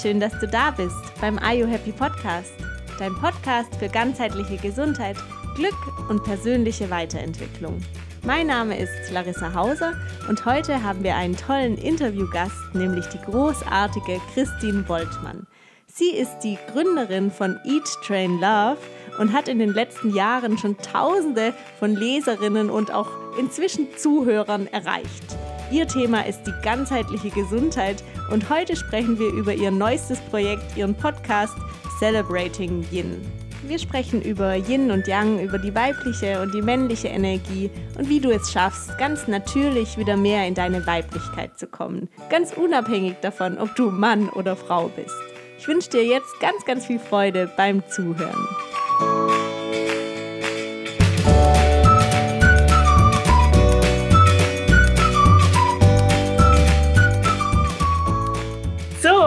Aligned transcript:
schön, 0.00 0.20
dass 0.20 0.38
du 0.38 0.46
da 0.46 0.70
bist 0.70 0.94
beim 1.20 1.38
Are 1.38 1.54
You 1.54 1.66
Happy 1.66 1.90
Podcast, 1.90 2.52
dein 2.98 3.14
Podcast 3.14 3.74
für 3.76 3.88
ganzheitliche 3.88 4.56
Gesundheit, 4.56 5.16
Glück 5.56 5.74
und 6.08 6.22
persönliche 6.22 6.88
Weiterentwicklung. 6.88 7.80
Mein 8.24 8.46
Name 8.46 8.78
ist 8.78 9.10
Larissa 9.10 9.54
Hauser 9.54 9.94
und 10.28 10.44
heute 10.44 10.84
haben 10.84 11.02
wir 11.02 11.16
einen 11.16 11.36
tollen 11.36 11.76
Interviewgast, 11.76 12.56
nämlich 12.74 13.06
die 13.06 13.18
großartige 13.18 14.20
Christine 14.34 14.82
Boltmann. 14.82 15.46
Sie 15.86 16.10
ist 16.10 16.38
die 16.40 16.58
Gründerin 16.72 17.32
von 17.32 17.58
Eat 17.64 17.88
Train 18.06 18.38
Love 18.40 18.78
und 19.18 19.32
hat 19.32 19.48
in 19.48 19.58
den 19.58 19.72
letzten 19.72 20.14
Jahren 20.14 20.58
schon 20.58 20.76
Tausende 20.78 21.54
von 21.80 21.96
Leserinnen 21.96 22.70
und 22.70 22.92
auch 22.92 23.08
inzwischen 23.36 23.88
Zuhörern 23.96 24.68
erreicht. 24.68 25.36
Ihr 25.70 25.86
Thema 25.86 26.24
ist 26.24 26.44
die 26.44 26.54
ganzheitliche 26.62 27.28
Gesundheit 27.28 28.02
und 28.32 28.48
heute 28.48 28.74
sprechen 28.74 29.18
wir 29.18 29.28
über 29.28 29.52
ihr 29.52 29.70
neuestes 29.70 30.18
Projekt, 30.20 30.76
ihren 30.76 30.94
Podcast 30.94 31.54
Celebrating 31.98 32.86
Yin. 32.90 33.20
Wir 33.66 33.78
sprechen 33.78 34.22
über 34.22 34.54
Yin 34.54 34.90
und 34.90 35.06
Yang, 35.06 35.40
über 35.40 35.58
die 35.58 35.74
weibliche 35.74 36.40
und 36.40 36.54
die 36.54 36.62
männliche 36.62 37.08
Energie 37.08 37.70
und 37.98 38.08
wie 38.08 38.20
du 38.20 38.30
es 38.30 38.50
schaffst, 38.50 38.96
ganz 38.96 39.28
natürlich 39.28 39.98
wieder 39.98 40.16
mehr 40.16 40.46
in 40.46 40.54
deine 40.54 40.86
Weiblichkeit 40.86 41.58
zu 41.58 41.66
kommen. 41.66 42.08
Ganz 42.30 42.54
unabhängig 42.54 43.16
davon, 43.20 43.58
ob 43.58 43.74
du 43.76 43.90
Mann 43.90 44.30
oder 44.30 44.56
Frau 44.56 44.88
bist. 44.88 45.16
Ich 45.58 45.68
wünsche 45.68 45.90
dir 45.90 46.04
jetzt 46.04 46.40
ganz, 46.40 46.64
ganz 46.64 46.86
viel 46.86 46.98
Freude 46.98 47.50
beim 47.56 47.82
Zuhören. 47.88 48.48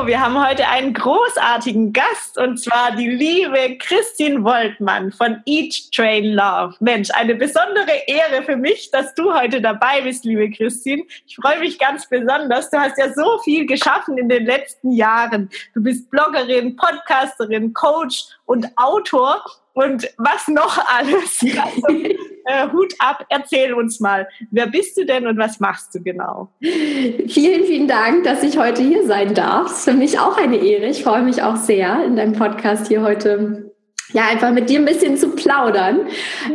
Wir 0.07 0.19
haben 0.19 0.43
heute 0.43 0.67
einen 0.67 0.93
großartigen 0.93 1.93
Gast 1.93 2.37
und 2.37 2.57
zwar 2.57 2.95
die 2.95 3.07
liebe 3.07 3.77
Christine 3.77 4.43
Woltmann 4.43 5.11
von 5.11 5.41
Eat 5.45 5.91
Train 5.93 6.33
Love. 6.33 6.75
Mensch, 6.79 7.09
eine 7.11 7.35
besondere 7.35 7.91
Ehre 8.07 8.43
für 8.43 8.55
mich, 8.55 8.89
dass 8.91 9.13
du 9.13 9.33
heute 9.33 9.61
dabei 9.61 10.01
bist, 10.01 10.25
liebe 10.25 10.49
Christine. 10.49 11.03
Ich 11.27 11.35
freue 11.35 11.59
mich 11.59 11.77
ganz 11.77 12.09
besonders. 12.09 12.71
Du 12.71 12.79
hast 12.79 12.97
ja 12.97 13.13
so 13.13 13.39
viel 13.43 13.65
geschaffen 13.67 14.17
in 14.17 14.27
den 14.27 14.45
letzten 14.45 14.91
Jahren. 14.91 15.49
Du 15.75 15.83
bist 15.83 16.09
Bloggerin, 16.09 16.75
Podcasterin, 16.75 17.73
Coach 17.73 18.25
und 18.45 18.67
Autor 18.77 19.43
und 19.73 20.09
was 20.17 20.47
noch 20.47 20.79
alles. 20.87 21.45
Also, 21.61 22.30
äh, 22.45 22.67
Hut 22.71 22.93
ab, 22.99 23.25
erzähl 23.29 23.73
uns 23.73 23.99
mal, 23.99 24.27
wer 24.51 24.67
bist 24.67 24.97
du 24.97 25.05
denn 25.05 25.27
und 25.27 25.37
was 25.37 25.59
machst 25.59 25.93
du 25.95 26.01
genau? 26.01 26.49
Vielen, 26.59 27.63
vielen 27.65 27.87
Dank, 27.87 28.23
dass 28.23 28.43
ich 28.43 28.57
heute 28.57 28.81
hier 28.81 29.05
sein 29.05 29.33
darf. 29.33 29.71
Ist 29.71 29.85
für 29.85 29.93
mich 29.93 30.19
auch 30.19 30.37
eine 30.37 30.57
Ehre. 30.57 30.87
Ich 30.87 31.03
freue 31.03 31.23
mich 31.23 31.43
auch 31.43 31.55
sehr, 31.55 32.03
in 32.05 32.15
deinem 32.15 32.33
Podcast 32.33 32.87
hier 32.87 33.01
heute 33.01 33.71
ja, 34.13 34.27
einfach 34.27 34.51
mit 34.51 34.69
dir 34.69 34.79
ein 34.79 34.85
bisschen 34.85 35.17
zu 35.17 35.29
plaudern 35.29 36.07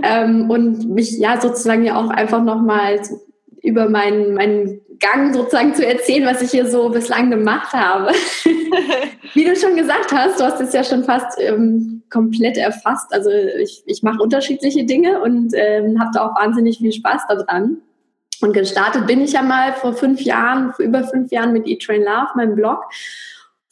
ähm, 0.03 0.51
und 0.51 0.91
mich 0.91 1.19
ja 1.19 1.41
sozusagen 1.41 1.85
ja 1.85 1.97
auch 1.97 2.11
einfach 2.11 2.43
nochmal 2.43 3.01
über 3.63 3.89
meinen, 3.89 4.35
meinen 4.35 4.81
Gang 5.01 5.35
sozusagen 5.35 5.75
zu 5.75 5.87
erzählen, 5.87 6.27
was 6.27 6.43
ich 6.43 6.51
hier 6.51 6.67
so 6.67 6.89
bislang 6.91 7.31
gemacht 7.31 7.73
habe. 7.73 8.13
Wie 9.37 9.45
du 9.45 9.55
schon 9.55 9.77
gesagt 9.77 10.13
hast, 10.13 10.41
du 10.41 10.45
hast 10.45 10.63
es 10.63 10.73
ja 10.73 10.83
schon 10.83 11.05
fast 11.05 11.39
ähm, 11.39 12.03
komplett 12.09 12.57
erfasst. 12.57 13.13
Also 13.13 13.29
ich, 13.29 13.83
ich 13.85 14.03
mache 14.03 14.23
unterschiedliche 14.23 14.85
Dinge 14.87 15.21
und 15.21 15.53
ähm, 15.53 16.01
habe 16.01 16.11
da 16.15 16.27
auch 16.27 16.41
wahnsinnig 16.41 16.79
viel 16.79 16.91
Spaß 16.91 17.27
daran. 17.29 17.83
Und 18.41 18.55
gestartet 18.55 19.07
bin 19.07 19.21
ich 19.21 19.33
ja 19.33 19.43
mal 19.43 19.75
vor 19.75 19.93
fünf 19.93 20.23
Jahren, 20.23 20.73
vor 20.73 20.87
über 20.87 21.05
fünf 21.05 21.31
Jahren 21.33 21.53
mit 21.53 21.67
Eat 21.67 21.83
Train 21.83 22.01
Love, 22.01 22.31
meinem 22.35 22.55
Blog, 22.55 22.79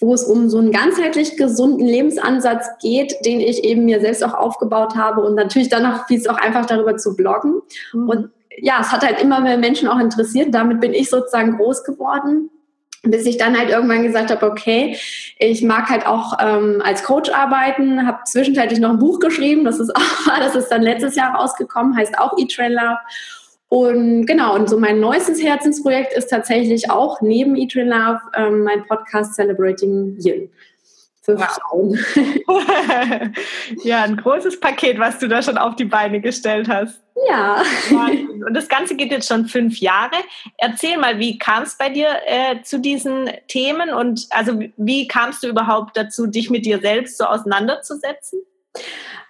wo 0.01 0.13
es 0.13 0.25
um 0.25 0.51
so 0.51 0.59
einen 0.59 0.71
ganzheitlich 0.71 1.39
gesunden 1.39 1.87
Lebensansatz 1.87 2.67
geht, 2.83 3.15
den 3.25 3.41
ich 3.41 3.65
eben 3.65 3.87
mir 3.87 4.03
selbst 4.03 4.23
auch 4.23 4.35
aufgebaut 4.35 4.97
habe 4.97 5.23
und 5.23 5.35
natürlich 5.35 5.71
dann 5.71 5.85
noch 5.85 6.07
fiel 6.07 6.19
es 6.19 6.27
auch 6.27 6.37
einfach 6.37 6.67
darüber 6.67 6.99
zu 6.99 7.17
bloggen. 7.17 7.63
Mhm. 7.95 8.09
Und 8.11 8.31
ja, 8.59 8.81
es 8.83 8.93
hat 8.93 9.03
halt 9.03 9.19
immer 9.23 9.41
mehr 9.41 9.57
Menschen 9.57 9.89
auch 9.89 9.99
interessiert. 9.99 10.55
Damit 10.55 10.83
bin 10.83 10.93
ich 10.93 11.09
sozusagen 11.09 11.57
groß 11.57 11.85
geworden 11.85 12.51
bis 13.05 13.27
ich 13.27 13.37
dann 13.37 13.59
halt 13.59 13.71
irgendwann 13.71 14.03
gesagt 14.03 14.31
habe, 14.31 14.47
okay, 14.47 14.97
ich 15.39 15.63
mag 15.63 15.89
halt 15.89 16.07
auch 16.07 16.39
ähm, 16.41 16.83
als 16.85 17.05
Coach 17.05 17.31
arbeiten, 17.31 18.07
habe 18.07 18.25
zwischenzeitlich 18.25 18.81
noch 18.81 18.91
ein 18.91 18.99
Buch 18.99 19.21
geschrieben, 19.21 19.65
das 19.65 19.81
ist 19.81 19.91
auch, 19.97 20.39
das 20.39 20.55
ist 20.55 20.69
dann 20.69 20.83
letztes 20.83 21.17
Jahr 21.17 21.35
rausgekommen, 21.35 21.97
heißt 21.97 22.19
auch 22.19 22.37
Love. 22.37 22.99
Und 23.69 24.27
genau, 24.27 24.55
und 24.55 24.71
so 24.71 24.79
mein 24.79 25.01
neuestes 25.01 25.43
Herzensprojekt 25.43 26.13
ist 26.13 26.29
tatsächlich 26.29 26.91
auch 26.91 27.21
neben 27.21 27.57
Eat 27.57 27.75
Love 27.75 28.21
ähm, 28.37 28.63
mein 28.63 28.85
Podcast 28.87 29.35
Celebrating 29.35 30.17
Yin 30.21 30.51
für 31.25 31.39
wow. 31.39 31.99
Ja, 33.85 34.03
ein 34.03 34.17
großes 34.17 34.61
Paket, 34.61 34.99
was 34.99 35.19
du 35.19 35.27
da 35.27 35.43
schon 35.43 35.57
auf 35.57 35.75
die 35.77 35.87
Beine 35.87 36.21
gestellt 36.21 36.69
hast. 36.69 37.01
Ja. 37.29 37.63
Und 37.91 38.55
das 38.55 38.69
Ganze 38.69 38.95
geht 38.95 39.11
jetzt 39.11 39.29
schon 39.29 39.47
fünf 39.47 39.79
Jahre. 39.79 40.17
Erzähl 40.59 40.99
mal, 40.99 41.19
wie 41.19 41.39
kam 41.39 41.63
es 41.63 41.77
bei 41.77 41.89
dir 41.89 42.09
äh, 42.27 42.61
zu 42.63 42.79
diesen 42.79 43.31
Themen 43.49 43.91
und 43.91 44.27
also 44.31 44.61
wie 44.77 45.09
kamst 45.09 45.43
du 45.43 45.49
überhaupt 45.49 45.97
dazu, 45.97 46.27
dich 46.27 46.51
mit 46.51 46.67
dir 46.67 46.81
selbst 46.81 47.17
so 47.17 47.25
auseinanderzusetzen? 47.25 48.41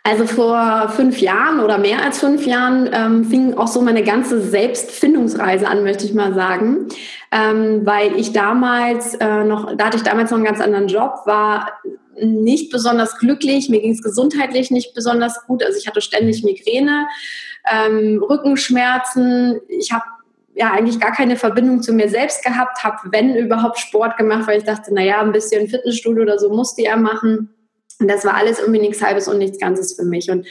Also 0.07 0.27
vor 0.27 0.91
fünf 0.91 1.19
Jahren 1.23 1.61
oder 1.61 1.79
mehr 1.79 2.03
als 2.05 2.19
fünf 2.19 2.45
Jahren 2.45 2.91
ähm, 2.93 3.25
fing 3.25 3.55
auch 3.55 3.69
so 3.69 3.81
meine 3.81 4.05
ganze 4.05 4.39
Selbstfindungsreise 4.39 5.67
an, 5.67 5.83
möchte 5.83 6.05
ich 6.05 6.13
mal 6.13 6.35
sagen, 6.35 6.89
ähm, 7.33 7.87
weil 7.87 8.15
ich 8.17 8.35
damals 8.35 9.15
äh, 9.15 9.45
noch, 9.45 9.75
da 9.75 9.87
hatte 9.87 9.97
ich 9.97 10.03
damals 10.03 10.31
noch 10.31 10.37
einen 10.37 10.45
ganz 10.45 10.61
anderen 10.61 10.89
Job, 10.89 11.23
war 11.25 11.73
nicht 12.21 12.71
besonders 12.71 13.19
glücklich, 13.19 13.71
mir 13.71 13.81
ging 13.81 13.93
es 13.93 14.03
gesundheitlich 14.03 14.71
nicht 14.71 14.95
besonders 14.95 15.47
gut, 15.47 15.65
also 15.65 15.79
ich 15.79 15.89
hatte 15.89 16.03
ständig 16.03 16.45
Migräne, 16.45 17.07
ähm, 17.73 18.23
Rückenschmerzen, 18.23 19.59
ich 19.69 19.91
habe 19.91 20.05
ja 20.55 20.71
eigentlich 20.71 21.01
gar 21.01 21.13
keine 21.13 21.37
Verbindung 21.37 21.83
zu 21.83 21.95
mir 21.95 22.11
selbst 22.11 22.45
gehabt, 22.45 22.85
habe 22.85 22.99
wenn 23.05 23.35
überhaupt 23.35 23.79
Sport 23.79 24.19
gemacht, 24.19 24.47
weil 24.49 24.59
ich 24.59 24.65
dachte, 24.65 24.93
naja, 24.93 25.23
ein 25.23 25.33
bisschen 25.33 25.67
Fitnessstudio 25.67 26.25
oder 26.25 26.39
so 26.39 26.51
musste 26.51 26.83
er 26.83 26.99
machen 26.99 27.49
und 28.01 28.09
das 28.09 28.25
war 28.25 28.35
alles 28.35 28.59
irgendwie 28.59 28.81
nichts 28.81 29.03
Halbes 29.03 29.29
und 29.29 29.39
nichts 29.39 29.59
Ganzes 29.59 29.95
für 29.95 30.05
mich. 30.05 30.31
Und 30.31 30.47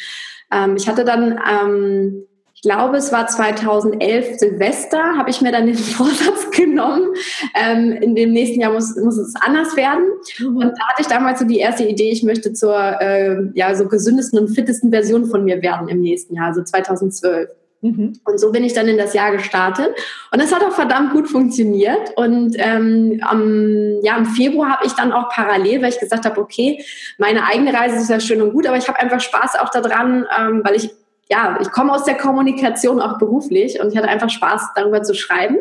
ähm, 0.51 0.75
ich 0.77 0.87
hatte 0.87 1.03
dann, 1.03 1.39
ähm, 1.49 2.25
ich 2.53 2.61
glaube, 2.61 2.97
es 2.97 3.11
war 3.11 3.27
2011 3.27 4.39
Silvester, 4.39 5.17
habe 5.17 5.29
ich 5.29 5.41
mir 5.41 5.51
dann 5.51 5.65
den 5.65 5.75
Vorsatz 5.77 6.51
genommen, 6.51 7.13
ähm, 7.55 7.91
in 7.91 8.15
dem 8.15 8.31
nächsten 8.31 8.61
Jahr 8.61 8.71
muss, 8.71 8.95
muss 8.95 9.17
es 9.17 9.33
anders 9.35 9.75
werden. 9.75 10.05
Und 10.45 10.61
da 10.61 10.87
hatte 10.87 11.01
ich 11.01 11.07
damals 11.07 11.39
so 11.39 11.45
die 11.45 11.59
erste 11.59 11.83
Idee, 11.83 12.11
ich 12.11 12.23
möchte 12.23 12.53
zur 12.53 12.77
äh, 13.01 13.49
ja, 13.53 13.75
so 13.75 13.87
gesündesten 13.87 14.39
und 14.39 14.49
fittesten 14.49 14.91
Version 14.91 15.25
von 15.25 15.43
mir 15.43 15.61
werden 15.61 15.89
im 15.89 16.01
nächsten 16.01 16.35
Jahr, 16.35 16.47
also 16.47 16.63
2012. 16.63 17.49
Mhm. 17.83 18.13
Und 18.23 18.39
so 18.39 18.51
bin 18.51 18.63
ich 18.63 18.73
dann 18.73 18.87
in 18.87 18.97
das 18.97 19.13
Jahr 19.13 19.31
gestartet. 19.31 19.93
Und 20.31 20.39
es 20.39 20.55
hat 20.55 20.63
auch 20.63 20.71
verdammt 20.71 21.11
gut 21.11 21.29
funktioniert. 21.29 22.13
Und 22.15 22.55
ähm, 22.57 23.19
am, 23.21 23.99
ja, 24.01 24.17
im 24.17 24.25
Februar 24.25 24.71
habe 24.71 24.85
ich 24.85 24.93
dann 24.93 25.11
auch 25.11 25.29
parallel, 25.29 25.81
weil 25.81 25.89
ich 25.89 25.99
gesagt 25.99 26.25
habe, 26.25 26.39
okay, 26.39 26.83
meine 27.17 27.45
eigene 27.45 27.73
Reise 27.73 27.97
ist 27.97 28.09
ja 28.09 28.21
schön 28.21 28.41
und 28.41 28.53
gut, 28.53 28.65
aber 28.65 28.77
ich 28.77 28.87
habe 28.87 28.99
einfach 28.99 29.19
Spaß 29.19 29.59
auch 29.59 29.69
daran, 29.69 30.25
ähm, 30.39 30.61
weil 30.63 30.75
ich 30.75 30.89
ja, 31.29 31.57
ich 31.61 31.71
komme 31.71 31.93
aus 31.93 32.03
der 32.03 32.17
Kommunikation 32.17 32.99
auch 32.99 33.17
beruflich 33.17 33.79
und 33.79 33.91
ich 33.91 33.97
hatte 33.97 34.09
einfach 34.09 34.29
Spaß 34.29 34.71
darüber 34.75 35.03
zu 35.03 35.15
schreiben 35.15 35.57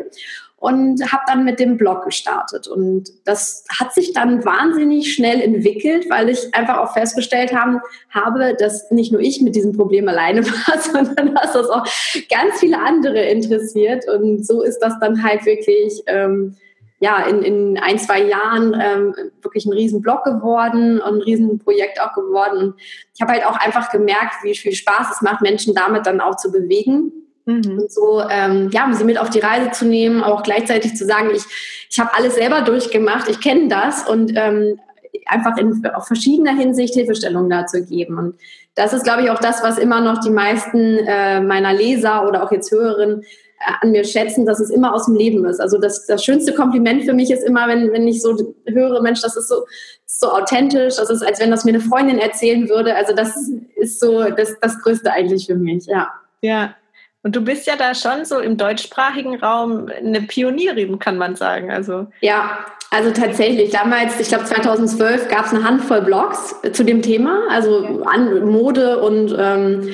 und 0.63 1.11
habe 1.11 1.23
dann 1.27 1.43
mit 1.43 1.59
dem 1.59 1.75
Blog 1.75 2.05
gestartet. 2.05 2.69
Und 2.69 3.09
das 3.25 3.65
hat 3.77 3.93
sich 3.93 4.13
dann 4.13 4.45
wahnsinnig 4.45 5.13
schnell 5.13 5.41
entwickelt, 5.41 6.05
weil 6.09 6.29
ich 6.29 6.55
einfach 6.55 6.77
auch 6.77 6.93
festgestellt 6.93 7.53
haben, 7.53 7.81
habe, 8.09 8.55
dass 8.57 8.89
nicht 8.89 9.11
nur 9.11 9.19
ich 9.19 9.41
mit 9.41 9.55
diesem 9.55 9.73
Problem 9.73 10.07
alleine 10.07 10.45
war, 10.47 10.79
sondern 10.79 11.35
dass 11.35 11.51
das 11.51 11.69
auch 11.69 11.83
ganz 12.29 12.61
viele 12.61 12.79
andere 12.79 13.25
interessiert. 13.25 14.05
Und 14.07 14.47
so 14.47 14.61
ist 14.61 14.79
das 14.79 14.97
dann 15.01 15.21
halt 15.21 15.45
wirklich. 15.45 16.01
Ähm, 16.07 16.55
ja, 16.99 17.25
in, 17.25 17.41
in 17.41 17.77
ein, 17.77 17.99
zwei 17.99 18.21
Jahren 18.21 18.73
ähm, 18.81 19.13
wirklich 19.41 19.65
ein 19.65 19.73
riesen 19.73 20.01
Blog 20.01 20.23
geworden 20.23 21.01
und 21.01 21.15
ein 21.15 21.21
riesen 21.21 21.59
Projekt 21.59 21.99
auch 21.99 22.13
geworden. 22.13 22.57
Und 22.57 22.75
ich 23.13 23.19
habe 23.19 23.33
halt 23.33 23.45
auch 23.45 23.57
einfach 23.57 23.91
gemerkt, 23.91 24.35
wie 24.43 24.55
viel 24.55 24.71
Spaß 24.71 25.07
es 25.11 25.21
macht, 25.21 25.41
Menschen 25.41 25.75
damit 25.75 26.05
dann 26.05 26.21
auch 26.21 26.37
zu 26.37 26.49
bewegen. 26.49 27.22
Mhm. 27.45 27.79
Und 27.79 27.91
so, 27.91 28.21
ähm, 28.29 28.69
ja, 28.71 28.85
um 28.85 28.93
sie 28.93 29.03
mit 29.03 29.17
auf 29.17 29.29
die 29.29 29.39
Reise 29.39 29.71
zu 29.71 29.85
nehmen, 29.85 30.23
auch 30.23 30.43
gleichzeitig 30.43 30.95
zu 30.95 31.05
sagen, 31.05 31.29
ich, 31.35 31.43
ich 31.89 31.99
habe 31.99 32.13
alles 32.13 32.35
selber 32.35 32.61
durchgemacht, 32.61 33.29
ich 33.29 33.41
kenne 33.41 33.67
das 33.67 34.07
und 34.07 34.31
ähm, 34.35 34.79
einfach 35.25 35.57
in 35.57 35.85
auf 35.93 36.07
verschiedener 36.07 36.55
Hinsicht 36.55 36.93
Hilfestellung 36.93 37.49
dazu 37.49 37.83
geben. 37.83 38.17
Und 38.17 38.35
das 38.75 38.93
ist, 38.93 39.03
glaube 39.03 39.23
ich, 39.23 39.29
auch 39.29 39.39
das, 39.39 39.63
was 39.63 39.77
immer 39.77 40.01
noch 40.01 40.19
die 40.19 40.29
meisten 40.29 40.97
äh, 40.99 41.41
meiner 41.41 41.73
Leser 41.73 42.27
oder 42.27 42.43
auch 42.43 42.51
jetzt 42.51 42.71
Hörerinnen 42.71 43.21
äh, 43.21 43.71
an 43.81 43.91
mir 43.91 44.03
schätzen, 44.03 44.45
dass 44.45 44.59
es 44.59 44.69
immer 44.69 44.93
aus 44.93 45.05
dem 45.05 45.15
Leben 45.15 45.45
ist. 45.45 45.59
Also 45.59 45.77
das, 45.77 46.05
das 46.07 46.23
schönste 46.23 46.53
Kompliment 46.53 47.03
für 47.03 47.13
mich 47.13 47.29
ist 47.29 47.43
immer, 47.43 47.67
wenn, 47.67 47.91
wenn 47.91 48.07
ich 48.07 48.21
so 48.21 48.55
höre, 48.65 49.01
Mensch, 49.01 49.21
das 49.21 49.35
ist 49.35 49.47
so, 49.47 49.65
so 50.05 50.31
authentisch, 50.31 50.95
das 50.95 51.09
ist, 51.09 51.23
als 51.23 51.39
wenn 51.39 51.51
das 51.51 51.65
mir 51.65 51.71
eine 51.71 51.81
Freundin 51.81 52.19
erzählen 52.19 52.69
würde. 52.69 52.95
Also 52.95 53.13
das 53.13 53.35
ist 53.75 53.99
so 53.99 54.29
das, 54.29 54.59
das 54.59 54.81
Größte 54.81 55.11
eigentlich 55.11 55.45
für 55.45 55.55
mich, 55.55 55.85
ja. 55.85 56.09
Ja, 56.41 56.75
Und 57.23 57.35
du 57.35 57.41
bist 57.41 57.65
ja 57.67 57.75
da 57.77 57.95
schon 57.95 58.25
so 58.25 58.39
im 58.39 58.57
deutschsprachigen 58.57 59.39
Raum 59.39 59.89
eine 59.97 60.21
Pionierin, 60.21 60.99
kann 60.99 61.17
man 61.17 61.35
sagen. 61.37 61.71
Also 61.71 62.07
ja, 62.19 62.59
also 62.91 63.11
tatsächlich. 63.11 63.71
Damals, 63.71 64.19
ich 64.19 64.27
glaube 64.27 64.43
2012, 64.43 65.29
gab 65.29 65.45
es 65.45 65.53
eine 65.53 65.63
Handvoll 65.63 66.01
Blogs 66.01 66.53
zu 66.73 66.83
dem 66.83 67.01
Thema, 67.01 67.43
also 67.49 68.03
an 68.05 68.45
Mode 68.45 69.01
und 69.01 69.35
ähm, 69.39 69.89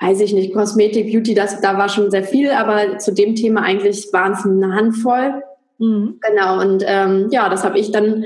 weiß 0.00 0.20
ich 0.20 0.32
nicht, 0.32 0.52
Kosmetik, 0.52 1.12
Beauty, 1.12 1.34
das, 1.34 1.60
da 1.60 1.78
war 1.78 1.88
schon 1.88 2.10
sehr 2.10 2.24
viel, 2.24 2.50
aber 2.50 2.98
zu 2.98 3.14
dem 3.14 3.36
Thema 3.36 3.62
eigentlich 3.62 4.12
waren 4.12 4.32
es 4.32 4.44
eine 4.44 4.74
Handvoll. 4.74 5.42
Mhm. 5.78 6.18
Genau. 6.20 6.60
Und 6.60 6.84
ähm, 6.86 7.28
ja, 7.30 7.48
das 7.48 7.62
habe 7.64 7.78
ich 7.78 7.92
dann 7.92 8.24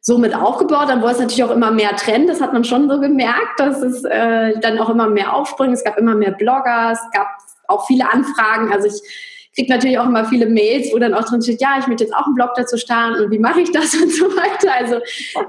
somit 0.00 0.36
aufgebaut. 0.36 0.88
Dann 0.88 1.00
wurde 1.00 1.12
es 1.12 1.18
natürlich 1.20 1.44
auch 1.44 1.50
immer 1.50 1.70
mehr 1.70 1.96
Trend. 1.96 2.28
Das 2.28 2.42
hat 2.42 2.52
man 2.52 2.64
schon 2.64 2.90
so 2.90 3.00
gemerkt, 3.00 3.58
dass 3.58 3.80
es 3.80 4.04
äh, 4.04 4.58
dann 4.60 4.78
auch 4.78 4.90
immer 4.90 5.08
mehr 5.08 5.34
aufspringt. 5.34 5.72
Es 5.72 5.82
gab 5.82 5.96
immer 5.96 6.14
mehr 6.14 6.32
Blogger, 6.32 6.92
es 6.92 7.00
gab 7.12 7.28
auch 7.68 7.86
viele 7.86 8.10
Anfragen. 8.10 8.72
Also 8.72 8.88
ich 8.88 9.02
kriege 9.54 9.72
natürlich 9.72 9.98
auch 9.98 10.06
immer 10.06 10.24
viele 10.24 10.46
Mails, 10.46 10.92
wo 10.92 10.98
dann 10.98 11.14
auch 11.14 11.24
drin 11.24 11.40
steht, 11.40 11.60
ja, 11.60 11.78
ich 11.78 11.86
möchte 11.86 12.04
jetzt 12.04 12.14
auch 12.14 12.26
einen 12.26 12.34
Blog 12.34 12.50
dazu 12.56 12.76
starten 12.76 13.22
und 13.22 13.30
wie 13.30 13.38
mache 13.38 13.60
ich 13.60 13.70
das 13.70 13.94
und 14.02 14.12
so 14.12 14.24
weiter. 14.26 14.72
Also 14.74 14.96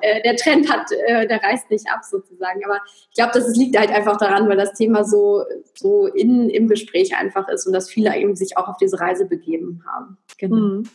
äh, 0.02 0.22
der 0.22 0.36
Trend 0.36 0.72
hat, 0.72 0.92
äh, 1.08 1.28
der 1.28 1.42
reißt 1.42 1.70
nicht 1.72 1.86
ab 1.90 2.02
sozusagen. 2.04 2.64
Aber 2.66 2.80
ich 3.10 3.16
glaube, 3.16 3.32
das 3.34 3.56
liegt 3.56 3.78
halt 3.78 3.90
einfach 3.90 4.18
daran, 4.18 4.48
weil 4.48 4.58
das 4.58 4.74
Thema 4.74 5.04
so, 5.04 5.44
so 5.74 6.08
in, 6.08 6.50
im 6.50 6.68
Gespräch 6.68 7.16
einfach 7.16 7.48
ist 7.50 7.66
und 7.66 7.74
dass 7.74 7.90
viele 7.90 8.16
eben 8.16 8.36
sich 8.36 8.58
auch 8.58 8.68
auf 8.68 8.78
diese 8.78 9.00
Reise 9.00 9.26
begeben 9.26 9.84
haben. 9.88 10.18
Genau. 10.38 10.56
Mhm. 10.56 10.90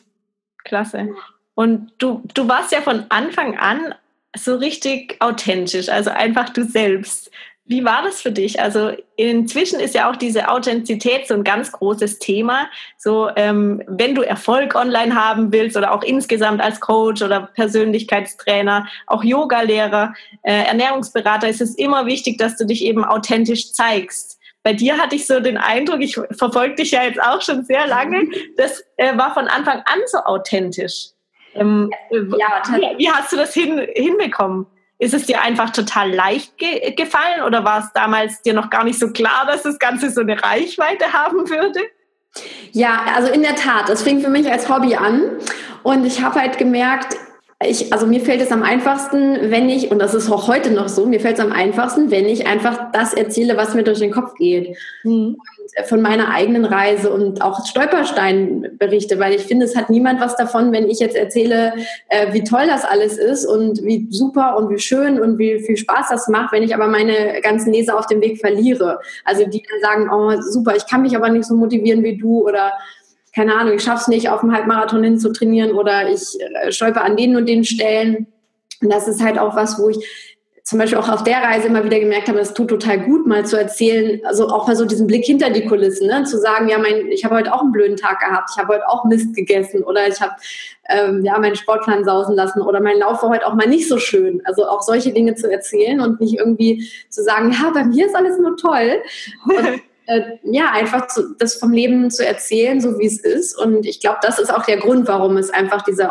Klasse. 0.64 1.08
Und 1.54 1.92
du, 1.98 2.22
du 2.34 2.48
warst 2.48 2.72
ja 2.72 2.80
von 2.80 3.06
Anfang 3.08 3.58
an 3.58 3.94
so 4.36 4.54
richtig 4.54 5.16
authentisch, 5.20 5.88
also 5.88 6.10
einfach 6.10 6.50
du 6.50 6.64
selbst. 6.64 7.30
Wie 7.70 7.84
war 7.84 8.02
das 8.02 8.20
für 8.20 8.32
dich? 8.32 8.60
Also 8.60 8.90
inzwischen 9.14 9.78
ist 9.78 9.94
ja 9.94 10.10
auch 10.10 10.16
diese 10.16 10.48
Authentizität 10.48 11.28
so 11.28 11.34
ein 11.34 11.44
ganz 11.44 11.70
großes 11.70 12.18
Thema. 12.18 12.68
So, 12.98 13.30
ähm, 13.36 13.80
wenn 13.86 14.16
du 14.16 14.22
Erfolg 14.22 14.74
online 14.74 15.14
haben 15.14 15.52
willst 15.52 15.76
oder 15.76 15.92
auch 15.92 16.02
insgesamt 16.02 16.60
als 16.60 16.80
Coach 16.80 17.22
oder 17.22 17.48
Persönlichkeitstrainer, 17.54 18.88
auch 19.06 19.22
Yogalehrer, 19.22 20.14
äh, 20.42 20.64
Ernährungsberater, 20.64 21.48
ist 21.48 21.60
es 21.60 21.76
immer 21.76 22.06
wichtig, 22.06 22.38
dass 22.38 22.56
du 22.56 22.66
dich 22.66 22.84
eben 22.84 23.04
authentisch 23.04 23.72
zeigst. 23.72 24.40
Bei 24.64 24.72
dir 24.72 24.98
hatte 24.98 25.14
ich 25.14 25.28
so 25.28 25.38
den 25.38 25.56
Eindruck, 25.56 26.00
ich 26.00 26.18
verfolge 26.32 26.74
dich 26.74 26.90
ja 26.90 27.04
jetzt 27.04 27.22
auch 27.22 27.40
schon 27.40 27.64
sehr 27.64 27.86
lange, 27.86 28.24
das 28.56 28.82
äh, 28.96 29.16
war 29.16 29.32
von 29.32 29.46
Anfang 29.46 29.78
an 29.84 30.00
so 30.06 30.18
authentisch. 30.18 31.10
Ähm, 31.54 31.92
ja, 32.10 32.62
wie, 32.74 32.98
wie 32.98 33.10
hast 33.10 33.30
du 33.30 33.36
das 33.36 33.54
hin, 33.54 33.86
hinbekommen? 33.94 34.66
Ist 35.00 35.14
es 35.14 35.24
dir 35.24 35.40
einfach 35.40 35.70
total 35.70 36.12
leicht 36.12 36.58
ge 36.58 36.92
gefallen 36.92 37.42
oder 37.46 37.64
war 37.64 37.80
es 37.80 37.92
damals 37.94 38.42
dir 38.42 38.52
noch 38.52 38.68
gar 38.68 38.84
nicht 38.84 38.98
so 38.98 39.10
klar, 39.10 39.46
dass 39.46 39.62
das 39.62 39.78
Ganze 39.78 40.10
so 40.10 40.20
eine 40.20 40.40
Reichweite 40.42 41.12
haben 41.12 41.48
würde? 41.48 41.80
Ja, 42.72 43.00
also 43.16 43.32
in 43.32 43.42
der 43.42 43.56
Tat, 43.56 43.88
das 43.88 44.02
fing 44.02 44.20
für 44.20 44.28
mich 44.28 44.50
als 44.50 44.68
Hobby 44.68 44.94
an 44.94 45.22
und 45.82 46.04
ich 46.04 46.22
habe 46.22 46.38
halt 46.38 46.58
gemerkt, 46.58 47.16
ich, 47.62 47.92
also 47.92 48.06
mir 48.06 48.20
fällt 48.20 48.40
es 48.40 48.52
am 48.52 48.62
einfachsten, 48.62 49.50
wenn 49.50 49.68
ich, 49.68 49.90
und 49.90 49.98
das 49.98 50.14
ist 50.14 50.30
auch 50.30 50.48
heute 50.48 50.70
noch 50.70 50.88
so, 50.88 51.04
mir 51.04 51.20
fällt 51.20 51.38
es 51.38 51.44
am 51.44 51.52
einfachsten, 51.52 52.10
wenn 52.10 52.24
ich 52.24 52.46
einfach 52.46 52.90
das 52.92 53.12
erzähle, 53.12 53.58
was 53.58 53.74
mir 53.74 53.82
durch 53.82 53.98
den 53.98 54.10
Kopf 54.10 54.34
geht. 54.34 54.76
Mhm. 55.04 55.36
von 55.84 56.02
meiner 56.02 56.34
eigenen 56.34 56.64
Reise 56.64 57.10
und 57.10 57.42
auch 57.42 57.64
Stolperstein 57.64 58.76
berichte, 58.78 59.18
weil 59.18 59.34
ich 59.34 59.42
finde, 59.42 59.66
es 59.66 59.76
hat 59.76 59.88
niemand 59.88 60.20
was 60.20 60.36
davon, 60.36 60.72
wenn 60.72 60.88
ich 60.88 60.98
jetzt 60.98 61.14
erzähle, 61.14 61.74
äh, 62.08 62.32
wie 62.32 62.42
toll 62.42 62.66
das 62.66 62.84
alles 62.84 63.18
ist 63.18 63.46
und 63.46 63.84
wie 63.84 64.08
super 64.10 64.56
und 64.56 64.70
wie 64.70 64.80
schön 64.80 65.20
und 65.20 65.38
wie 65.38 65.60
viel 65.60 65.76
Spaß 65.76 66.08
das 66.10 66.28
macht, 66.28 66.52
wenn 66.52 66.64
ich 66.64 66.74
aber 66.74 66.88
meine 66.88 67.40
ganzen 67.42 67.72
Leser 67.72 67.98
auf 67.98 68.06
dem 68.06 68.20
Weg 68.20 68.40
verliere. 68.40 68.98
Also 69.24 69.46
die 69.46 69.62
dann 69.62 69.80
sagen, 69.80 70.10
oh 70.12 70.40
super, 70.42 70.74
ich 70.76 70.86
kann 70.86 71.02
mich 71.02 71.14
aber 71.14 71.28
nicht 71.28 71.44
so 71.44 71.54
motivieren 71.54 72.02
wie 72.02 72.16
du 72.16 72.48
oder 72.48 72.72
keine 73.34 73.54
Ahnung, 73.54 73.74
ich 73.74 73.82
schaffe 73.82 74.02
es 74.02 74.08
nicht, 74.08 74.28
auf 74.28 74.40
dem 74.40 74.52
Halbmarathon 74.52 75.04
hin 75.04 75.18
zu 75.18 75.32
trainieren 75.32 75.72
oder 75.72 76.10
ich 76.10 76.38
äh, 76.40 76.72
stolper 76.72 77.04
an 77.04 77.16
denen 77.16 77.36
und 77.36 77.48
den 77.48 77.64
Stellen. 77.64 78.26
Und 78.82 78.92
das 78.92 79.08
ist 79.08 79.22
halt 79.22 79.38
auch 79.38 79.54
was, 79.54 79.78
wo 79.78 79.88
ich 79.88 80.30
zum 80.70 80.78
Beispiel 80.78 80.98
auch 80.98 81.08
auf 81.08 81.24
der 81.24 81.42
Reise 81.42 81.66
immer 81.66 81.82
wieder 81.82 81.98
gemerkt 81.98 82.28
habe, 82.28 82.38
es 82.38 82.54
tut 82.54 82.68
total 82.68 83.00
gut, 83.00 83.26
mal 83.26 83.44
zu 83.44 83.58
erzählen, 83.58 84.20
also 84.24 84.48
auch 84.48 84.68
mal 84.68 84.76
so 84.76 84.84
diesen 84.84 85.08
Blick 85.08 85.24
hinter 85.24 85.50
die 85.50 85.66
Kulissen, 85.66 86.06
ne? 86.06 86.22
zu 86.22 86.38
sagen, 86.38 86.68
ja, 86.68 86.78
mein, 86.78 87.08
ich 87.08 87.24
habe 87.24 87.34
heute 87.34 87.52
auch 87.52 87.60
einen 87.60 87.72
blöden 87.72 87.96
Tag 87.96 88.20
gehabt, 88.20 88.50
ich 88.52 88.62
habe 88.62 88.74
heute 88.74 88.88
auch 88.88 89.04
Mist 89.04 89.34
gegessen 89.34 89.82
oder 89.82 90.06
ich 90.06 90.20
habe 90.20 90.32
ähm, 90.88 91.24
ja 91.24 91.36
meinen 91.40 91.56
Sportplan 91.56 92.04
sausen 92.04 92.36
lassen 92.36 92.60
oder 92.60 92.80
mein 92.80 92.98
Lauf 92.98 93.20
war 93.22 93.30
heute 93.30 93.48
auch 93.48 93.54
mal 93.54 93.66
nicht 93.66 93.88
so 93.88 93.98
schön. 93.98 94.42
Also 94.44 94.68
auch 94.68 94.82
solche 94.82 95.12
Dinge 95.12 95.34
zu 95.34 95.50
erzählen 95.50 96.00
und 96.00 96.20
nicht 96.20 96.38
irgendwie 96.38 96.88
zu 97.08 97.24
sagen, 97.24 97.50
ja, 97.50 97.70
bei 97.70 97.82
mir 97.84 98.06
ist 98.06 98.14
alles 98.14 98.38
nur 98.38 98.56
toll. 98.56 99.02
Und 99.46 99.82
äh, 100.10 100.38
ja, 100.42 100.72
einfach 100.72 101.06
zu, 101.06 101.34
das 101.38 101.54
vom 101.54 101.72
Leben 101.72 102.10
zu 102.10 102.26
erzählen, 102.26 102.80
so 102.80 102.98
wie 102.98 103.06
es 103.06 103.20
ist. 103.20 103.56
Und 103.56 103.86
ich 103.86 104.00
glaube, 104.00 104.18
das 104.22 104.38
ist 104.38 104.52
auch 104.52 104.64
der 104.64 104.78
Grund, 104.78 105.06
warum 105.06 105.36
es 105.36 105.50
einfach 105.50 105.82
diese 105.82 106.10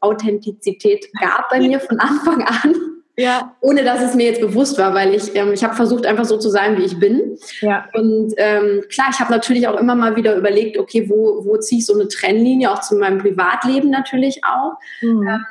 Authentizität 0.00 1.06
gab 1.20 1.48
bei 1.48 1.60
mir 1.60 1.78
von 1.78 2.00
Anfang 2.00 2.42
an. 2.42 2.74
Ja. 3.18 3.56
Ohne 3.60 3.82
dass 3.82 4.02
es 4.02 4.14
mir 4.14 4.26
jetzt 4.26 4.42
bewusst 4.42 4.78
war, 4.78 4.92
weil 4.92 5.14
ich, 5.14 5.34
ähm, 5.34 5.52
ich 5.52 5.64
habe 5.64 5.74
versucht, 5.74 6.04
einfach 6.04 6.26
so 6.26 6.36
zu 6.36 6.50
sein, 6.50 6.76
wie 6.76 6.82
ich 6.82 6.98
bin. 6.98 7.38
Ja. 7.60 7.86
Und 7.94 8.34
ähm, 8.36 8.82
klar, 8.90 9.06
ich 9.10 9.20
habe 9.20 9.32
natürlich 9.32 9.68
auch 9.68 9.80
immer 9.80 9.94
mal 9.94 10.16
wieder 10.16 10.36
überlegt, 10.36 10.76
okay, 10.76 11.08
wo, 11.08 11.44
wo 11.44 11.56
ziehe 11.56 11.78
ich 11.78 11.86
so 11.86 11.94
eine 11.94 12.08
Trennlinie, 12.08 12.70
auch 12.70 12.80
zu 12.80 12.96
meinem 12.96 13.18
Privatleben 13.18 13.90
natürlich 13.90 14.42
auch. 14.44 14.74
Mhm. 15.00 15.26
Ähm, 15.26 15.44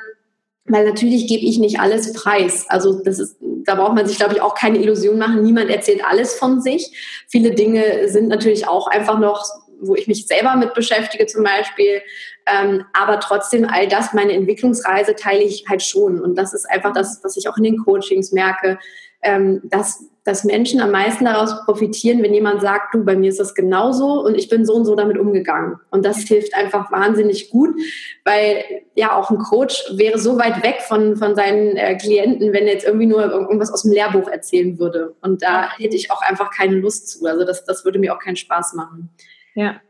weil 0.68 0.84
natürlich 0.84 1.28
gebe 1.28 1.44
ich 1.44 1.58
nicht 1.58 1.80
alles 1.80 2.12
preis. 2.12 2.66
Also 2.68 3.00
das 3.02 3.18
ist, 3.18 3.36
da 3.40 3.74
braucht 3.74 3.94
man 3.94 4.06
sich, 4.06 4.16
glaube 4.16 4.34
ich, 4.34 4.40
auch 4.40 4.54
keine 4.54 4.78
Illusion 4.78 5.18
machen. 5.18 5.42
Niemand 5.42 5.70
erzählt 5.70 6.04
alles 6.04 6.34
von 6.34 6.60
sich. 6.60 7.24
Viele 7.28 7.52
Dinge 7.52 8.08
sind 8.08 8.28
natürlich 8.28 8.66
auch 8.66 8.86
einfach 8.86 9.18
noch, 9.18 9.44
wo 9.80 9.94
ich 9.94 10.06
mich 10.06 10.26
selber 10.26 10.56
mit 10.56 10.74
beschäftige 10.74 11.26
zum 11.26 11.44
Beispiel. 11.44 12.02
Ähm, 12.46 12.84
aber 12.92 13.20
trotzdem, 13.20 13.66
all 13.68 13.88
das, 13.88 14.12
meine 14.12 14.32
Entwicklungsreise 14.32 15.14
teile 15.14 15.42
ich 15.42 15.64
halt 15.68 15.82
schon. 15.82 16.20
Und 16.20 16.36
das 16.36 16.54
ist 16.54 16.68
einfach 16.68 16.92
das, 16.92 17.20
was 17.22 17.36
ich 17.36 17.48
auch 17.48 17.56
in 17.56 17.64
den 17.64 17.78
Coachings 17.78 18.32
merke, 18.32 18.78
ähm, 19.22 19.60
dass 19.64 20.04
dass 20.26 20.42
Menschen 20.42 20.80
am 20.80 20.90
meisten 20.90 21.24
daraus 21.24 21.64
profitieren, 21.64 22.20
wenn 22.20 22.34
jemand 22.34 22.60
sagt, 22.60 22.92
du, 22.92 23.04
bei 23.04 23.14
mir 23.14 23.28
ist 23.30 23.38
das 23.38 23.54
genauso 23.54 24.24
und 24.24 24.34
ich 24.34 24.48
bin 24.48 24.66
so 24.66 24.74
und 24.74 24.84
so 24.84 24.96
damit 24.96 25.18
umgegangen. 25.18 25.78
Und 25.90 26.04
das 26.04 26.18
hilft 26.18 26.52
einfach 26.56 26.90
wahnsinnig 26.90 27.48
gut, 27.48 27.76
weil 28.24 28.64
ja 28.96 29.14
auch 29.14 29.30
ein 29.30 29.38
Coach 29.38 29.84
wäre 29.92 30.18
so 30.18 30.36
weit 30.36 30.64
weg 30.64 30.82
von, 30.82 31.16
von 31.16 31.36
seinen 31.36 31.76
äh, 31.76 31.96
Klienten, 31.96 32.52
wenn 32.52 32.66
er 32.66 32.72
jetzt 32.72 32.84
irgendwie 32.84 33.06
nur 33.06 33.24
irgendwas 33.24 33.72
aus 33.72 33.82
dem 33.82 33.92
Lehrbuch 33.92 34.26
erzählen 34.26 34.80
würde. 34.80 35.14
Und 35.20 35.42
da 35.42 35.70
hätte 35.78 35.94
ich 35.94 36.10
auch 36.10 36.22
einfach 36.22 36.50
keine 36.50 36.74
Lust 36.74 37.08
zu. 37.08 37.24
Also 37.26 37.44
das, 37.44 37.64
das 37.64 37.84
würde 37.84 38.00
mir 38.00 38.12
auch 38.12 38.18
keinen 38.18 38.36
Spaß 38.36 38.74
machen. 38.74 39.10
Ja. 39.54 39.80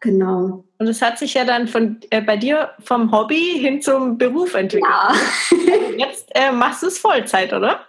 Genau. 0.00 0.64
Und 0.78 0.86
es 0.86 1.02
hat 1.02 1.18
sich 1.18 1.34
ja 1.34 1.44
dann 1.44 1.66
von, 1.66 1.98
äh, 2.10 2.20
bei 2.20 2.36
dir 2.36 2.70
vom 2.78 3.10
Hobby 3.10 3.58
hin 3.58 3.82
zum 3.82 4.16
Beruf 4.16 4.54
entwickelt. 4.54 4.88
Ja. 4.88 5.12
Jetzt 5.96 6.30
äh, 6.36 6.52
machst 6.52 6.84
du 6.84 6.86
es 6.86 6.98
Vollzeit, 6.98 7.52
oder? 7.52 7.80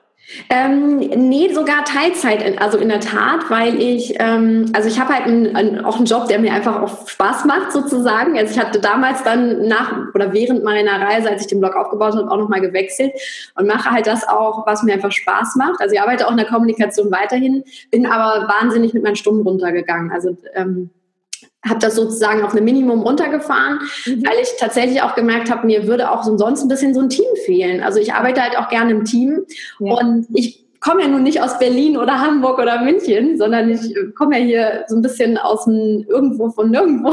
Ähm, 0.50 0.98
nee, 0.98 1.53
sogar 1.53 1.86
Teilzeit, 1.86 2.62
also 2.62 2.77
in 2.77 2.89
der 2.89 3.00
Tat, 3.00 3.50
weil 3.50 3.81
ich, 3.81 4.15
ähm, 4.19 4.69
also 4.74 4.89
ich 4.89 5.00
habe 5.00 5.13
halt 5.13 5.25
ein, 5.25 5.55
ein, 5.55 5.86
auch 5.86 5.98
einen 5.98 6.05
Job, 6.05 6.27
der 6.27 6.39
mir 6.39 6.51
einfach 6.51 6.81
auch 6.81 7.07
Spaß 7.07 7.46
macht 7.46 7.72
sozusagen. 7.72 8.38
Also 8.38 8.53
ich 8.53 8.60
hatte 8.60 8.79
damals 8.81 9.24
dann 9.24 9.67
nach 9.67 10.13
oder 10.13 10.34
während 10.34 10.65
meiner 10.65 11.00
Reise, 11.01 11.29
als 11.29 11.41
ich 11.41 11.48
den 11.48 11.62
Blog 11.62 11.75
aufgebaut 11.77 12.15
habe, 12.15 12.29
auch 12.29 12.38
nochmal 12.38 12.60
gewechselt 12.60 13.13
und 13.55 13.67
mache 13.67 13.89
halt 13.89 14.05
das 14.05 14.27
auch, 14.27 14.67
was 14.67 14.84
mir 14.84 14.93
einfach 14.93 15.13
Spaß 15.13 15.55
macht. 15.55 15.79
Also 15.79 15.96
ich 15.96 16.01
arbeite 16.01 16.27
auch 16.27 16.31
in 16.31 16.38
der 16.38 16.48
Kommunikation 16.48 17.10
weiterhin, 17.10 17.63
bin 17.89 18.05
aber 18.05 18.50
wahnsinnig 18.50 18.93
mit 18.93 19.03
meinen 19.03 19.15
Stunden 19.15 19.43
runtergegangen. 19.48 20.12
Also 20.12 20.36
ähm, 20.55 20.89
habe 21.66 21.80
das 21.80 21.96
sozusagen 21.96 22.44
auf 22.44 22.54
ein 22.56 22.64
Minimum 22.64 23.02
runtergefahren, 23.02 23.80
mhm. 24.06 24.26
weil 24.26 24.40
ich 24.42 24.50
tatsächlich 24.60 25.02
auch 25.02 25.16
gemerkt 25.16 25.50
habe, 25.52 25.66
mir 25.66 25.88
würde 25.88 26.12
auch 26.12 26.24
sonst 26.24 26.62
ein 26.62 26.68
bisschen 26.68 26.94
so 26.94 27.02
ein 27.02 27.10
Team 27.10 27.26
fehlen. 27.46 27.82
Also 27.82 28.00
ich 28.00 28.14
arbeite 28.14 28.42
halt 28.42 28.58
auch 28.58 28.70
gerne 28.70 28.92
im 28.92 29.06
Team 29.06 29.46
ja. 29.80 29.94
und 29.94 30.28
ich 30.34 30.66
komme 30.80 31.02
ja 31.02 31.08
nun 31.08 31.24
nicht 31.24 31.42
aus 31.42 31.58
Berlin 31.60 31.98
oder 31.98 32.20
Hamburg 32.22 32.60
oder 32.60 32.82
München, 32.82 33.38
sondern 33.38 33.70
ich 33.70 33.96
komme 34.16 34.40
ja 34.40 34.46
hier 34.46 34.86
so 34.88 34.96
ein 34.96 35.02
bisschen 35.02 35.38
aus 35.38 35.66
dem 35.66 36.06
irgendwo 36.08 36.50
von 36.52 36.70
nirgendwo. 36.72 37.12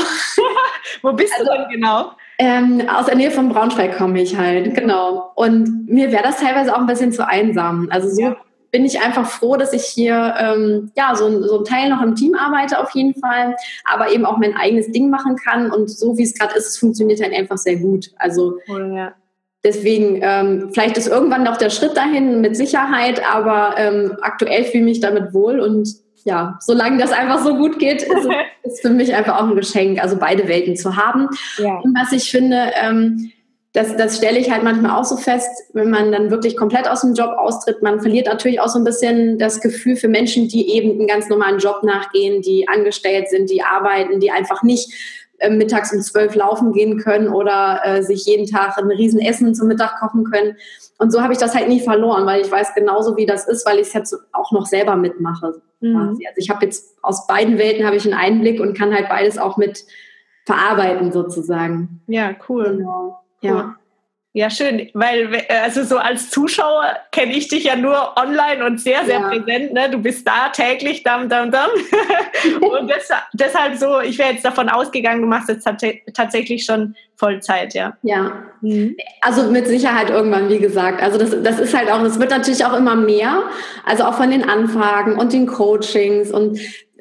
Wo 1.02 1.12
bist 1.12 1.32
also, 1.38 1.50
du 1.50 1.58
denn 1.58 1.68
genau? 1.70 2.12
Ähm, 2.38 2.82
aus 2.88 3.06
der 3.06 3.16
Nähe 3.16 3.30
von 3.30 3.48
Braunschweig 3.48 3.96
komme 3.96 4.20
ich 4.20 4.36
halt, 4.36 4.74
genau. 4.74 5.32
Und 5.34 5.88
mir 5.88 6.12
wäre 6.12 6.22
das 6.22 6.38
teilweise 6.38 6.74
auch 6.74 6.80
ein 6.80 6.86
bisschen 6.86 7.12
zu 7.12 7.26
einsam. 7.26 7.88
Also 7.90 8.08
so 8.08 8.20
ja 8.20 8.36
bin 8.74 8.84
ich 8.84 9.00
einfach 9.00 9.24
froh, 9.24 9.56
dass 9.56 9.72
ich 9.72 9.84
hier 9.84 10.34
ähm, 10.36 10.90
ja 10.96 11.14
so, 11.14 11.44
so 11.44 11.60
ein 11.60 11.64
Teil 11.64 11.88
noch 11.88 12.02
im 12.02 12.16
Team 12.16 12.34
arbeite 12.34 12.80
auf 12.80 12.90
jeden 12.90 13.14
Fall, 13.14 13.54
aber 13.84 14.10
eben 14.10 14.24
auch 14.24 14.36
mein 14.36 14.56
eigenes 14.56 14.90
Ding 14.90 15.10
machen 15.10 15.36
kann 15.36 15.70
und 15.70 15.88
so 15.88 16.18
wie 16.18 16.24
es 16.24 16.34
gerade 16.34 16.56
ist, 16.56 16.66
es 16.66 16.78
funktioniert 16.78 17.22
halt 17.22 17.32
einfach 17.32 17.56
sehr 17.56 17.76
gut. 17.76 18.10
Also 18.16 18.58
ja. 18.66 19.14
deswegen 19.62 20.18
ähm, 20.22 20.70
vielleicht 20.72 20.98
ist 20.98 21.06
irgendwann 21.06 21.44
noch 21.44 21.56
der 21.56 21.70
Schritt 21.70 21.96
dahin 21.96 22.40
mit 22.40 22.56
Sicherheit, 22.56 23.22
aber 23.32 23.76
ähm, 23.78 24.16
aktuell 24.22 24.64
fühle 24.64 24.80
ich 24.80 24.84
mich 24.84 25.00
damit 25.00 25.32
wohl 25.32 25.60
und 25.60 25.88
ja, 26.24 26.58
solange 26.58 26.98
das 26.98 27.12
einfach 27.12 27.44
so 27.44 27.54
gut 27.54 27.78
geht, 27.78 28.02
ist 28.02 28.28
es 28.64 28.80
für 28.82 28.90
mich 28.90 29.14
einfach 29.14 29.40
auch 29.40 29.48
ein 29.48 29.54
Geschenk, 29.54 30.02
also 30.02 30.16
beide 30.16 30.48
Welten 30.48 30.74
zu 30.74 30.96
haben. 30.96 31.28
Ja. 31.58 31.76
Und 31.76 31.96
was 31.96 32.10
ich 32.10 32.28
finde, 32.28 32.72
ähm, 32.74 33.30
das, 33.74 33.96
das 33.96 34.16
stelle 34.16 34.38
ich 34.38 34.52
halt 34.52 34.62
manchmal 34.62 34.92
auch 34.92 35.04
so 35.04 35.16
fest, 35.16 35.50
wenn 35.72 35.90
man 35.90 36.12
dann 36.12 36.30
wirklich 36.30 36.56
komplett 36.56 36.88
aus 36.88 37.00
dem 37.00 37.12
Job 37.12 37.30
austritt. 37.36 37.82
Man 37.82 38.00
verliert 38.00 38.28
natürlich 38.28 38.60
auch 38.60 38.68
so 38.68 38.78
ein 38.78 38.84
bisschen 38.84 39.36
das 39.36 39.60
Gefühl 39.60 39.96
für 39.96 40.06
Menschen, 40.06 40.46
die 40.46 40.70
eben 40.76 40.92
einen 40.92 41.08
ganz 41.08 41.28
normalen 41.28 41.58
Job 41.58 41.82
nachgehen, 41.82 42.40
die 42.40 42.68
angestellt 42.68 43.28
sind, 43.28 43.50
die 43.50 43.62
arbeiten, 43.62 44.20
die 44.20 44.30
einfach 44.30 44.62
nicht 44.62 44.94
äh, 45.38 45.50
mittags 45.50 45.92
um 45.92 46.00
zwölf 46.02 46.36
laufen 46.36 46.72
gehen 46.72 46.98
können 46.98 47.26
oder 47.26 47.80
äh, 47.84 48.02
sich 48.04 48.24
jeden 48.26 48.46
Tag 48.46 48.78
ein 48.78 48.86
Riesenessen 48.92 49.56
zum 49.56 49.66
Mittag 49.66 49.98
kochen 49.98 50.22
können. 50.30 50.56
Und 50.98 51.10
so 51.10 51.20
habe 51.20 51.32
ich 51.32 51.40
das 51.40 51.56
halt 51.56 51.68
nie 51.68 51.80
verloren, 51.80 52.26
weil 52.26 52.42
ich 52.42 52.52
weiß 52.52 52.74
genauso, 52.74 53.16
wie 53.16 53.26
das 53.26 53.48
ist, 53.48 53.66
weil 53.66 53.80
ich 53.80 53.88
es 53.88 53.92
jetzt 53.92 54.16
auch 54.30 54.52
noch 54.52 54.66
selber 54.66 54.94
mitmache. 54.94 55.60
Mhm. 55.80 55.96
Also 55.96 56.20
ich 56.36 56.48
habe 56.48 56.64
jetzt 56.64 56.96
aus 57.02 57.26
beiden 57.26 57.58
Welten 57.58 57.84
habe 57.84 57.96
ich 57.96 58.04
einen 58.04 58.14
Einblick 58.14 58.60
und 58.60 58.78
kann 58.78 58.94
halt 58.94 59.08
beides 59.08 59.36
auch 59.36 59.56
mit 59.56 59.84
verarbeiten 60.46 61.10
sozusagen. 61.10 62.02
Ja, 62.06 62.36
cool. 62.48 62.76
Genau. 62.76 63.23
Ja. 63.44 63.76
Ja, 64.36 64.50
schön, 64.50 64.90
weil 64.94 65.44
also 65.62 65.84
so 65.84 65.96
als 65.96 66.28
Zuschauer 66.30 66.96
kenne 67.12 67.34
ich 67.34 67.46
dich 67.46 67.64
ja 67.64 67.76
nur 67.76 68.16
online 68.16 68.66
und 68.66 68.80
sehr, 68.80 69.04
sehr 69.04 69.20
ja. 69.20 69.28
präsent. 69.28 69.72
Ne? 69.72 69.88
Du 69.88 69.98
bist 69.98 70.26
da 70.26 70.48
täglich, 70.48 71.04
dam, 71.04 71.28
dam, 71.28 71.52
dam. 71.52 71.70
und 72.60 72.90
das, 72.90 73.10
deshalb 73.32 73.76
so, 73.76 74.00
ich 74.00 74.18
wäre 74.18 74.32
jetzt 74.32 74.44
davon 74.44 74.68
ausgegangen, 74.68 75.22
du 75.22 75.28
machst 75.28 75.48
jetzt 75.48 75.64
tatsächlich 76.14 76.64
schon 76.64 76.96
Vollzeit, 77.14 77.74
ja. 77.74 77.96
Ja, 78.02 78.42
mhm. 78.60 78.96
also 79.20 79.52
mit 79.52 79.68
Sicherheit 79.68 80.10
irgendwann, 80.10 80.48
wie 80.48 80.58
gesagt. 80.58 81.00
Also 81.00 81.16
das, 81.16 81.40
das 81.40 81.60
ist 81.60 81.72
halt 81.72 81.88
auch, 81.88 82.02
das 82.02 82.18
wird 82.18 82.30
natürlich 82.30 82.64
auch 82.64 82.76
immer 82.76 82.96
mehr, 82.96 83.44
also 83.86 84.02
auch 84.02 84.14
von 84.14 84.32
den 84.32 84.42
Anfragen 84.42 85.16
und 85.16 85.32
den 85.32 85.46
Coachings 85.46 86.32
und 86.32 86.58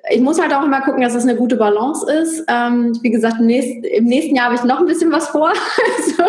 ich 0.10 0.20
muss 0.20 0.42
halt 0.42 0.54
auch 0.54 0.64
immer 0.64 0.82
gucken, 0.82 1.02
dass 1.02 1.16
es 1.16 1.24
eine 1.24 1.36
gute 1.36 1.56
Balance 1.56 2.12
ist. 2.12 2.44
Ähm, 2.50 2.98
wie 3.02 3.10
gesagt, 3.10 3.40
im 3.40 3.46
nächsten, 3.46 3.84
im 3.86 4.06
nächsten 4.06 4.36
Jahr 4.36 4.48
habe 4.48 4.56
ich 4.56 4.64
noch 4.64 4.80
ein 4.80 4.86
bisschen 4.86 5.12
was 5.12 5.30
vor. 5.30 5.50
also, 5.98 6.24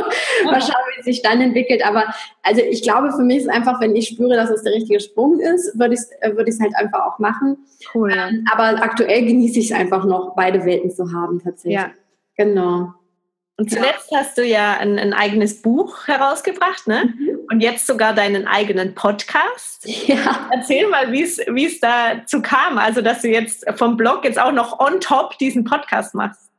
mal 0.45 0.61
schauen, 0.61 0.85
wie 0.95 1.01
es 1.01 1.05
sich 1.05 1.23
dann 1.23 1.41
entwickelt. 1.41 1.85
Aber 1.85 2.05
also 2.43 2.63
ich 2.63 2.83
glaube, 2.83 3.11
für 3.11 3.23
mich 3.23 3.39
ist 3.39 3.49
einfach, 3.49 3.81
wenn 3.81 3.97
ich 3.97 4.09
spüre, 4.09 4.37
dass 4.37 4.51
es 4.51 4.63
der 4.63 4.75
richtige 4.75 5.01
Sprung 5.01 5.41
ist, 5.41 5.77
würde 5.79 5.95
ich 5.95 6.01
es 6.01 6.11
äh, 6.21 6.37
würd 6.37 6.49
halt 6.61 6.77
einfach 6.77 7.05
auch 7.05 7.19
machen. 7.19 7.59
Cool. 7.93 8.13
Ähm, 8.13 8.45
aber 8.53 8.81
aktuell 8.81 9.27
genieße 9.27 9.59
ich 9.59 9.73
es 9.73 9.77
einfach 9.77 10.05
noch, 10.05 10.35
beide 10.37 10.65
Welten 10.65 10.91
zu 10.91 11.13
haben 11.13 11.41
tatsächlich. 11.43 11.75
Ja. 11.75 11.91
Genau. 12.37 12.95
Und 13.57 13.71
zuletzt 13.71 14.11
ja. 14.11 14.19
hast 14.19 14.37
du 14.37 14.45
ja 14.45 14.79
ein, 14.79 14.99
ein, 14.99 15.13
eigenes 15.13 15.63
Buch 15.63 16.09
herausgebracht, 16.09 16.89
ne? 16.89 17.15
Mhm. 17.17 17.39
Und 17.53 17.61
jetzt 17.61 17.87
sogar 17.87 18.13
deinen 18.13 18.49
eigenen 18.49 18.95
Podcast. 18.95 19.87
Ja. 20.07 20.49
Erzähl 20.51 20.89
mal, 20.89 21.13
wie 21.13 21.23
es 21.23 21.81
dazu 21.81 22.43
kam, 22.43 22.79
also 22.79 23.01
dass 23.01 23.23
du 23.23 23.29
jetzt 23.29 23.65
vom 23.77 23.97
Blog 23.97 24.25
jetzt 24.25 24.41
auch 24.41 24.51
noch 24.51 24.81
on 24.81 25.01
top 25.01 25.39
diesen 25.39 25.63
Podcast 25.63 26.15
machst. 26.15 26.51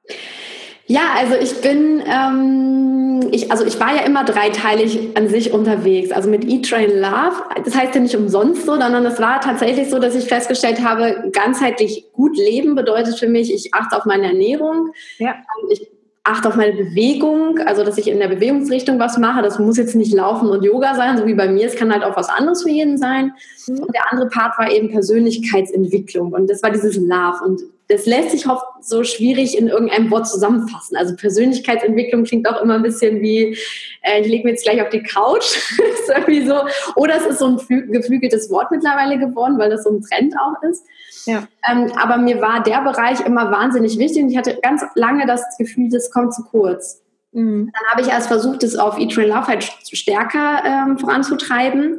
Ja, 0.88 1.16
also 1.18 1.34
ich 1.36 1.62
bin, 1.62 2.04
ähm, 2.06 3.30
ich, 3.32 3.52
also 3.52 3.66
ich 3.66 3.80
war 3.80 3.96
ja 3.96 4.04
immer 4.04 4.24
dreiteilig 4.24 5.18
an 5.18 5.28
sich 5.28 5.52
unterwegs. 5.52 6.12
Also 6.12 6.30
mit 6.30 6.46
Eat, 6.46 6.70
Train, 6.70 7.00
Love. 7.00 7.44
Das 7.64 7.76
heißt 7.76 7.96
ja 7.96 8.02
nicht 8.02 8.16
umsonst 8.16 8.66
so, 8.66 8.74
sondern 8.74 9.04
es 9.06 9.20
war 9.20 9.42
tatsächlich 9.42 9.90
so, 9.90 9.98
dass 9.98 10.16
ich 10.16 10.26
festgestellt 10.26 10.84
habe, 10.84 11.30
ganzheitlich 11.32 12.06
gut 12.14 12.38
leben 12.38 12.76
bedeutet 12.76 13.18
für 13.18 13.28
mich, 13.28 13.52
ich 13.52 13.74
achte 13.74 13.98
auf 13.98 14.06
meine 14.06 14.28
Ernährung. 14.28 14.92
Ja. 15.18 15.36
Ich 15.70 15.95
achte 16.26 16.48
auf 16.48 16.56
meine 16.56 16.74
Bewegung, 16.74 17.60
also 17.60 17.84
dass 17.84 17.98
ich 17.98 18.08
in 18.08 18.20
der 18.20 18.28
Bewegungsrichtung 18.28 19.00
was 19.00 19.18
mache. 19.18 19.44
Das 19.44 19.60
muss 19.60 19.78
jetzt 19.78 19.96
nicht 19.96 20.12
Laufen 20.12 20.50
und 20.50 20.64
Yoga 20.64 20.96
sein, 20.96 21.18
so 21.18 21.26
wie 21.28 21.36
bei 21.36 21.48
mir. 21.48 21.68
Es 21.68 21.76
kann 21.76 21.94
halt 21.94 22.04
auch 22.04 22.18
was 22.18 22.30
anderes 22.30 22.64
für 22.64 22.72
jeden 22.72 22.98
sein. 22.98 23.34
Mhm. 23.68 23.80
Und 23.80 23.94
der 23.94 24.12
andere 24.12 24.28
Part 24.30 24.58
war 24.58 24.72
eben 24.72 24.90
Persönlichkeitsentwicklung. 24.90 26.34
Und 26.34 26.50
das 26.50 26.64
war 26.64 26.72
dieses 26.72 26.96
Love. 26.98 27.44
Und 27.46 27.62
das 27.88 28.06
lässt 28.06 28.32
sich 28.32 28.48
oft 28.48 28.66
so 28.82 29.04
schwierig 29.04 29.58
in 29.58 29.68
irgendeinem 29.68 30.10
Wort 30.10 30.28
zusammenfassen. 30.28 30.98
Also 30.98 31.16
Persönlichkeitsentwicklung 31.16 32.24
klingt 32.24 32.48
auch 32.50 32.62
immer 32.62 32.76
ein 32.76 32.84
bisschen 32.84 33.22
wie, 33.22 33.58
äh, 34.02 34.22
ich 34.22 34.28
lege 34.28 34.44
mir 34.44 34.52
jetzt 34.52 34.64
gleich 34.64 34.82
auf 34.82 34.90
die 34.90 35.04
Couch. 35.04 35.58
ist 35.94 36.10
irgendwie 36.10 36.46
so. 36.46 36.62
Oder 36.96 37.18
es 37.18 37.26
ist 37.26 37.40
so 37.40 37.48
ein 37.48 37.92
geflügeltes 37.92 38.50
Wort 38.50 38.72
mittlerweile 38.72 39.20
geworden, 39.20 39.60
weil 39.60 39.70
das 39.70 39.84
so 39.84 39.92
ein 39.92 40.02
Trend 40.02 40.34
auch 40.40 40.62
ist. 40.68 40.86
Ja. 41.26 41.48
Ähm, 41.70 41.92
aber 41.96 42.18
mir 42.18 42.42
war 42.42 42.64
der 42.64 42.82
Bereich 42.82 43.22
immer 43.22 43.52
wahnsinnig 43.52 43.98
wichtig 43.98 44.24
und 44.24 44.30
ich 44.30 44.38
hatte 44.38 44.58
ganz 44.62 44.84
lange 44.96 45.26
das 45.26 45.44
Gefühl, 45.58 45.90
das 45.90 46.12
kommt 46.12 46.34
zu 46.34 46.44
kurz. 46.44 47.05
Mhm. 47.36 47.72
Dann 47.74 47.92
habe 47.92 48.02
ich 48.02 48.08
erst 48.08 48.28
versucht, 48.28 48.64
das 48.64 48.78
auf 48.78 48.98
Eat, 48.98 49.12
Train, 49.12 49.28
Love 49.28 49.48
halt 49.48 49.64
stärker 49.64 50.64
ähm, 50.66 50.98
voranzutreiben. 50.98 51.98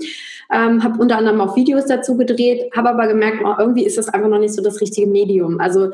Ähm, 0.51 0.83
habe 0.83 0.99
unter 1.01 1.19
anderem 1.19 1.41
auch 1.41 1.57
Videos 1.57 1.87
dazu 1.87 2.17
gedreht, 2.17 2.71
habe 2.75 2.91
aber 2.91 3.09
gemerkt, 3.09 3.39
oh, 3.45 3.55
irgendwie 3.59 3.85
ist 3.85 3.99
das 3.99 4.09
einfach 4.09 4.29
noch 4.29 4.39
nicht 4.39 4.55
so 4.55 4.63
das 4.63 4.81
richtige 4.81 5.09
Medium. 5.09 5.61
Also 5.61 5.91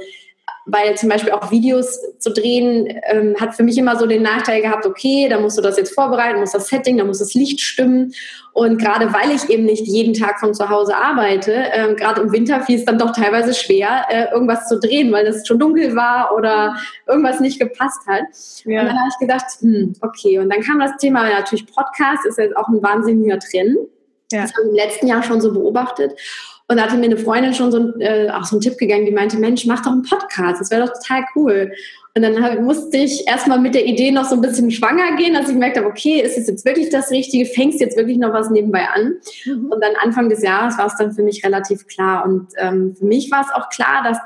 weil 0.65 0.97
zum 0.97 1.09
Beispiel 1.09 1.33
auch 1.33 1.51
Videos 1.51 1.99
zu 2.19 2.33
drehen, 2.33 2.89
ähm, 3.11 3.35
hat 3.41 3.55
für 3.55 3.63
mich 3.63 3.77
immer 3.79 3.97
so 3.97 4.07
den 4.07 4.23
Nachteil 4.23 4.63
gehabt, 4.63 4.87
okay, 4.87 5.29
da 5.29 5.41
musst 5.41 5.59
du 5.59 5.63
das 5.63 5.77
jetzt 5.77 5.95
vorbereiten, 5.95 6.39
muss 6.39 6.53
das 6.53 6.69
Setting, 6.69 6.99
da 6.99 7.05
muss 7.05 7.19
das 7.19 7.35
Licht 7.35 7.61
stimmen. 7.61 8.13
Und 8.53 8.79
gerade 8.79 9.13
weil 9.13 9.31
ich 9.33 9.49
eben 9.51 9.65
nicht 9.65 9.87
jeden 9.87 10.15
Tag 10.15 10.39
von 10.39 10.55
zu 10.55 10.69
Hause 10.69 10.95
arbeite, 10.95 11.53
ähm, 11.73 11.97
gerade 11.97 12.21
im 12.21 12.33
Winter 12.33 12.61
fiel 12.61 12.79
es 12.79 12.85
dann 12.85 12.99
doch 12.99 13.13
teilweise 13.13 13.55
schwer, 13.55 14.07
äh, 14.09 14.31
irgendwas 14.33 14.69
zu 14.69 14.79
drehen, 14.79 15.11
weil 15.11 15.27
es 15.27 15.47
schon 15.47 15.59
dunkel 15.59 15.97
war 15.97 16.35
oder 16.37 16.77
irgendwas 17.09 17.41
nicht 17.41 17.59
gepasst 17.59 18.07
hat. 18.07 18.25
Ja. 18.65 18.83
Und 18.83 18.87
dann 18.89 18.99
habe 18.99 19.09
ich 19.11 19.19
gedacht, 19.19 19.47
hm, 19.61 19.95
okay. 20.01 20.39
Und 20.39 20.51
dann 20.51 20.61
kam 20.61 20.79
das 20.79 20.97
Thema 20.99 21.29
natürlich 21.29 21.67
Podcast, 21.67 22.25
ist 22.27 22.39
jetzt 22.39 22.57
auch 22.57 22.69
ein 22.69 22.83
wahnsinniger 22.83 23.39
Trend. 23.39 23.79
Ja. 24.33 24.43
Das 24.43 24.53
habe 24.55 24.65
ich 24.65 24.71
im 24.71 24.75
letzten 24.75 25.07
Jahr 25.07 25.23
schon 25.23 25.41
so 25.41 25.53
beobachtet. 25.53 26.13
Und 26.69 26.79
da 26.79 26.85
hatte 26.85 26.97
mir 26.97 27.07
eine 27.07 27.19
Freundin 27.19 27.53
schon 27.55 27.71
so, 27.71 27.79
ein, 27.79 28.01
äh, 28.01 28.31
auch 28.31 28.45
so 28.45 28.57
einen 28.57 28.63
Tipp 28.63 28.79
gegeben, 28.79 29.05
die 29.05 29.13
meinte, 29.13 29.37
Mensch, 29.37 29.67
mach 29.67 29.83
doch 29.83 29.93
einen 29.93 30.05
Podcast, 30.05 30.61
das 30.61 30.71
wäre 30.71 30.87
doch 30.87 30.93
total 30.95 31.25
cool. 31.37 31.73
Und 32.15 32.23
dann 32.23 32.43
hab, 32.43 32.61
musste 32.61 32.99
ich 32.99 33.27
erstmal 33.27 33.59
mit 33.59 33.75
der 33.75 33.87
Idee 33.87 34.11
noch 34.11 34.25
so 34.25 34.35
ein 34.35 34.41
bisschen 34.43 34.71
schwanger 34.71 35.17
gehen, 35.17 35.35
dass 35.35 35.49
ich 35.49 35.55
gemerkt 35.55 35.79
habe, 35.79 35.87
okay, 35.87 36.21
ist 36.21 36.37
es 36.37 36.47
jetzt 36.47 36.65
wirklich 36.65 36.91
das 36.91 37.11
Richtige? 37.11 37.47
Fängst 37.47 37.81
jetzt 37.81 37.97
wirklich 37.97 38.19
noch 38.19 38.33
was 38.33 38.51
nebenbei 38.51 38.87
an? 38.89 39.15
Mhm. 39.45 39.73
Und 39.73 39.83
dann 39.83 39.93
Anfang 40.03 40.29
des 40.29 40.43
Jahres 40.43 40.77
war 40.79 40.87
es 40.87 40.97
dann 40.97 41.13
für 41.13 41.23
mich 41.23 41.45
relativ 41.45 41.87
klar. 41.87 42.25
Und 42.25 42.49
ähm, 42.59 42.95
für 42.97 43.07
mich 43.07 43.31
war 43.31 43.43
es 43.43 43.53
auch 43.55 43.69
klar, 43.71 44.03
dass 44.05 44.19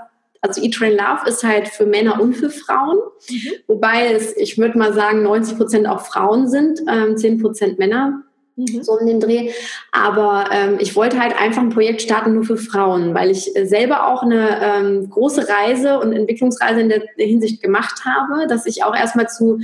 also 0.43 0.63
Eat, 0.63 0.75
Train, 0.75 0.93
Love 0.93 1.29
ist 1.29 1.43
halt 1.43 1.69
für 1.69 1.87
Männer 1.87 2.21
und 2.21 2.35
für 2.35 2.51
Frauen, 2.51 2.99
mhm. 3.29 3.53
wobei 3.67 4.13
es, 4.13 4.37
ich 4.37 4.59
würde 4.59 4.79
mal 4.79 4.93
sagen, 4.93 5.23
90 5.23 5.57
Prozent 5.57 5.89
auch 5.89 6.03
Frauen 6.03 6.49
sind, 6.49 6.81
ähm, 6.89 7.17
10 7.17 7.41
Prozent 7.41 7.79
Männer. 7.79 8.23
Mhm. 8.57 8.83
so 8.83 8.93
um 8.99 9.07
den 9.07 9.21
Dreh. 9.21 9.51
Aber 9.93 10.47
ähm, 10.51 10.79
ich 10.81 10.97
wollte 10.97 11.21
halt 11.21 11.39
einfach 11.39 11.63
ein 11.63 11.71
Projekt 11.71 12.03
starten 12.03 12.35
nur 12.35 12.45
für 12.45 12.57
Frauen, 12.57 13.15
weil 13.15 13.31
ich 13.31 13.55
äh, 13.55 13.67
selber 13.67 14.09
auch 14.09 14.23
eine 14.23 14.61
ähm, 14.63 15.11
große 15.11 15.47
Reise 15.49 16.01
und 16.01 16.13
Entwicklungsreise 16.13 16.81
in 16.81 16.89
der 16.89 17.03
Hinsicht 17.19 17.63
gemacht 17.63 18.03
habe, 18.05 18.47
dass 18.47 18.67
ich 18.67 18.83
auch 18.83 18.97
erstmal 18.97 19.29
zu 19.29 19.61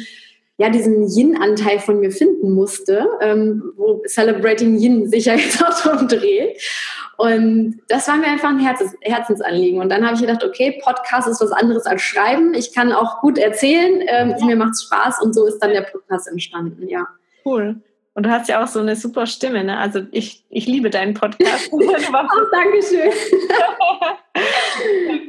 ja, 0.58 0.68
diesen 0.68 1.08
Yin-Anteil 1.08 1.80
von 1.80 1.99
mir 2.00 2.11
finden 2.11 2.52
musste, 2.52 3.08
ähm, 3.20 3.72
wo 3.76 4.02
Celebrating 4.06 4.78
Yin 4.78 5.08
sich 5.08 5.25
ja 5.25 5.34
jetzt 5.37 5.64
auch 5.64 5.80
drum 5.80 6.06
dreht. 6.06 6.61
Und 7.16 7.80
das 7.88 8.08
war 8.08 8.16
mir 8.16 8.26
einfach 8.26 8.50
ein 8.50 8.58
Herzens 8.58 8.94
Herzensanliegen. 9.00 9.80
Und 9.80 9.88
dann 9.88 10.04
habe 10.04 10.14
ich 10.14 10.20
gedacht, 10.20 10.44
okay, 10.44 10.80
Podcast 10.84 11.28
ist 11.28 11.40
was 11.40 11.52
anderes 11.52 11.87
als 11.87 12.02
Schreiben. 12.02 12.54
Ich 12.54 12.75
kann 12.75 12.92
auch 12.92 13.20
gut 13.20 13.38
erzählen, 13.38 14.02
ähm, 14.06 14.34
mir 14.46 14.56
macht 14.56 14.72
es 14.72 14.84
Spaß 14.84 15.22
und 15.22 15.34
so 15.34 15.46
ist 15.46 15.58
dann 15.58 15.70
der 15.70 15.82
Podcast 15.82 16.28
entstanden, 16.28 16.88
ja. 16.88 17.06
Cool. 17.44 17.76
Und 18.14 18.25
du 18.25 18.31
hast 18.31 18.49
ja 18.49 18.62
auch 18.62 18.66
so 18.66 18.81
eine 18.81 18.95
super 18.95 19.26
Stimme, 19.26 19.64
ne? 19.64 19.78
Also 19.78 20.00
ich, 20.11 20.45
ich 20.50 20.66
liebe 20.66 20.90
deinen 20.90 21.14
Podcast. 21.14 21.69
oh, 21.73 21.81
Dankeschön. 22.52 23.11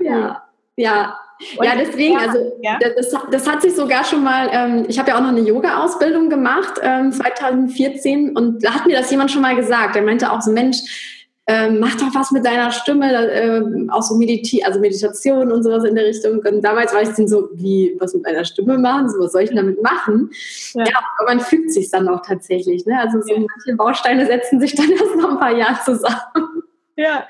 ja, 0.03 0.43
ja. 0.75 1.19
Und, 1.57 1.65
ja, 1.65 1.75
deswegen, 1.75 2.17
also 2.17 2.57
ja? 2.61 2.77
Das, 2.79 3.15
das 3.31 3.49
hat 3.49 3.61
sich 3.61 3.75
sogar 3.75 4.03
schon 4.03 4.23
mal, 4.23 4.49
ähm, 4.51 4.85
ich 4.87 4.99
habe 4.99 5.09
ja 5.09 5.17
auch 5.17 5.21
noch 5.21 5.29
eine 5.29 5.41
Yoga-Ausbildung 5.41 6.29
gemacht, 6.29 6.79
ähm, 6.81 7.11
2014, 7.11 8.35
und 8.35 8.63
da 8.63 8.75
hat 8.75 8.85
mir 8.85 8.97
das 8.97 9.09
jemand 9.11 9.31
schon 9.31 9.41
mal 9.41 9.55
gesagt. 9.55 9.95
Der 9.95 10.03
meinte 10.03 10.31
auch 10.31 10.41
so, 10.41 10.51
Mensch, 10.51 11.22
ähm, 11.45 11.79
mach 11.79 11.95
doch 11.95 12.15
was 12.15 12.31
mit 12.31 12.45
deiner 12.45 12.71
Stimme, 12.71 13.11
äh, 13.11 13.61
auch 13.89 14.01
so 14.01 14.15
Mediti 14.15 14.63
also 14.63 14.79
Meditation 14.79 15.51
und 15.51 15.63
sowas 15.63 15.83
in 15.83 15.95
der 15.95 16.05
Richtung. 16.05 16.39
Und 16.39 16.61
damals 16.61 16.93
war 16.93 17.01
ich 17.01 17.09
dann 17.09 17.27
so, 17.27 17.49
wie, 17.53 17.95
was 17.99 18.13
mit 18.13 18.23
meiner 18.23 18.45
Stimme 18.45 18.77
machen? 18.77 19.09
So, 19.09 19.19
was 19.19 19.33
soll 19.33 19.41
ich 19.41 19.49
denn 19.49 19.57
damit 19.57 19.81
machen? 19.81 20.29
Ja, 20.73 20.85
ja 20.85 20.97
aber 21.17 21.35
man 21.35 21.39
fügt 21.41 21.73
sich 21.73 21.91
dann 21.91 22.07
auch 22.07 22.21
tatsächlich. 22.25 22.85
Ne? 22.85 22.97
Also 22.97 23.21
so 23.21 23.33
ja. 23.33 23.39
manche 23.39 23.75
Bausteine 23.75 24.25
setzen 24.25 24.61
sich 24.61 24.73
dann 24.75 24.89
erst 24.91 25.15
noch 25.17 25.31
ein 25.31 25.39
paar 25.39 25.55
Jahre 25.55 25.83
zusammen. 25.83 26.63
Ja. 26.95 27.27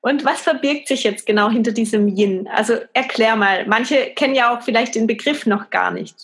Und 0.00 0.24
was 0.24 0.40
verbirgt 0.40 0.86
sich 0.86 1.02
jetzt 1.02 1.26
genau 1.26 1.50
hinter 1.50 1.72
diesem 1.72 2.06
Yin? 2.06 2.46
Also 2.46 2.74
erklär 2.92 3.34
mal. 3.34 3.66
Manche 3.66 4.12
kennen 4.14 4.36
ja 4.36 4.56
auch 4.56 4.62
vielleicht 4.62 4.94
den 4.94 5.08
Begriff 5.08 5.46
noch 5.46 5.70
gar 5.70 5.90
nicht. 5.90 6.14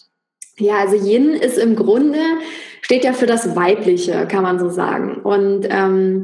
Ja, 0.58 0.76
also 0.76 0.94
Yin 0.94 1.30
ist 1.30 1.58
im 1.58 1.74
Grunde, 1.74 2.20
steht 2.82 3.02
ja 3.02 3.12
für 3.14 3.26
das 3.26 3.56
Weibliche, 3.56 4.28
kann 4.28 4.44
man 4.44 4.60
so 4.60 4.68
sagen. 4.68 5.16
Und 5.22 5.66
ähm, 5.68 6.22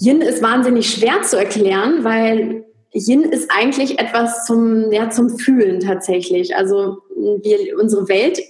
Yin 0.00 0.22
ist 0.22 0.42
wahnsinnig 0.42 0.90
schwer 0.90 1.22
zu 1.22 1.36
erklären, 1.38 2.04
weil 2.04 2.64
Yin 2.92 3.22
ist 3.22 3.50
eigentlich 3.50 3.98
etwas 3.98 4.46
zum, 4.46 4.90
ja, 4.90 5.10
zum 5.10 5.38
Fühlen 5.38 5.80
tatsächlich. 5.80 6.56
Also 6.56 6.98
wir, 7.14 7.78
unsere 7.78 8.08
Welt 8.08 8.40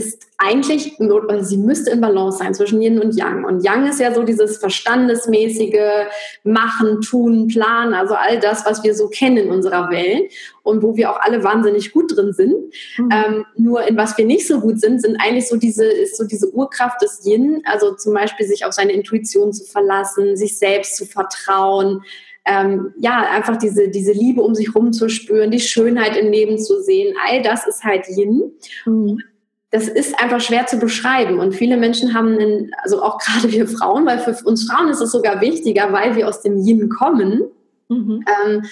ist 0.00 0.26
eigentlich, 0.38 0.96
sie 1.40 1.58
müsste 1.58 1.90
in 1.90 2.00
Balance 2.00 2.38
sein 2.38 2.54
zwischen 2.54 2.80
Yin 2.80 2.98
und 2.98 3.14
Yang. 3.14 3.44
Und 3.44 3.62
Yang 3.62 3.88
ist 3.88 4.00
ja 4.00 4.14
so 4.14 4.22
dieses 4.22 4.56
verstandesmäßige 4.56 6.06
Machen, 6.44 7.02
Tun, 7.02 7.48
Planen, 7.48 7.92
also 7.92 8.14
all 8.14 8.40
das, 8.40 8.64
was 8.64 8.82
wir 8.82 8.94
so 8.94 9.08
kennen 9.08 9.36
in 9.36 9.50
unserer 9.50 9.90
Welt 9.90 10.32
und 10.62 10.82
wo 10.82 10.96
wir 10.96 11.10
auch 11.10 11.20
alle 11.20 11.44
wahnsinnig 11.44 11.92
gut 11.92 12.16
drin 12.16 12.32
sind. 12.32 12.54
Mhm. 12.96 13.08
Ähm, 13.12 13.44
nur 13.56 13.86
in 13.86 13.98
was 13.98 14.16
wir 14.16 14.24
nicht 14.24 14.46
so 14.46 14.60
gut 14.60 14.80
sind, 14.80 15.02
sind 15.02 15.16
eigentlich 15.20 15.48
so 15.48 15.56
diese, 15.56 15.84
ist 15.84 16.16
so 16.16 16.24
diese 16.24 16.50
Urkraft 16.50 17.02
des 17.02 17.26
Yin, 17.26 17.62
also 17.66 17.94
zum 17.94 18.14
Beispiel 18.14 18.46
sich 18.46 18.64
auf 18.64 18.72
seine 18.72 18.92
Intuition 18.92 19.52
zu 19.52 19.64
verlassen, 19.64 20.36
sich 20.36 20.58
selbst 20.58 20.96
zu 20.96 21.04
vertrauen, 21.04 22.02
ähm, 22.46 22.94
ja, 22.98 23.30
einfach 23.30 23.58
diese, 23.58 23.90
diese 23.90 24.12
Liebe 24.12 24.40
um 24.42 24.54
sich 24.54 24.74
rum 24.74 24.92
zu 24.92 25.08
spüren, 25.10 25.50
die 25.50 25.60
Schönheit 25.60 26.16
im 26.16 26.32
Leben 26.32 26.58
zu 26.58 26.82
sehen, 26.82 27.14
all 27.28 27.42
das 27.42 27.66
ist 27.66 27.84
halt 27.84 28.08
Yin. 28.08 28.52
Mhm. 28.86 29.22
Das 29.70 29.86
ist 29.86 30.20
einfach 30.20 30.40
schwer 30.40 30.66
zu 30.66 30.78
beschreiben. 30.78 31.38
Und 31.38 31.54
viele 31.54 31.76
Menschen 31.76 32.12
haben, 32.14 32.38
einen, 32.38 32.72
also 32.82 33.02
auch 33.02 33.18
gerade 33.24 33.50
wir 33.50 33.68
Frauen, 33.68 34.06
weil 34.06 34.18
für 34.18 34.36
uns 34.44 34.70
Frauen 34.70 34.88
ist 34.88 35.00
es 35.00 35.12
sogar 35.12 35.40
wichtiger, 35.40 35.92
weil 35.92 36.16
wir 36.16 36.28
aus 36.28 36.42
dem 36.42 36.58
Yin 36.58 36.88
kommen. 36.88 37.44
Mhm. 37.90 38.24
Ähm, 38.44 38.62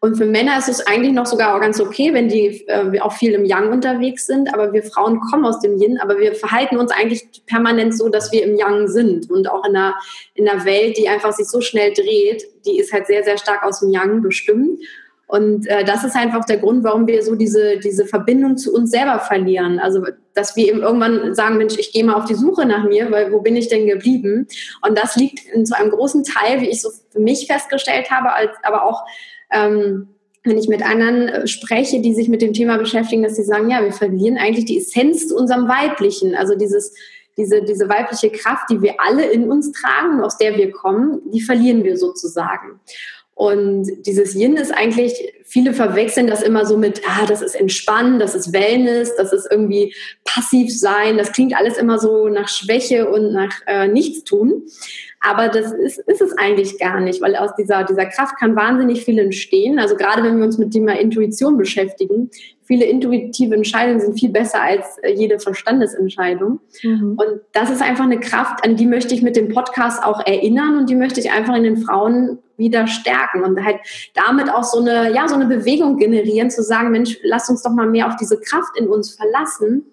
und 0.00 0.16
für 0.16 0.24
Männer 0.24 0.56
ist 0.56 0.68
es 0.68 0.86
eigentlich 0.86 1.12
noch 1.12 1.26
sogar 1.26 1.56
auch 1.56 1.60
ganz 1.60 1.80
okay, 1.80 2.14
wenn 2.14 2.28
die 2.28 2.64
äh, 2.68 3.00
auch 3.00 3.12
viel 3.12 3.32
im 3.32 3.44
Yang 3.44 3.72
unterwegs 3.72 4.26
sind. 4.26 4.54
Aber 4.54 4.72
wir 4.72 4.84
Frauen 4.84 5.20
kommen 5.20 5.44
aus 5.44 5.58
dem 5.60 5.80
Yin, 5.80 5.98
aber 5.98 6.18
wir 6.18 6.34
verhalten 6.34 6.78
uns 6.78 6.92
eigentlich 6.92 7.26
permanent 7.46 7.96
so, 7.96 8.08
dass 8.08 8.30
wir 8.30 8.44
im 8.44 8.56
Yang 8.56 8.86
sind. 8.86 9.30
Und 9.30 9.50
auch 9.50 9.64
in 9.64 9.74
einer, 9.74 9.96
in 10.34 10.48
einer 10.48 10.64
Welt, 10.64 10.96
die 10.96 11.08
einfach 11.08 11.32
sich 11.32 11.48
so 11.48 11.60
schnell 11.60 11.92
dreht, 11.92 12.44
die 12.66 12.78
ist 12.78 12.92
halt 12.92 13.08
sehr, 13.08 13.24
sehr 13.24 13.36
stark 13.36 13.64
aus 13.64 13.80
dem 13.80 13.90
Yang 13.90 14.22
bestimmt. 14.22 14.80
Und 15.28 15.66
äh, 15.66 15.84
das 15.84 16.04
ist 16.04 16.16
einfach 16.16 16.46
der 16.46 16.56
Grund, 16.56 16.82
warum 16.84 17.06
wir 17.06 17.22
so 17.22 17.34
diese, 17.34 17.78
diese 17.78 18.06
Verbindung 18.06 18.56
zu 18.56 18.74
uns 18.74 18.90
selber 18.90 19.20
verlieren. 19.20 19.78
Also, 19.78 20.02
dass 20.32 20.56
wir 20.56 20.66
eben 20.68 20.80
irgendwann 20.80 21.34
sagen, 21.34 21.58
Mensch, 21.58 21.76
ich 21.78 21.92
gehe 21.92 22.02
mal 22.02 22.14
auf 22.14 22.24
die 22.24 22.34
Suche 22.34 22.64
nach 22.64 22.84
mir, 22.88 23.10
weil 23.10 23.30
wo 23.30 23.40
bin 23.40 23.54
ich 23.54 23.68
denn 23.68 23.86
geblieben? 23.86 24.46
Und 24.86 24.98
das 24.98 25.16
liegt 25.16 25.46
in 25.52 25.66
so 25.66 25.74
einem 25.74 25.90
großen 25.90 26.24
Teil, 26.24 26.62
wie 26.62 26.70
ich 26.70 26.80
so 26.80 26.88
für 27.10 27.20
mich 27.20 27.46
festgestellt 27.46 28.10
habe, 28.10 28.32
als, 28.32 28.52
aber 28.62 28.84
auch, 28.84 29.04
ähm, 29.52 30.08
wenn 30.44 30.56
ich 30.56 30.68
mit 30.68 30.82
anderen 30.82 31.28
äh, 31.28 31.46
spreche, 31.46 32.00
die 32.00 32.14
sich 32.14 32.28
mit 32.28 32.40
dem 32.40 32.54
Thema 32.54 32.78
beschäftigen, 32.78 33.22
dass 33.22 33.36
sie 33.36 33.44
sagen, 33.44 33.68
ja, 33.68 33.82
wir 33.82 33.92
verlieren 33.92 34.38
eigentlich 34.38 34.64
die 34.64 34.78
Essenz 34.78 35.28
zu 35.28 35.36
unserem 35.36 35.68
Weiblichen. 35.68 36.36
Also 36.36 36.54
dieses, 36.54 36.94
diese, 37.36 37.62
diese 37.62 37.86
weibliche 37.86 38.30
Kraft, 38.30 38.70
die 38.70 38.80
wir 38.80 38.94
alle 38.98 39.26
in 39.26 39.50
uns 39.50 39.72
tragen, 39.72 40.22
aus 40.22 40.38
der 40.38 40.56
wir 40.56 40.70
kommen, 40.70 41.20
die 41.30 41.42
verlieren 41.42 41.84
wir 41.84 41.98
sozusagen. 41.98 42.80
Und 43.38 43.88
dieses 44.04 44.34
Yin 44.34 44.56
ist 44.56 44.72
eigentlich, 44.72 45.32
viele 45.44 45.72
verwechseln 45.72 46.26
das 46.26 46.42
immer 46.42 46.66
so 46.66 46.76
mit, 46.76 47.02
ah, 47.06 47.24
das 47.24 47.40
ist 47.40 47.54
Entspannen, 47.54 48.18
das 48.18 48.34
ist 48.34 48.52
Wellness, 48.52 49.14
das 49.14 49.32
ist 49.32 49.46
irgendwie 49.48 49.94
passiv 50.24 50.76
sein. 50.76 51.18
Das 51.18 51.30
klingt 51.30 51.56
alles 51.56 51.78
immer 51.78 52.00
so 52.00 52.28
nach 52.28 52.48
Schwäche 52.48 53.08
und 53.08 53.32
nach 53.32 53.52
äh, 53.68 53.86
Nichtstun. 53.86 54.64
Aber 55.20 55.46
das 55.46 55.70
ist, 55.70 55.98
ist 55.98 56.20
es 56.20 56.36
eigentlich 56.36 56.80
gar 56.80 57.00
nicht, 57.00 57.20
weil 57.20 57.36
aus 57.36 57.50
dieser, 57.56 57.84
dieser 57.84 58.06
Kraft 58.06 58.36
kann 58.40 58.56
wahnsinnig 58.56 59.04
viel 59.04 59.20
entstehen. 59.20 59.78
Also 59.78 59.94
gerade 59.94 60.24
wenn 60.24 60.38
wir 60.38 60.44
uns 60.44 60.58
mit 60.58 60.74
dem 60.74 60.86
Thema 60.86 60.98
Intuition 60.98 61.56
beschäftigen, 61.56 62.30
viele 62.64 62.86
intuitive 62.86 63.54
Entscheidungen 63.54 64.00
sind 64.00 64.18
viel 64.18 64.30
besser 64.30 64.62
als 64.62 64.98
äh, 65.02 65.12
jede 65.12 65.38
Verstandesentscheidung. 65.38 66.58
Mhm. 66.82 67.16
Und 67.16 67.40
das 67.52 67.70
ist 67.70 67.82
einfach 67.82 68.04
eine 68.04 68.18
Kraft, 68.18 68.64
an 68.64 68.74
die 68.74 68.86
möchte 68.86 69.14
ich 69.14 69.22
mit 69.22 69.36
dem 69.36 69.48
Podcast 69.48 70.02
auch 70.02 70.26
erinnern 70.26 70.76
und 70.76 70.90
die 70.90 70.96
möchte 70.96 71.20
ich 71.20 71.30
einfach 71.30 71.54
in 71.54 71.62
den 71.62 71.76
Frauen 71.76 72.40
wieder 72.58 72.86
stärken 72.86 73.44
und 73.44 73.64
halt 73.64 73.78
damit 74.14 74.52
auch 74.52 74.64
so 74.64 74.80
eine, 74.80 75.14
ja, 75.14 75.28
so 75.28 75.34
eine 75.34 75.46
Bewegung 75.46 75.96
generieren, 75.96 76.50
zu 76.50 76.62
sagen, 76.62 76.90
Mensch, 76.90 77.18
lass 77.22 77.48
uns 77.48 77.62
doch 77.62 77.70
mal 77.70 77.88
mehr 77.88 78.06
auf 78.08 78.16
diese 78.16 78.38
Kraft 78.38 78.76
in 78.76 78.88
uns 78.88 79.14
verlassen. 79.14 79.86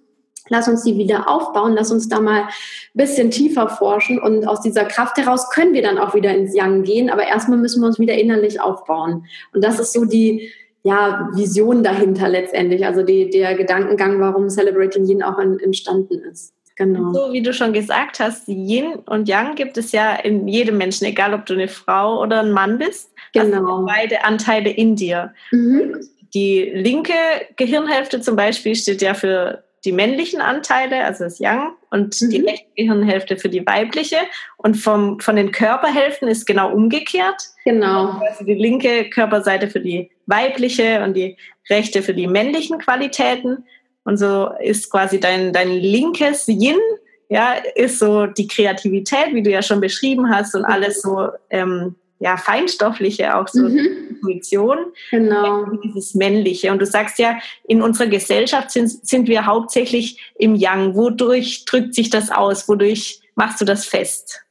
Lass 0.49 0.67
uns 0.67 0.83
die 0.83 0.95
wieder 0.95 1.27
aufbauen, 1.27 1.73
lass 1.73 1.91
uns 1.91 2.07
da 2.07 2.19
mal 2.19 2.41
ein 2.41 2.49
bisschen 2.93 3.31
tiefer 3.31 3.67
forschen 3.67 4.19
und 4.19 4.47
aus 4.47 4.61
dieser 4.61 4.85
Kraft 4.85 5.17
heraus 5.17 5.49
können 5.49 5.73
wir 5.73 5.81
dann 5.81 5.97
auch 5.97 6.13
wieder 6.13 6.35
ins 6.35 6.53
Yang 6.53 6.83
gehen, 6.83 7.09
aber 7.09 7.25
erstmal 7.25 7.57
müssen 7.57 7.81
wir 7.81 7.87
uns 7.87 7.97
wieder 7.97 8.13
innerlich 8.13 8.61
aufbauen. 8.61 9.25
Und 9.53 9.63
das 9.63 9.79
ist 9.79 9.93
so 9.93 10.05
die, 10.05 10.51
ja, 10.85 11.29
Vision 11.33 11.81
dahinter 11.83 12.29
letztendlich, 12.29 12.85
also 12.85 13.01
die, 13.01 13.31
der 13.31 13.55
Gedankengang, 13.55 14.19
warum 14.19 14.49
Celebrating 14.49 15.07
Yin 15.07 15.23
auch 15.23 15.39
entstanden 15.39 16.19
ist. 16.31 16.54
Genau. 16.75 17.13
So 17.13 17.33
wie 17.33 17.41
du 17.41 17.53
schon 17.53 17.71
gesagt 17.71 18.19
hast, 18.19 18.47
Yin 18.47 18.95
und 19.05 19.29
Yang 19.29 19.55
gibt 19.55 19.77
es 19.77 19.91
ja 19.91 20.15
in 20.15 20.47
jedem 20.47 20.77
Menschen, 20.77 21.05
egal 21.05 21.33
ob 21.33 21.45
du 21.45 21.53
eine 21.53 21.69
Frau 21.69 22.21
oder 22.21 22.41
ein 22.41 22.51
Mann 22.51 22.77
bist. 22.77 23.11
Genau. 23.33 23.85
beide 23.85 24.23
Anteile 24.23 24.69
in 24.69 24.95
dir. 24.95 25.33
Mhm. 25.51 25.95
Die 26.33 26.69
linke 26.73 27.13
Gehirnhälfte 27.55 28.19
zum 28.21 28.35
Beispiel 28.35 28.75
steht 28.75 29.01
ja 29.01 29.13
für 29.13 29.63
die 29.85 29.91
männlichen 29.91 30.41
Anteile, 30.41 31.05
also 31.05 31.23
das 31.25 31.39
Yang, 31.39 31.73
und 31.91 32.19
mhm. 32.21 32.29
die 32.29 32.41
rechte 32.41 32.65
Gehirnhälfte 32.75 33.37
für 33.37 33.49
die 33.49 33.65
weibliche. 33.65 34.17
Und 34.57 34.75
vom, 34.75 35.19
von 35.19 35.35
den 35.35 35.51
Körperhälften 35.51 36.27
ist 36.27 36.45
genau 36.45 36.71
umgekehrt. 36.73 37.41
Genau. 37.63 38.19
Also 38.27 38.43
die 38.43 38.55
linke 38.55 39.09
Körperseite 39.09 39.69
für 39.69 39.79
die 39.79 40.09
weibliche 40.25 41.03
und 41.03 41.15
die 41.15 41.37
rechte 41.69 42.01
für 42.01 42.13
die 42.13 42.27
männlichen 42.27 42.79
Qualitäten. 42.79 43.65
Und 44.05 44.17
so 44.17 44.51
ist 44.61 44.89
quasi 44.89 45.19
dein, 45.19 45.51
dein 45.51 45.69
linkes 45.69 46.47
Yin, 46.47 46.79
ja, 47.27 47.55
ist 47.75 47.99
so 47.99 48.27
die 48.27 48.47
Kreativität, 48.47 49.33
wie 49.33 49.43
du 49.43 49.49
ja 49.49 49.61
schon 49.61 49.81
beschrieben 49.81 50.29
hast, 50.29 50.55
und 50.55 50.63
alles 50.63 51.01
so 51.01 51.29
ähm, 51.49 51.95
ja, 52.19 52.37
feinstoffliche, 52.37 53.35
auch 53.35 53.47
so 53.47 53.63
mhm. 53.63 54.07
Intuition. 54.09 54.77
Genau. 55.11 55.65
Dieses 55.83 56.15
Männliche. 56.15 56.71
Und 56.71 56.79
du 56.79 56.85
sagst 56.85 57.19
ja, 57.19 57.37
in 57.67 57.81
unserer 57.81 58.07
Gesellschaft 58.07 58.71
sind, 58.71 58.89
sind 59.05 59.27
wir 59.27 59.45
hauptsächlich 59.45 60.21
im 60.35 60.55
Yang. 60.55 60.95
Wodurch 60.95 61.65
drückt 61.65 61.93
sich 61.93 62.09
das 62.09 62.31
aus? 62.31 62.69
Wodurch 62.69 63.21
machst 63.35 63.59
du 63.59 63.65
das 63.65 63.85
fest? 63.85 64.41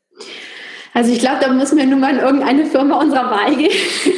Also 0.95 1.11
ich 1.11 1.19
glaube, 1.19 1.39
da 1.41 1.53
müssen 1.53 1.77
wir 1.77 1.87
nun 1.87 1.99
mal 1.99 2.15
in 2.15 2.21
irgendeine 2.21 2.67
Firma 2.67 3.01
unserer 3.01 3.29
Wahl 3.29 3.57
gehen. 3.57 3.73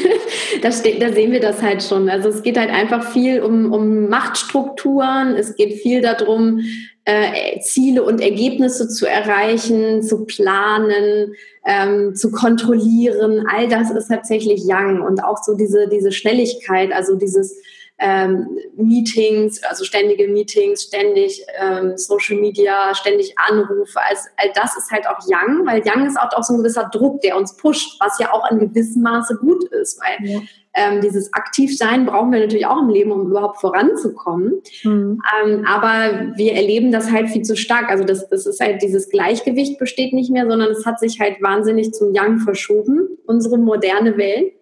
da, 0.62 0.70
steht, 0.70 1.00
da 1.00 1.10
sehen 1.10 1.32
wir 1.32 1.40
das 1.40 1.62
halt 1.62 1.82
schon. 1.82 2.10
Also 2.10 2.28
es 2.28 2.42
geht 2.42 2.58
halt 2.58 2.68
einfach 2.68 3.12
viel 3.12 3.40
um, 3.42 3.72
um 3.72 4.10
Machtstrukturen, 4.10 5.36
es 5.36 5.56
geht 5.56 5.80
viel 5.80 6.02
darum, 6.02 6.60
äh, 7.06 7.60
Ziele 7.60 8.02
und 8.02 8.20
Ergebnisse 8.20 8.88
zu 8.88 9.06
erreichen, 9.06 10.02
zu 10.02 10.26
planen, 10.26 11.32
ähm, 11.64 12.14
zu 12.14 12.30
kontrollieren. 12.30 13.46
All 13.48 13.68
das 13.68 13.90
ist 13.90 14.08
tatsächlich 14.08 14.64
Young 14.66 15.00
und 15.00 15.24
auch 15.24 15.42
so 15.42 15.54
diese, 15.54 15.88
diese 15.88 16.12
Schnelligkeit, 16.12 16.92
also 16.92 17.14
dieses 17.14 17.56
ähm, 17.98 18.58
Meetings, 18.76 19.62
also 19.62 19.84
ständige 19.84 20.28
Meetings, 20.28 20.82
ständig 20.82 21.44
ähm, 21.58 21.96
Social 21.96 22.36
Media, 22.38 22.94
ständig 22.94 23.34
Anrufe. 23.38 23.98
Also, 24.08 24.28
all 24.36 24.50
das 24.54 24.76
ist 24.76 24.90
halt 24.90 25.06
auch 25.06 25.18
Young, 25.26 25.66
weil 25.66 25.82
Young 25.84 26.06
ist 26.06 26.18
auch, 26.18 26.30
auch 26.36 26.42
so 26.42 26.54
ein 26.54 26.58
gewisser 26.58 26.90
Druck, 26.92 27.22
der 27.22 27.36
uns 27.36 27.56
pusht, 27.56 27.98
was 28.00 28.18
ja 28.18 28.32
auch 28.32 28.50
in 28.50 28.58
gewissem 28.58 29.02
Maße 29.02 29.38
gut 29.38 29.64
ist, 29.64 29.98
weil 30.00 30.28
ja. 30.28 30.40
ähm, 30.74 31.00
dieses 31.00 31.32
Aktivsein 31.32 32.04
brauchen 32.04 32.32
wir 32.32 32.40
natürlich 32.40 32.66
auch 32.66 32.82
im 32.82 32.90
Leben, 32.90 33.12
um 33.12 33.30
überhaupt 33.30 33.60
voranzukommen. 33.62 34.60
Mhm. 34.84 35.22
Ähm, 35.42 35.64
aber 35.66 36.32
wir 36.36 36.52
erleben 36.52 36.92
das 36.92 37.10
halt 37.10 37.30
viel 37.30 37.42
zu 37.42 37.56
stark. 37.56 37.88
Also 37.88 38.04
das, 38.04 38.28
das 38.28 38.44
ist 38.44 38.60
halt 38.60 38.82
dieses 38.82 39.08
Gleichgewicht 39.08 39.78
besteht 39.78 40.12
nicht 40.12 40.30
mehr, 40.30 40.46
sondern 40.46 40.70
es 40.70 40.84
hat 40.84 41.00
sich 41.00 41.18
halt 41.18 41.42
wahnsinnig 41.42 41.94
zum 41.94 42.12
Young 42.14 42.40
verschoben, 42.40 43.08
unsere 43.24 43.56
moderne 43.56 44.18
Welt 44.18 44.52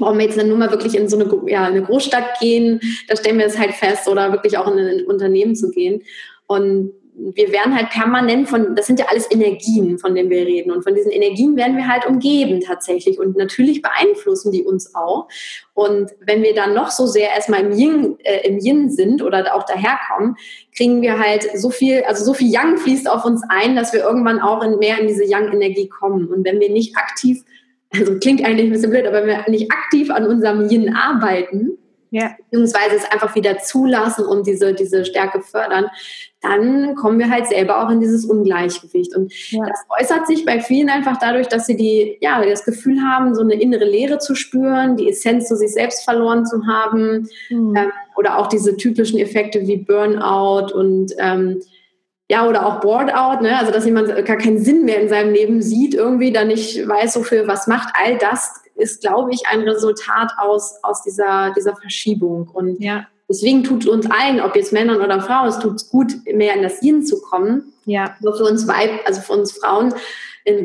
warum 0.00 0.18
wir 0.18 0.26
jetzt 0.26 0.38
dann 0.38 0.48
nur 0.48 0.58
mal 0.58 0.70
wirklich 0.70 0.96
in 0.96 1.08
so 1.08 1.18
eine, 1.18 1.30
ja, 1.46 1.64
eine 1.64 1.82
Großstadt 1.82 2.40
gehen, 2.40 2.80
da 3.08 3.16
stellen 3.16 3.38
wir 3.38 3.46
es 3.46 3.58
halt 3.58 3.72
fest, 3.72 4.08
oder 4.08 4.32
wirklich 4.32 4.58
auch 4.58 4.70
in 4.70 4.78
ein 4.78 5.06
Unternehmen 5.06 5.54
zu 5.54 5.70
gehen. 5.70 6.02
Und 6.46 6.92
wir 7.34 7.50
werden 7.52 7.74
halt 7.74 7.90
permanent 7.90 8.48
von, 8.48 8.76
das 8.76 8.86
sind 8.86 9.00
ja 9.00 9.06
alles 9.10 9.30
Energien, 9.30 9.98
von 9.98 10.14
denen 10.14 10.30
wir 10.30 10.46
reden. 10.46 10.70
Und 10.70 10.84
von 10.84 10.94
diesen 10.94 11.10
Energien 11.10 11.56
werden 11.56 11.76
wir 11.76 11.88
halt 11.88 12.06
umgeben 12.06 12.60
tatsächlich. 12.60 13.18
Und 13.18 13.36
natürlich 13.36 13.82
beeinflussen 13.82 14.52
die 14.52 14.62
uns 14.62 14.94
auch. 14.94 15.28
Und 15.74 16.10
wenn 16.20 16.42
wir 16.42 16.54
dann 16.54 16.74
noch 16.74 16.90
so 16.90 17.06
sehr 17.06 17.30
erstmal 17.34 17.60
im 17.60 17.72
Yin, 17.72 18.16
äh, 18.20 18.46
im 18.46 18.58
Yin 18.58 18.90
sind 18.90 19.22
oder 19.22 19.54
auch 19.54 19.64
daherkommen, 19.64 20.36
kriegen 20.76 21.02
wir 21.02 21.18
halt 21.18 21.48
so 21.58 21.70
viel, 21.70 22.02
also 22.04 22.24
so 22.24 22.34
viel 22.34 22.52
Yang 22.52 22.78
fließt 22.78 23.10
auf 23.10 23.24
uns 23.24 23.42
ein, 23.48 23.74
dass 23.74 23.92
wir 23.92 24.00
irgendwann 24.00 24.40
auch 24.40 24.62
in, 24.62 24.78
mehr 24.78 24.98
in 24.98 25.08
diese 25.08 25.24
Yang-Energie 25.24 25.88
kommen. 25.88 26.28
Und 26.28 26.44
wenn 26.44 26.60
wir 26.60 26.70
nicht 26.70 26.96
aktiv 26.96 27.42
also 27.92 28.18
klingt 28.18 28.44
eigentlich 28.44 28.66
ein 28.66 28.72
bisschen 28.72 28.90
blöd, 28.90 29.06
aber 29.06 29.22
wenn 29.22 29.28
wir 29.28 29.44
nicht 29.48 29.70
aktiv 29.72 30.10
an 30.10 30.26
unserem 30.26 30.68
Yin 30.68 30.94
arbeiten, 30.94 31.78
ja. 32.10 32.34
beziehungsweise 32.38 32.96
es 32.96 33.10
einfach 33.10 33.34
wieder 33.34 33.58
zulassen 33.58 34.24
und 34.24 34.46
diese, 34.46 34.74
diese 34.74 35.04
Stärke 35.04 35.40
fördern, 35.40 35.86
dann 36.40 36.94
kommen 36.94 37.18
wir 37.18 37.30
halt 37.30 37.48
selber 37.48 37.84
auch 37.84 37.90
in 37.90 38.00
dieses 38.00 38.24
Ungleichgewicht. 38.24 39.14
Und 39.16 39.32
ja. 39.50 39.66
das 39.66 39.84
äußert 40.00 40.26
sich 40.26 40.44
bei 40.44 40.60
vielen 40.60 40.88
einfach 40.88 41.18
dadurch, 41.18 41.48
dass 41.48 41.66
sie 41.66 41.76
die, 41.76 42.16
ja, 42.20 42.44
das 42.44 42.64
Gefühl 42.64 43.00
haben, 43.02 43.34
so 43.34 43.42
eine 43.42 43.60
innere 43.60 43.84
Leere 43.84 44.18
zu 44.18 44.34
spüren, 44.34 44.96
die 44.96 45.08
Essenz 45.08 45.48
zu 45.48 45.56
sich 45.56 45.72
selbst 45.72 46.04
verloren 46.04 46.46
zu 46.46 46.66
haben, 46.66 47.28
mhm. 47.50 47.76
ähm, 47.76 47.92
oder 48.16 48.38
auch 48.38 48.46
diese 48.46 48.76
typischen 48.76 49.18
Effekte 49.18 49.66
wie 49.66 49.78
Burnout 49.78 50.72
und 50.74 51.12
ähm, 51.18 51.60
ja, 52.30 52.46
oder 52.46 52.66
auch 52.66 52.80
Board 52.80 53.12
out, 53.14 53.40
ne? 53.40 53.58
also 53.58 53.72
dass 53.72 53.86
jemand 53.86 54.08
gar 54.26 54.36
keinen 54.36 54.58
Sinn 54.58 54.84
mehr 54.84 55.00
in 55.00 55.08
seinem 55.08 55.32
Leben 55.32 55.62
sieht, 55.62 55.94
irgendwie 55.94 56.30
dann 56.30 56.48
nicht 56.48 56.86
weiß, 56.86 57.16
wofür 57.16 57.48
was 57.48 57.66
macht. 57.66 57.94
All 57.94 58.18
das 58.18 58.52
ist, 58.74 59.00
glaube 59.00 59.32
ich, 59.32 59.46
ein 59.50 59.60
Resultat 59.62 60.32
aus, 60.38 60.78
aus 60.82 61.02
dieser, 61.02 61.52
dieser 61.56 61.74
Verschiebung. 61.74 62.48
Und 62.52 62.80
ja. 62.80 63.06
Deswegen 63.30 63.62
tut 63.62 63.86
uns 63.86 64.10
allen, 64.10 64.40
ob 64.40 64.56
jetzt 64.56 64.72
Männern 64.72 65.02
oder 65.02 65.20
Frauen, 65.20 65.48
es 65.48 65.58
tut 65.58 65.90
gut, 65.90 66.14
mehr 66.32 66.54
in 66.54 66.62
das 66.62 66.82
Yin 66.82 67.04
zu 67.04 67.20
kommen. 67.20 67.74
Ja. 67.84 68.16
Aber 68.22 68.34
für 68.34 68.44
uns 68.44 68.66
Weib, 68.66 68.90
also 69.04 69.20
für 69.20 69.34
uns 69.34 69.52
Frauen, 69.52 69.94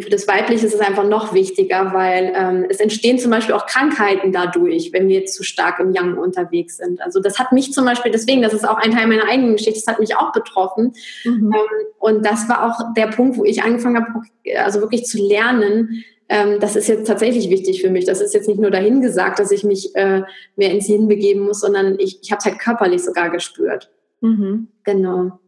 für 0.02 0.10
das 0.10 0.28
Weibliche 0.28 0.65
ist 0.65 0.74
es 0.74 0.80
einfach 0.80 1.08
noch 1.08 1.34
wichtiger, 1.34 1.93
weil 1.93 2.34
ähm, 2.36 2.65
es 2.69 2.80
entstehen 2.80 3.19
zum 3.19 3.32
Beispiel 3.32 3.54
auch 3.54 3.65
Krankheiten 3.65 4.32
dadurch, 4.32 4.91
wenn 4.93 5.08
wir 5.08 5.19
jetzt 5.19 5.36
zu 5.36 5.43
stark 5.43 5.80
im 5.80 5.93
Yang 5.93 6.17
unterwegs 6.17 6.78
sind. 6.78 7.02
Also 7.02 7.19
das 7.19 7.39
hat 7.39 7.52
mich 7.52 7.74
zum 7.74 7.86
Beispiel, 7.86 8.12
deswegen, 8.12 8.41
das 8.41 8.54
ist 8.54 8.67
auch 8.67 8.78
ein 8.78 8.91
Teil 8.91 9.08
meiner 9.08 9.28
eigenen 9.28 9.56
Geschichte, 9.56 9.80
das 9.80 9.88
hat 9.88 10.00
mich 10.00 10.15
auch 10.15 10.32
betroffen. 10.32 10.93
Mhm. 11.24 11.54
Ähm, 11.54 11.88
und 12.00 12.26
das 12.26 12.48
war 12.50 12.65
auch 12.67 12.93
der 12.96 13.08
Punkt, 13.08 13.38
wo 13.38 13.46
ich 13.46 13.63
angefangen 13.63 13.98
habe, 13.98 14.22
also 14.58 14.82
wirklich 14.82 15.06
zu 15.06 15.17
lernen, 15.17 16.04
ähm, 16.30 16.60
das 16.60 16.76
ist 16.76 16.88
jetzt 16.88 17.08
tatsächlich 17.08 17.50
wichtig 17.50 17.82
für 17.82 17.89
mich. 17.89 18.06
Das 18.06 18.22
ist 18.22 18.34
jetzt 18.34 18.48
nicht 18.48 18.60
nur 18.60 18.72
dahin 18.72 19.02
gesagt, 19.02 19.39
dass 19.39 19.52
ich 19.52 19.63
mich 19.63 19.96
äh, 19.96 20.24
mehr 20.56 20.72
ins 20.72 20.88
Hin 20.88 21.08
begeben 21.08 21.41
muss, 21.41 21.60
sondern 21.60 22.00
ich, 22.00 22.19
ich 22.22 22.32
habe 22.32 22.39
es 22.39 22.46
halt 22.46 22.60
körperlich 22.60 23.04
sogar 23.04 23.30
gespürt. 23.30 23.91
Mhm. 24.22 24.69
Genau. 24.84 25.39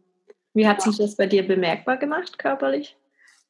Wie 0.54 0.66
hat 0.66 0.82
sich 0.82 0.96
das 0.96 1.16
bei 1.16 1.26
dir 1.26 1.46
bemerkbar 1.46 1.96
gemacht, 1.96 2.38
körperlich? 2.38 2.96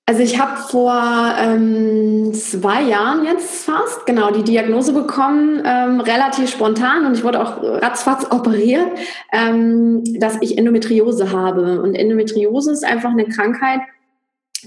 Also 0.08 0.22
ich 0.22 0.38
habe 0.38 0.56
vor 0.56 0.94
ähm, 1.36 2.32
zwei 2.32 2.82
Jahren 2.82 3.24
jetzt 3.24 3.64
fast 3.64 4.06
genau 4.06 4.30
die 4.30 4.44
Diagnose 4.44 4.92
bekommen, 4.92 5.60
ähm, 5.64 6.00
relativ 6.00 6.48
spontan 6.48 7.06
und 7.06 7.16
ich 7.16 7.24
wurde 7.24 7.42
auch 7.42 7.60
ratzfatz 7.60 8.30
operiert, 8.30 8.86
ähm, 9.32 10.04
dass 10.20 10.40
ich 10.42 10.56
Endometriose 10.56 11.32
habe. 11.32 11.80
Und 11.82 11.96
Endometriose 11.96 12.70
ist 12.70 12.84
einfach 12.84 13.10
eine 13.10 13.26
Krankheit, 13.26 13.80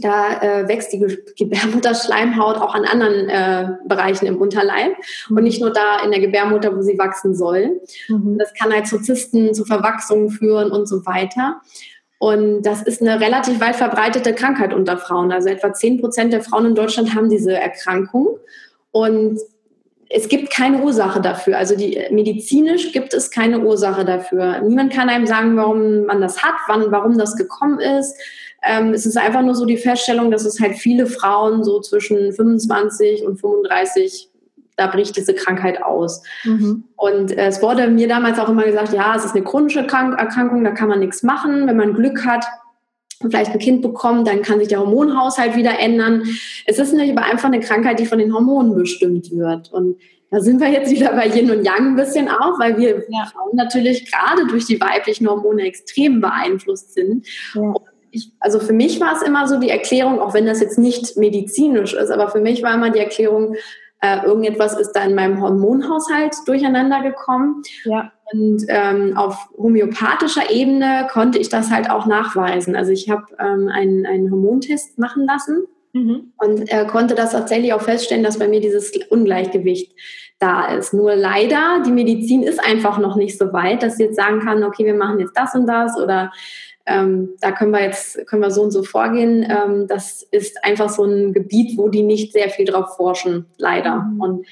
da 0.01 0.41
äh, 0.41 0.67
wächst 0.67 0.91
die 0.91 1.17
Gebärmutterschleimhaut 1.37 2.57
auch 2.57 2.75
an 2.75 2.83
anderen 2.83 3.29
äh, 3.29 3.77
Bereichen 3.87 4.25
im 4.25 4.37
Unterleib 4.37 4.95
und 5.29 5.43
nicht 5.43 5.61
nur 5.61 5.71
da 5.71 6.03
in 6.03 6.11
der 6.11 6.19
Gebärmutter, 6.19 6.75
wo 6.75 6.81
sie 6.81 6.97
wachsen 6.97 7.33
soll. 7.33 7.79
Mhm. 8.09 8.37
Das 8.37 8.53
kann 8.53 8.73
halt 8.73 8.87
zu 8.87 9.01
Zysten, 9.01 9.53
zu 9.53 9.63
Verwachsungen 9.63 10.29
führen 10.29 10.71
und 10.71 10.85
so 10.87 11.05
weiter. 11.05 11.61
Und 12.19 12.63
das 12.63 12.83
ist 12.83 13.01
eine 13.01 13.19
relativ 13.21 13.61
weit 13.61 13.77
verbreitete 13.77 14.33
Krankheit 14.33 14.73
unter 14.73 14.97
Frauen. 14.97 15.31
Also 15.31 15.49
etwa 15.49 15.73
10 15.73 16.01
Prozent 16.01 16.33
der 16.33 16.41
Frauen 16.41 16.67
in 16.67 16.75
Deutschland 16.75 17.15
haben 17.15 17.29
diese 17.29 17.53
Erkrankung. 17.53 18.37
Und 18.91 19.39
es 20.09 20.27
gibt 20.27 20.51
keine 20.51 20.81
Ursache 20.81 21.21
dafür. 21.21 21.57
Also 21.57 21.77
die, 21.77 21.97
medizinisch 22.11 22.91
gibt 22.91 23.13
es 23.13 23.31
keine 23.31 23.59
Ursache 23.59 24.03
dafür. 24.03 24.59
Niemand 24.61 24.91
kann 24.91 25.07
einem 25.07 25.27
sagen, 25.27 25.55
warum 25.55 26.05
man 26.05 26.19
das 26.19 26.43
hat, 26.43 26.55
wann, 26.67 26.91
warum 26.91 27.17
das 27.17 27.37
gekommen 27.37 27.79
ist. 27.79 28.17
Ähm, 28.63 28.93
es 28.93 29.05
ist 29.05 29.17
einfach 29.17 29.41
nur 29.41 29.55
so 29.55 29.65
die 29.65 29.77
Feststellung, 29.77 30.29
dass 30.29 30.43
es 30.43 30.59
halt 30.59 30.75
viele 30.75 31.05
Frauen 31.05 31.63
so 31.63 31.79
zwischen 31.79 32.33
25 32.33 33.25
und 33.25 33.39
35 33.39 34.28
da 34.79 34.87
bricht 34.87 35.17
diese 35.17 35.33
Krankheit 35.33 35.83
aus. 35.83 36.23
Mhm. 36.45 36.85
Und 36.95 37.37
äh, 37.37 37.47
es 37.47 37.61
wurde 37.61 37.87
mir 37.87 38.07
damals 38.07 38.39
auch 38.39 38.49
immer 38.49 38.63
gesagt, 38.63 38.93
ja, 38.93 39.13
es 39.15 39.25
ist 39.25 39.35
eine 39.35 39.43
chronische 39.43 39.85
Krank 39.85 40.17
Erkrankung, 40.17 40.63
da 40.63 40.71
kann 40.71 40.87
man 40.87 40.99
nichts 40.99 41.21
machen. 41.21 41.67
Wenn 41.67 41.77
man 41.77 41.93
Glück 41.93 42.25
hat 42.25 42.45
und 43.19 43.31
vielleicht 43.31 43.51
ein 43.51 43.59
Kind 43.59 43.81
bekommt, 43.81 44.27
dann 44.27 44.41
kann 44.41 44.59
sich 44.59 44.69
der 44.69 44.79
Hormonhaushalt 44.79 45.57
wieder 45.57 45.77
ändern. 45.77 46.23
Es 46.65 46.79
ist 46.79 46.93
nicht 46.93 47.11
aber 47.11 47.25
einfach 47.25 47.49
eine 47.49 47.59
Krankheit, 47.59 47.99
die 47.99 48.05
von 48.05 48.19
den 48.19 48.33
Hormonen 48.33 48.73
bestimmt 48.75 49.29
wird. 49.31 49.71
Und 49.73 49.97
da 50.31 50.39
sind 50.39 50.61
wir 50.61 50.69
jetzt 50.69 50.91
wieder 50.91 51.13
bei 51.13 51.27
Yin 51.27 51.51
und 51.51 51.65
Yang 51.65 51.87
ein 51.87 51.95
bisschen 51.95 52.29
auch, 52.29 52.57
weil 52.59 52.77
wir 52.77 53.03
ja. 53.09 53.25
Frauen 53.25 53.55
natürlich 53.55 54.09
gerade 54.09 54.47
durch 54.47 54.65
die 54.65 54.79
weiblichen 54.79 55.27
Hormone 55.27 55.63
extrem 55.63 56.21
beeinflusst 56.21 56.93
sind. 56.93 57.27
Ja. 57.53 57.73
Ich, 58.11 58.31
also 58.39 58.59
für 58.59 58.73
mich 58.73 58.99
war 58.99 59.15
es 59.15 59.21
immer 59.21 59.47
so 59.47 59.59
die 59.59 59.69
Erklärung, 59.69 60.19
auch 60.19 60.33
wenn 60.33 60.45
das 60.45 60.61
jetzt 60.61 60.79
nicht 60.79 61.17
medizinisch 61.17 61.93
ist, 61.93 62.09
aber 62.09 62.29
für 62.29 62.39
mich 62.39 62.63
war 62.63 62.73
immer 62.73 62.89
die 62.89 62.99
Erklärung, 62.99 63.55
äh, 64.01 64.25
irgendetwas 64.25 64.77
ist 64.77 64.93
da 64.93 65.03
in 65.03 65.15
meinem 65.15 65.41
Hormonhaushalt 65.41 66.35
durcheinander 66.45 67.01
gekommen. 67.01 67.63
Ja. 67.83 68.11
Und 68.31 68.63
ähm, 68.67 69.17
auf 69.17 69.49
homöopathischer 69.57 70.51
Ebene 70.51 71.07
konnte 71.11 71.39
ich 71.39 71.49
das 71.49 71.71
halt 71.71 71.89
auch 71.89 72.05
nachweisen. 72.05 72.75
Also 72.75 72.91
ich 72.91 73.09
habe 73.09 73.25
ähm, 73.39 73.67
einen, 73.67 74.05
einen 74.05 74.31
Hormontest 74.31 74.99
machen 74.99 75.25
lassen 75.25 75.65
mhm. 75.93 76.31
und 76.37 76.71
äh, 76.71 76.85
konnte 76.85 77.15
das 77.15 77.31
tatsächlich 77.31 77.73
auch 77.73 77.81
feststellen, 77.81 78.23
dass 78.23 78.39
bei 78.39 78.47
mir 78.47 78.61
dieses 78.61 78.91
Ungleichgewicht 79.09 79.93
da 80.39 80.67
ist. 80.67 80.93
Nur 80.93 81.15
leider, 81.15 81.83
die 81.85 81.91
Medizin 81.91 82.43
ist 82.43 82.63
einfach 82.63 82.99
noch 82.99 83.15
nicht 83.15 83.37
so 83.37 83.51
weit, 83.51 83.83
dass 83.83 83.97
sie 83.97 84.05
jetzt 84.05 84.15
sagen 84.15 84.39
kann, 84.39 84.63
okay, 84.63 84.85
wir 84.85 84.93
machen 84.93 85.19
jetzt 85.19 85.35
das 85.35 85.53
und 85.55 85.67
das 85.67 85.97
oder 85.97 86.31
ähm, 86.89 87.29
da 87.39 87.51
können 87.51 87.71
wir 87.71 87.81
jetzt 87.81 88.25
können 88.27 88.41
wir 88.41 88.51
so 88.51 88.63
und 88.63 88.71
so 88.71 88.83
vorgehen. 88.83 89.47
Ähm, 89.49 89.87
das 89.87 90.23
ist 90.31 90.63
einfach 90.63 90.89
so 90.89 91.03
ein 91.03 91.33
Gebiet, 91.33 91.77
wo 91.77 91.89
die 91.89 92.01
nicht 92.01 92.33
sehr 92.33 92.49
viel 92.49 92.65
drauf 92.65 92.95
forschen, 92.95 93.45
leider. 93.57 94.01
Mhm. 94.01 94.21
Und 94.21 94.45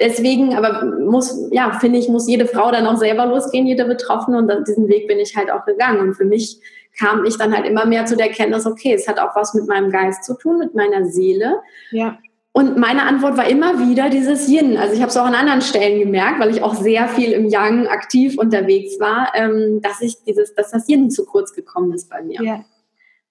deswegen, 0.00 0.56
aber 0.56 0.84
muss, 0.84 1.48
ja, 1.52 1.72
finde 1.78 1.98
ich, 1.98 2.08
muss 2.08 2.28
jede 2.28 2.46
Frau 2.46 2.70
dann 2.70 2.86
auch 2.86 2.96
selber 2.96 3.26
losgehen, 3.26 3.66
jede 3.66 3.84
Betroffene. 3.84 4.38
Und 4.38 4.66
diesen 4.66 4.88
Weg 4.88 5.06
bin 5.06 5.20
ich 5.20 5.36
halt 5.36 5.50
auch 5.50 5.64
gegangen. 5.64 6.00
Und 6.00 6.14
für 6.14 6.24
mich 6.24 6.60
kam 6.98 7.24
ich 7.24 7.38
dann 7.38 7.54
halt 7.54 7.66
immer 7.66 7.86
mehr 7.86 8.06
zu 8.06 8.16
der 8.16 8.28
Kenntnis, 8.28 8.66
okay, 8.66 8.94
es 8.94 9.08
hat 9.08 9.18
auch 9.18 9.34
was 9.34 9.54
mit 9.54 9.66
meinem 9.66 9.90
Geist 9.90 10.24
zu 10.24 10.34
tun, 10.34 10.58
mit 10.58 10.74
meiner 10.74 11.06
Seele. 11.06 11.60
Ja. 11.90 12.18
Und 12.56 12.78
meine 12.78 13.02
Antwort 13.02 13.36
war 13.36 13.48
immer 13.48 13.80
wieder 13.80 14.08
dieses 14.10 14.48
Yin. 14.48 14.76
Also 14.76 14.94
ich 14.94 15.00
habe 15.00 15.10
es 15.10 15.16
auch 15.16 15.26
an 15.26 15.34
anderen 15.34 15.60
Stellen 15.60 15.98
gemerkt, 15.98 16.38
weil 16.38 16.50
ich 16.50 16.62
auch 16.62 16.76
sehr 16.76 17.08
viel 17.08 17.32
im 17.32 17.48
Yang 17.48 17.88
aktiv 17.88 18.38
unterwegs 18.38 19.00
war, 19.00 19.32
ähm, 19.34 19.80
dass 19.82 20.00
ich 20.00 20.22
dieses, 20.24 20.54
dass 20.54 20.70
das 20.70 20.88
Yin 20.88 21.10
zu 21.10 21.26
kurz 21.26 21.52
gekommen 21.52 21.92
ist 21.92 22.08
bei 22.08 22.22
mir. 22.22 22.40
Ja. 22.40 22.64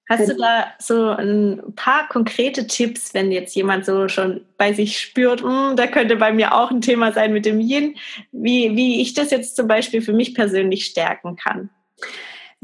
Hast 0.10 0.28
du 0.28 0.36
da 0.36 0.66
so 0.78 1.08
ein 1.12 1.62
paar 1.78 2.10
konkrete 2.10 2.68
Tipps, 2.68 3.14
wenn 3.14 3.32
jetzt 3.32 3.56
jemand 3.56 3.86
so 3.86 4.10
schon 4.10 4.42
bei 4.58 4.74
sich 4.74 5.00
spürt, 5.00 5.42
hm, 5.42 5.78
da 5.78 5.88
könnte 5.88 6.18
bei 6.18 6.34
mir 6.34 6.54
auch 6.54 6.70
ein 6.70 6.82
Thema 6.82 7.14
sein 7.14 7.32
mit 7.32 7.46
dem 7.46 7.62
Yin, 7.62 7.96
wie, 8.34 8.76
wie 8.76 9.02
ich 9.02 9.14
das 9.14 9.32
jetzt 9.32 9.56
zum 9.56 9.70
Beispiel 9.70 10.02
für 10.02 10.12
mich 10.12 10.36
persönlich 10.36 10.84
stärken 10.84 11.38
kann? 11.38 11.70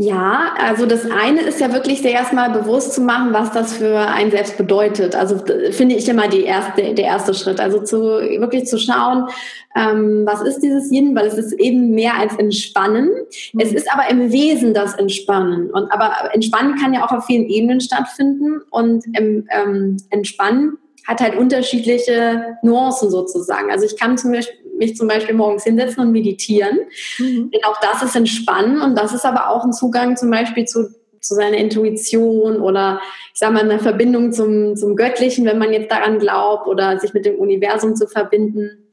Ja, 0.01 0.53
also 0.57 0.85
das 0.85 1.05
eine 1.11 1.41
ist 1.41 1.59
ja 1.59 1.73
wirklich 1.73 2.01
sehr 2.01 2.13
erstmal 2.13 2.51
bewusst 2.51 2.93
zu 2.93 3.01
machen, 3.01 3.33
was 3.33 3.51
das 3.51 3.73
für 3.73 3.97
ein 3.99 4.31
selbst 4.31 4.57
bedeutet. 4.57 5.13
Also 5.13 5.35
finde 5.71 5.95
ich 5.95 6.07
immer 6.07 6.29
die 6.29 6.43
erste, 6.43 6.93
der 6.93 7.03
erste 7.03 7.33
Schritt. 7.33 7.59
Also 7.59 7.83
zu 7.83 7.99
wirklich 7.99 8.65
zu 8.65 8.79
schauen, 8.79 9.25
ähm, 9.75 10.23
was 10.25 10.41
ist 10.41 10.61
dieses 10.61 10.89
Yin, 10.89 11.17
weil 11.17 11.25
es 11.25 11.33
ist 11.33 11.51
eben 11.51 11.89
mehr 11.89 12.13
als 12.17 12.33
Entspannen. 12.37 13.09
Mhm. 13.51 13.59
Es 13.59 13.73
ist 13.73 13.91
aber 13.91 14.09
im 14.09 14.31
Wesen 14.31 14.73
das 14.73 14.93
Entspannen. 14.93 15.69
Und 15.69 15.91
aber 15.91 16.33
Entspannen 16.33 16.75
kann 16.75 16.93
ja 16.93 17.05
auch 17.05 17.11
auf 17.11 17.25
vielen 17.25 17.49
Ebenen 17.49 17.81
stattfinden 17.81 18.61
und 18.69 19.03
im, 19.17 19.49
ähm, 19.51 19.97
Entspannen 20.11 20.77
hat 21.09 21.19
halt 21.19 21.35
unterschiedliche 21.35 22.57
Nuancen 22.63 23.09
sozusagen. 23.09 23.69
Also 23.69 23.85
ich 23.85 23.97
kann 23.97 24.17
zum 24.17 24.31
Beispiel 24.31 24.55
mich 24.79 24.95
zum 24.95 25.07
Beispiel 25.07 25.35
morgens 25.35 25.63
hinsetzen 25.63 26.03
und 26.03 26.11
meditieren. 26.11 26.79
Mhm. 27.19 27.51
Denn 27.51 27.63
auch 27.65 27.79
das 27.81 28.01
ist 28.01 28.15
Entspannen 28.15 28.81
und 28.81 28.97
das 28.97 29.13
ist 29.13 29.25
aber 29.25 29.49
auch 29.49 29.63
ein 29.63 29.73
Zugang 29.73 30.17
zum 30.17 30.31
Beispiel 30.31 30.65
zu, 30.65 30.89
zu 31.21 31.35
seiner 31.35 31.57
Intuition 31.57 32.61
oder 32.61 32.99
ich 33.33 33.39
sage 33.39 33.53
mal 33.53 33.63
eine 33.63 33.79
Verbindung 33.79 34.31
zum, 34.31 34.75
zum 34.75 34.95
Göttlichen, 34.95 35.45
wenn 35.45 35.59
man 35.59 35.71
jetzt 35.71 35.91
daran 35.91 36.19
glaubt 36.19 36.67
oder 36.67 36.99
sich 36.99 37.13
mit 37.13 37.25
dem 37.25 37.35
Universum 37.35 37.95
zu 37.95 38.07
verbinden. 38.07 38.88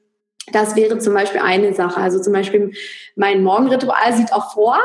Das 0.53 0.77
wäre 0.77 0.99
zum 0.99 1.13
Beispiel 1.13 1.41
eine 1.41 1.75
Sache. 1.75 2.01
Also 2.01 2.21
zum 2.21 2.33
Beispiel 2.33 2.73
mein 3.17 3.43
Morgenritual 3.43 4.13
sieht 4.13 4.33
auch 4.33 4.53
vor, 4.53 4.79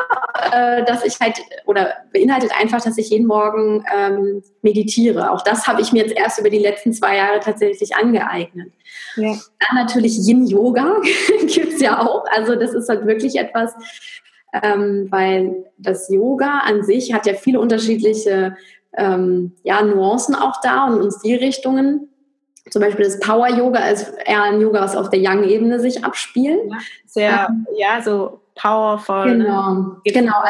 äh, 0.52 0.84
dass 0.86 1.06
ich 1.06 1.19
halt 1.19 1.36
oder 1.65 1.93
beinhaltet 2.12 2.52
einfach, 2.60 2.82
dass 2.82 2.97
ich 2.97 3.10
jeden 3.10 3.28
Morgen 3.28 3.86
ähm, 3.95 4.43
meditiere. 4.63 5.32
Auch 5.32 5.43
das 5.43 5.67
habe 5.67 5.82
ich 5.82 5.91
mir 5.91 6.04
jetzt 6.04 6.17
erst 6.17 6.39
über 6.39 6.50
die 6.50 6.60
letzten 6.60 6.93
zwei 6.93 7.17
Jahre 7.17 7.39
tatsächlich 7.39 7.95
angeeignet. 7.95 8.71
Ja. 9.15 9.34
Dann 9.34 9.84
natürlich 9.84 10.17
Yin 10.17 10.47
Yoga 10.47 11.00
gibt 11.41 11.74
es 11.74 11.82
ja 11.82 12.02
auch. 12.02 12.26
Also 12.32 12.56
das 12.56 12.74
ist 12.74 12.89
halt 12.89 13.06
wirklich 13.06 13.38
etwas, 13.38 13.74
ähm, 14.63 15.08
weil 15.12 15.65
das 15.78 16.10
Yoga 16.10 16.60
an 16.60 16.84
sich 16.84 17.13
hat 17.13 17.28
ja 17.28 17.36
viele 17.36 17.60
unterschiedliche 17.60 18.58
ähm, 18.97 19.54
ja, 19.63 19.82
Nuancen 19.82 20.36
auch 20.36 20.60
da 20.62 20.86
und, 20.86 21.02
und 21.02 21.12
Stilrichtungen. 21.12 22.10
Zum 22.69 22.82
Beispiel 22.82 23.06
das 23.06 23.19
Power 23.19 23.47
Yoga 23.50 23.80
ist 23.89 24.13
eher 24.26 24.43
ein 24.43 24.62
Yoga, 24.62 24.82
was 24.82 24.95
auf 24.95 25.10
der 25.10 25.19
Young-Ebene 25.21 25.80
sich 25.80 26.04
abspielt. 26.06 26.60
Ja, 26.69 26.78
sehr, 27.06 27.47
ähm, 27.50 27.67
ja, 27.76 28.02
so 28.02 28.41
powerful. 28.56 29.36
Ne? 29.36 29.45
Genau, 29.45 29.97
genau. 30.06 30.43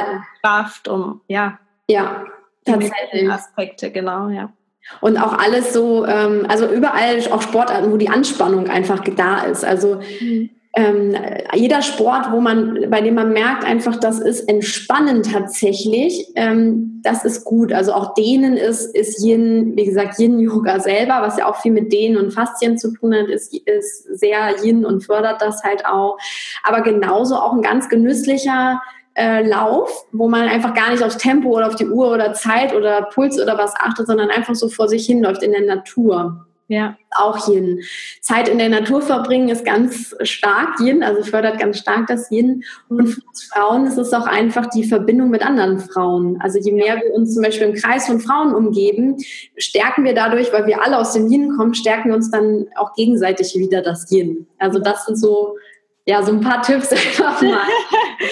Kraft, 0.44 0.88
um, 0.88 1.22
ja. 1.28 1.58
Ja, 1.88 2.26
tatsächlich. 2.66 3.32
Aspekte, 3.32 3.92
genau, 3.92 4.30
ja. 4.30 4.52
Und 5.00 5.18
auch 5.18 5.38
alles 5.38 5.74
so, 5.74 6.06
ähm, 6.06 6.46
also 6.50 6.68
überall 6.68 7.22
auch 7.32 7.42
Sportarten, 7.42 7.92
wo 7.92 7.98
die 7.98 8.10
Anspannung 8.10 8.70
einfach 8.70 9.00
da 9.16 9.44
ist. 9.44 9.64
Also 9.64 10.02
mhm 10.20 10.50
ähm, 10.74 11.14
jeder 11.54 11.82
Sport, 11.82 12.32
wo 12.32 12.40
man, 12.40 12.90
bei 12.90 13.02
dem 13.02 13.16
man 13.16 13.34
merkt 13.34 13.66
einfach, 13.66 13.98
das 13.98 14.20
ist 14.20 14.48
entspannend 14.48 15.30
tatsächlich, 15.30 16.32
ähm, 16.36 17.02
das 17.04 17.26
ist 17.26 17.44
gut. 17.44 17.74
Also 17.74 17.92
auch 17.94 18.14
Dehnen 18.14 18.56
ist, 18.56 18.96
ist 18.96 19.22
Yin, 19.22 19.74
wie 19.76 19.86
gesagt, 19.86 20.18
Yin-Yoga 20.18 20.80
selber, 20.80 21.22
was 21.22 21.38
ja 21.38 21.50
auch 21.50 21.58
viel 21.58 21.74
mit 21.74 21.92
Dehnen 21.92 22.16
und 22.16 22.32
Faszien 22.32 22.78
zu 22.78 22.94
tun 22.94 23.14
hat, 23.14 23.28
ist, 23.28 23.54
ist 23.54 24.04
sehr 24.18 24.64
Yin 24.64 24.86
und 24.86 25.02
fördert 25.02 25.42
das 25.42 25.62
halt 25.64 25.86
auch. 25.86 26.18
Aber 26.64 26.82
genauso 26.82 27.36
auch 27.36 27.52
ein 27.52 27.62
ganz 27.62 27.90
genüsslicher 27.90 28.82
äh, 29.16 29.46
Lauf, 29.46 30.06
wo 30.14 30.30
man 30.30 30.48
einfach 30.48 30.74
gar 30.74 30.92
nicht 30.92 31.04
aufs 31.04 31.18
Tempo 31.18 31.50
oder 31.50 31.68
auf 31.68 31.76
die 31.76 31.90
Uhr 31.90 32.14
oder 32.14 32.34
Zeit 32.34 32.74
oder 32.74 33.10
Puls 33.14 33.42
oder 33.42 33.58
was 33.58 33.76
achtet, 33.76 34.08
sondern 34.08 34.30
einfach 34.30 34.56
so 34.56 34.70
vor 34.70 34.88
sich 34.88 35.06
hinläuft 35.06 35.44
in 35.44 35.52
der 35.52 35.66
Natur. 35.66 36.46
Ja. 36.72 36.96
Auch 37.10 37.50
Yin. 37.50 37.82
Zeit 38.22 38.48
in 38.48 38.58
der 38.58 38.70
Natur 38.70 39.02
verbringen 39.02 39.50
ist 39.50 39.66
ganz 39.66 40.16
stark 40.22 40.80
Yin, 40.80 41.04
also 41.04 41.22
fördert 41.22 41.60
ganz 41.60 41.80
stark 41.80 42.08
das 42.08 42.32
Yin. 42.32 42.64
Und 42.88 43.08
für 43.08 43.22
uns 43.28 43.44
Frauen 43.44 43.86
ist 43.88 43.98
es 43.98 44.14
auch 44.14 44.26
einfach 44.26 44.68
die 44.68 44.86
Verbindung 44.86 45.32
mit 45.32 45.46
anderen 45.46 45.82
Frauen. 45.82 46.40
Also 46.40 46.60
je 46.60 46.72
mehr 46.72 46.96
wir 46.96 47.14
uns 47.14 47.34
zum 47.34 47.44
Beispiel 47.44 47.68
im 47.68 47.74
Kreis 47.74 48.08
von 48.08 48.22
Frauen 48.22 48.56
umgeben, 48.56 49.18
stärken 49.58 50.06
wir 50.06 50.16
dadurch, 50.16 50.54
weil 50.54 50.66
wir 50.66 50.82
alle 50.82 50.98
aus 50.98 51.12
dem 51.12 51.30
Yin 51.30 51.58
kommen, 51.58 51.74
stärken 51.74 52.08
wir 52.08 52.16
uns 52.16 52.32
dann 52.32 52.68
auch 52.78 52.94
gegenseitig 52.94 53.54
wieder 53.58 53.82
das 53.82 54.10
Yin. 54.10 54.48
Also 54.58 54.80
das 54.80 55.06
sind 55.06 55.18
so 55.18 55.58
ja, 56.06 56.24
so 56.24 56.32
ein 56.32 56.40
paar 56.40 56.62
Tipps 56.62 56.92
einfach 56.94 57.42
mal. 57.42 57.68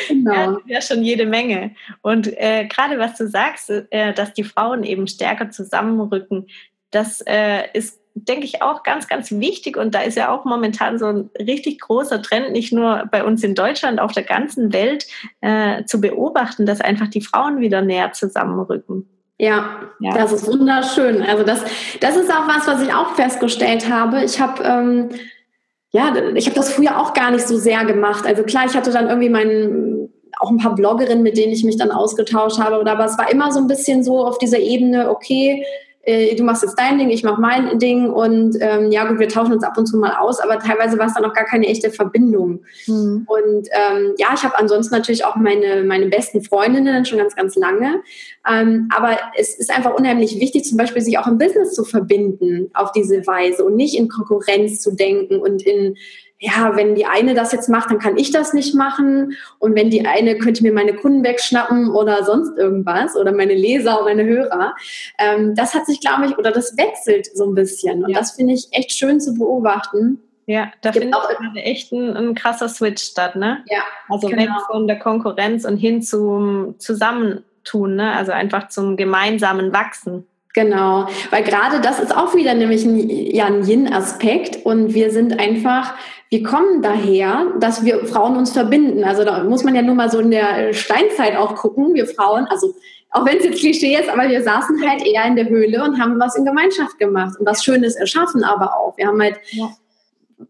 genau. 0.07 0.33
Ja, 0.33 0.57
ja, 0.65 0.81
schon 0.81 1.03
jede 1.03 1.25
Menge. 1.25 1.75
Und 2.01 2.27
äh, 2.37 2.65
gerade 2.67 2.97
was 2.99 3.17
du 3.17 3.27
sagst, 3.27 3.69
äh, 3.69 4.13
dass 4.13 4.33
die 4.33 4.45
Frauen 4.45 4.83
eben 4.83 5.07
stärker 5.07 5.51
zusammenrücken, 5.51 6.47
das 6.91 7.21
äh, 7.25 7.63
ist, 7.73 7.99
denke 8.13 8.45
ich, 8.45 8.61
auch 8.61 8.83
ganz, 8.83 9.07
ganz 9.07 9.31
wichtig. 9.31 9.77
Und 9.77 9.95
da 9.95 10.01
ist 10.01 10.15
ja 10.15 10.33
auch 10.33 10.45
momentan 10.45 10.99
so 10.99 11.05
ein 11.05 11.29
richtig 11.37 11.79
großer 11.79 12.21
Trend, 12.21 12.51
nicht 12.51 12.73
nur 12.73 13.07
bei 13.11 13.23
uns 13.23 13.43
in 13.43 13.55
Deutschland, 13.55 13.99
auf 13.99 14.11
der 14.11 14.23
ganzen 14.23 14.73
Welt 14.73 15.05
äh, 15.41 15.85
zu 15.85 16.01
beobachten, 16.01 16.65
dass 16.65 16.81
einfach 16.81 17.07
die 17.07 17.21
Frauen 17.21 17.59
wieder 17.59 17.81
näher 17.81 18.11
zusammenrücken. 18.13 19.07
Ja, 19.37 19.89
ja, 19.99 20.13
das 20.13 20.33
ist 20.33 20.47
wunderschön. 20.47 21.21
Also 21.21 21.43
das, 21.43 21.63
das 22.01 22.17
ist 22.17 22.29
auch 22.29 22.47
was, 22.47 22.67
was 22.67 22.81
ich 22.81 22.93
auch 22.93 23.15
festgestellt 23.15 23.89
habe. 23.89 24.23
Ich 24.25 24.41
habe 24.41 24.61
ähm, 24.63 25.09
ja, 25.91 26.13
ich 26.35 26.45
habe 26.45 26.55
das 26.55 26.73
früher 26.73 26.99
auch 26.99 27.13
gar 27.13 27.31
nicht 27.31 27.47
so 27.47 27.57
sehr 27.57 27.83
gemacht. 27.85 28.25
Also 28.25 28.43
klar, 28.43 28.65
ich 28.67 28.75
hatte 28.75 28.91
dann 28.91 29.07
irgendwie 29.07 29.29
meinen 29.29 30.13
auch 30.39 30.51
ein 30.51 30.57
paar 30.57 30.75
Bloggerinnen, 30.75 31.23
mit 31.23 31.37
denen 31.37 31.51
ich 31.51 31.63
mich 31.63 31.77
dann 31.77 31.91
ausgetauscht 31.91 32.59
habe, 32.59 32.89
aber 32.89 33.05
es 33.05 33.17
war 33.17 33.31
immer 33.31 33.51
so 33.51 33.59
ein 33.59 33.67
bisschen 33.67 34.03
so 34.03 34.25
auf 34.25 34.37
dieser 34.37 34.59
Ebene, 34.59 35.09
okay, 35.09 35.65
äh, 36.03 36.35
du 36.35 36.43
machst 36.43 36.63
jetzt 36.63 36.79
dein 36.79 36.97
Ding, 36.97 37.09
ich 37.09 37.23
mache 37.23 37.41
mein 37.41 37.77
Ding 37.77 38.09
und 38.09 38.57
ähm, 38.59 38.91
ja 38.91 39.05
gut, 39.05 39.19
wir 39.19 39.27
tauschen 39.27 39.53
uns 39.53 39.63
ab 39.63 39.77
und 39.77 39.85
zu 39.85 39.97
mal 39.97 40.15
aus, 40.17 40.39
aber 40.39 40.59
teilweise 40.59 40.97
war 40.97 41.07
es 41.07 41.13
dann 41.13 41.25
auch 41.25 41.33
gar 41.33 41.45
keine 41.45 41.67
echte 41.67 41.91
Verbindung. 41.91 42.61
Mhm. 42.87 43.27
Und 43.27 43.67
ähm, 43.71 44.13
ja, 44.17 44.29
ich 44.33 44.43
habe 44.43 44.57
ansonsten 44.57 44.95
natürlich 44.95 45.25
auch 45.25 45.35
meine, 45.35 45.83
meine 45.83 46.07
besten 46.07 46.41
Freundinnen 46.41 47.05
schon 47.05 47.17
ganz, 47.17 47.35
ganz 47.35 47.55
lange. 47.55 48.01
Ähm, 48.49 48.87
aber 48.95 49.17
es 49.37 49.57
ist 49.59 49.75
einfach 49.75 49.93
unheimlich 49.93 50.39
wichtig, 50.39 50.63
zum 50.65 50.77
Beispiel 50.77 51.01
sich 51.01 51.17
auch 51.17 51.27
im 51.27 51.37
Business 51.37 51.73
zu 51.73 51.83
verbinden 51.83 52.71
auf 52.73 52.91
diese 52.91 53.27
Weise 53.27 53.65
und 53.65 53.75
nicht 53.75 53.97
in 53.97 54.07
Konkurrenz 54.07 54.81
zu 54.81 54.95
denken 54.95 55.39
und 55.39 55.61
in 55.61 55.95
ja, 56.41 56.75
wenn 56.75 56.95
die 56.95 57.05
eine 57.05 57.33
das 57.33 57.51
jetzt 57.51 57.67
macht, 57.67 57.91
dann 57.91 57.99
kann 57.99 58.17
ich 58.17 58.31
das 58.31 58.53
nicht 58.53 58.73
machen. 58.73 59.33
Und 59.59 59.75
wenn 59.75 59.89
die 59.89 60.05
eine 60.05 60.37
könnte 60.37 60.63
mir 60.63 60.71
meine 60.71 60.93
Kunden 60.93 61.23
wegschnappen 61.23 61.91
oder 61.91 62.23
sonst 62.23 62.57
irgendwas 62.57 63.17
oder 63.17 63.33
meine 63.33 63.53
Leser 63.53 63.95
oder 64.01 64.15
meine 64.15 64.23
Hörer. 64.23 64.73
Ähm, 65.17 65.53
das 65.55 65.73
hat 65.73 65.85
sich, 65.85 65.99
glaube 65.99 66.27
ich, 66.27 66.37
oder 66.37 66.51
das 66.51 66.77
wechselt 66.77 67.27
so 67.35 67.45
ein 67.45 67.55
bisschen. 67.55 68.05
Und 68.05 68.11
ja. 68.11 68.19
das 68.19 68.31
finde 68.31 68.53
ich 68.53 68.69
echt 68.71 68.93
schön 68.93 69.19
zu 69.19 69.33
beobachten. 69.33 70.21
Ja, 70.45 70.71
da 70.81 70.93
findet 70.93 71.13
auch 71.13 71.27
gerade 71.27 71.59
echt 71.61 71.91
ein, 71.91 72.15
ein, 72.15 72.33
krasser 72.33 72.69
Switch 72.69 73.03
statt, 73.03 73.35
ne? 73.35 73.63
Ja. 73.67 73.81
Also 74.07 74.29
genau. 74.29 74.41
weg 74.41 74.49
von 74.65 74.87
der 74.87 74.97
Konkurrenz 74.97 75.63
und 75.63 75.77
hin 75.77 76.01
zum 76.01 76.75
Zusammentun, 76.79 77.95
ne? 77.95 78.13
Also 78.15 78.31
einfach 78.31 78.69
zum 78.69 78.97
gemeinsamen 78.97 79.73
Wachsen. 79.73 80.25
Genau, 80.55 81.07
weil 81.29 81.43
gerade 81.43 81.79
das 81.79 81.99
ist 81.99 82.15
auch 82.15 82.33
wieder 82.33 82.55
nämlich 82.55 82.83
ein, 82.83 83.07
ja, 83.07 83.45
ein 83.45 83.63
Yin-Aspekt 83.63 84.65
und 84.65 84.95
wir 84.95 85.11
sind 85.11 85.39
einfach, 85.39 85.93
wir 86.29 86.43
kommen 86.43 86.81
daher, 86.81 87.53
dass 87.59 87.83
wir 87.83 88.05
Frauen 88.05 88.37
uns 88.37 88.51
verbinden. 88.51 89.03
Also 89.03 89.23
da 89.23 89.43
muss 89.43 89.63
man 89.63 89.73
ja 89.73 89.81
nur 89.81 89.95
mal 89.95 90.11
so 90.11 90.19
in 90.19 90.29
der 90.29 90.73
Steinzeit 90.73 91.35
auch 91.35 91.55
gucken, 91.55 91.95
wir 91.95 92.05
Frauen, 92.05 92.45
also 92.45 92.75
auch 93.11 93.25
wenn 93.25 93.37
es 93.37 93.45
jetzt 93.45 93.59
Klischee 93.59 93.95
ist, 93.95 94.09
aber 94.09 94.29
wir 94.29 94.43
saßen 94.43 94.87
halt 94.87 95.03
eher 95.05 95.25
in 95.25 95.35
der 95.35 95.49
Höhle 95.49 95.83
und 95.83 95.99
haben 95.99 96.19
was 96.19 96.35
in 96.35 96.45
Gemeinschaft 96.45 96.99
gemacht 96.99 97.39
und 97.39 97.47
was 97.47 97.63
Schönes 97.63 97.95
erschaffen 97.95 98.43
aber 98.43 98.77
auch. 98.77 98.95
Wir 98.97 99.07
haben 99.07 99.19
halt, 99.19 99.37
ja. 99.49 99.71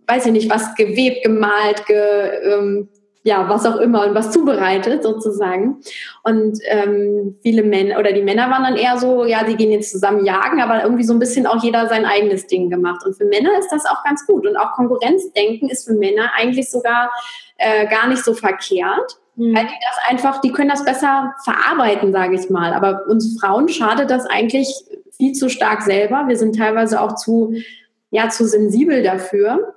weiß 0.07 0.25
ich 0.25 0.33
nicht, 0.33 0.49
was 0.49 0.75
gewebt, 0.75 1.23
gemalt, 1.23 1.85
ge, 1.85 1.95
ähm, 2.43 2.89
ja, 3.23 3.49
was 3.49 3.65
auch 3.65 3.77
immer 3.77 4.07
und 4.07 4.15
was 4.15 4.31
zubereitet 4.31 5.03
sozusagen. 5.03 5.81
Und 6.23 6.59
ähm, 6.67 7.37
viele 7.41 7.63
Männer 7.63 7.99
oder 7.99 8.13
die 8.13 8.21
Männer 8.21 8.49
waren 8.49 8.63
dann 8.63 8.77
eher 8.77 8.97
so, 8.97 9.25
ja, 9.25 9.43
die 9.43 9.57
gehen 9.57 9.71
jetzt 9.71 9.91
zusammen 9.91 10.25
jagen, 10.25 10.61
aber 10.61 10.83
irgendwie 10.83 11.03
so 11.03 11.13
ein 11.13 11.19
bisschen 11.19 11.45
auch 11.45 11.61
jeder 11.61 11.87
sein 11.89 12.05
eigenes 12.05 12.47
Ding 12.47 12.69
gemacht. 12.69 13.05
Und 13.05 13.17
für 13.17 13.25
Männer 13.25 13.57
ist 13.59 13.71
das 13.71 13.85
auch 13.85 14.03
ganz 14.03 14.25
gut. 14.25 14.47
Und 14.47 14.55
auch 14.55 14.71
Konkurrenzdenken 14.71 15.69
ist 15.69 15.85
für 15.85 15.93
Männer 15.93 16.31
eigentlich 16.37 16.71
sogar 16.71 17.11
äh, 17.57 17.87
gar 17.87 18.07
nicht 18.07 18.23
so 18.23 18.33
verkehrt. 18.33 19.17
Mhm. 19.35 19.55
Weil 19.55 19.65
die 19.65 19.73
das 19.73 20.09
einfach, 20.09 20.41
die 20.41 20.51
können 20.51 20.69
das 20.69 20.85
besser 20.85 21.33
verarbeiten, 21.43 22.13
sage 22.13 22.35
ich 22.35 22.49
mal. 22.49 22.73
Aber 22.73 23.05
uns 23.07 23.37
Frauen 23.39 23.67
schadet 23.67 24.09
das 24.09 24.25
eigentlich 24.25 24.85
viel 25.17 25.33
zu 25.33 25.49
stark 25.49 25.81
selber. 25.81 26.25
Wir 26.27 26.37
sind 26.37 26.57
teilweise 26.57 27.01
auch 27.01 27.15
zu, 27.15 27.53
ja, 28.11 28.29
zu 28.29 28.47
sensibel 28.47 29.03
dafür. 29.03 29.75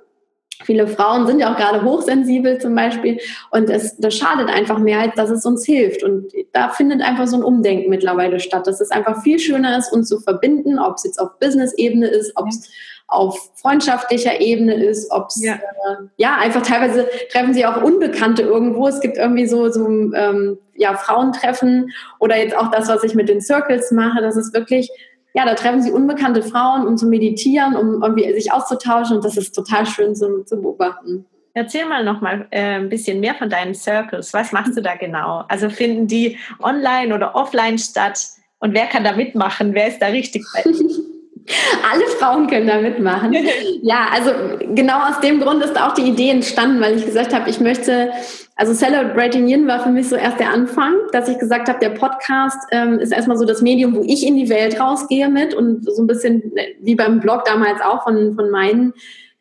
Viele 0.63 0.87
Frauen 0.87 1.27
sind 1.27 1.39
ja 1.39 1.51
auch 1.51 1.57
gerade 1.57 1.83
hochsensibel 1.83 2.59
zum 2.59 2.75
Beispiel 2.75 3.19
und 3.51 3.69
es, 3.69 3.97
das 3.97 4.15
schadet 4.15 4.49
einfach 4.49 4.79
mehr, 4.79 4.99
als 4.99 5.15
dass 5.15 5.29
es 5.29 5.45
uns 5.45 5.65
hilft. 5.65 6.03
Und 6.03 6.31
da 6.53 6.69
findet 6.69 7.01
einfach 7.01 7.27
so 7.27 7.37
ein 7.37 7.43
Umdenken 7.43 7.89
mittlerweile 7.89 8.39
statt, 8.39 8.67
dass 8.67 8.81
es 8.81 8.91
einfach 8.91 9.21
viel 9.23 9.39
schöner 9.39 9.77
ist, 9.77 9.91
uns 9.91 10.07
zu 10.07 10.19
verbinden, 10.19 10.79
ob 10.79 10.95
es 10.95 11.03
jetzt 11.03 11.19
auf 11.19 11.39
Business-Ebene 11.39 12.07
ist, 12.07 12.33
ob 12.35 12.47
es 12.47 12.69
auf 13.07 13.51
freundschaftlicher 13.55 14.39
Ebene 14.41 14.73
ist, 14.73 15.11
ob 15.11 15.27
es 15.27 15.43
ja. 15.43 15.53
Äh, 15.55 16.07
ja. 16.17 16.37
einfach 16.37 16.61
teilweise 16.61 17.07
treffen 17.31 17.53
sie 17.53 17.65
auch 17.65 17.83
Unbekannte 17.83 18.41
irgendwo. 18.41 18.87
Es 18.87 19.01
gibt 19.01 19.17
irgendwie 19.17 19.45
so, 19.45 19.69
so 19.69 19.87
ähm, 19.87 20.57
ja, 20.75 20.95
Frauentreffen 20.95 21.91
oder 22.19 22.37
jetzt 22.37 22.55
auch 22.57 22.71
das, 22.71 22.87
was 22.87 23.03
ich 23.03 23.13
mit 23.13 23.29
den 23.29 23.41
Circles 23.41 23.91
mache, 23.91 24.21
das 24.21 24.37
ist 24.37 24.53
wirklich 24.53 24.89
ja, 25.33 25.45
da 25.45 25.55
treffen 25.55 25.81
sie 25.81 25.91
unbekannte 25.91 26.43
Frauen, 26.43 26.87
um 26.87 26.97
zu 26.97 27.07
meditieren, 27.07 27.75
um 27.75 28.03
irgendwie 28.03 28.31
sich 28.33 28.51
auszutauschen 28.51 29.17
und 29.17 29.25
das 29.25 29.35
ist 29.35 29.53
total 29.53 29.85
schön 29.85 30.15
zu, 30.15 30.43
zu 30.45 30.61
beobachten. 30.61 31.25
Erzähl 31.55 31.85
mal 31.85 32.03
noch 32.03 32.21
mal 32.21 32.47
äh, 32.51 32.75
ein 32.79 32.89
bisschen 32.89 33.19
mehr 33.19 33.35
von 33.35 33.49
deinen 33.49 33.75
Circles. 33.75 34.33
Was 34.33 34.51
machst 34.51 34.75
du 34.75 34.81
da 34.81 34.95
genau? 34.95 35.43
Also 35.49 35.69
finden 35.69 36.07
die 36.07 36.37
online 36.61 37.13
oder 37.13 37.35
offline 37.35 37.77
statt? 37.77 38.19
Und 38.59 38.73
wer 38.73 38.87
kann 38.87 39.03
da 39.03 39.13
mitmachen? 39.13 39.73
Wer 39.73 39.87
ist 39.87 40.01
da 40.01 40.07
richtig 40.07 40.43
bei? 40.53 40.63
Alle 41.91 42.05
Frauen 42.05 42.47
können 42.47 42.67
da 42.67 42.79
mitmachen. 42.79 43.35
ja, 43.81 44.07
also 44.11 44.31
genau 44.73 45.09
aus 45.09 45.19
dem 45.19 45.39
Grund 45.39 45.63
ist 45.63 45.79
auch 45.79 45.93
die 45.93 46.03
Idee 46.03 46.29
entstanden, 46.29 46.81
weil 46.81 46.97
ich 46.97 47.05
gesagt 47.05 47.33
habe, 47.33 47.49
ich 47.49 47.59
möchte, 47.59 48.11
also 48.55 48.73
Celebrating 48.73 49.47
Yin 49.47 49.67
war 49.67 49.81
für 49.81 49.89
mich 49.89 50.07
so 50.07 50.15
erst 50.15 50.39
der 50.39 50.49
Anfang, 50.51 50.93
dass 51.11 51.27
ich 51.27 51.37
gesagt 51.39 51.67
habe, 51.67 51.79
der 51.79 51.89
Podcast 51.89 52.57
ähm, 52.71 52.99
ist 52.99 53.11
erstmal 53.11 53.37
so 53.37 53.45
das 53.45 53.61
Medium, 53.61 53.95
wo 53.95 54.03
ich 54.03 54.25
in 54.25 54.37
die 54.37 54.49
Welt 54.49 54.79
rausgehe 54.79 55.29
mit 55.29 55.53
und 55.53 55.83
so 55.83 56.01
ein 56.01 56.07
bisschen 56.07 56.55
äh, 56.55 56.75
wie 56.81 56.95
beim 56.95 57.19
Blog 57.19 57.43
damals 57.45 57.81
auch 57.81 58.03
von, 58.03 58.35
von 58.35 58.49
meinen 58.49 58.93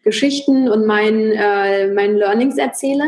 Geschichten 0.03 0.69
und 0.69 0.87
meinen, 0.87 1.31
äh, 1.33 1.93
meinen 1.93 2.17
Learnings 2.17 2.59
erzähle. 2.59 3.05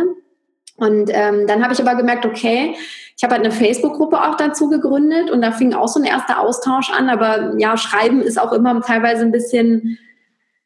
Und 0.76 1.10
ähm, 1.12 1.46
dann 1.46 1.62
habe 1.62 1.72
ich 1.72 1.80
aber 1.80 1.94
gemerkt, 1.94 2.26
okay, 2.26 2.74
ich 3.16 3.22
habe 3.22 3.34
halt 3.34 3.44
eine 3.44 3.54
Facebook-Gruppe 3.54 4.20
auch 4.20 4.36
dazu 4.36 4.68
gegründet 4.68 5.30
und 5.30 5.40
da 5.40 5.52
fing 5.52 5.72
auch 5.72 5.86
so 5.86 6.00
ein 6.00 6.06
erster 6.06 6.40
Austausch 6.40 6.90
an. 6.90 7.08
Aber 7.08 7.54
ja, 7.58 7.76
Schreiben 7.76 8.20
ist 8.20 8.40
auch 8.40 8.52
immer 8.52 8.80
teilweise 8.80 9.22
ein 9.22 9.32
bisschen, 9.32 9.98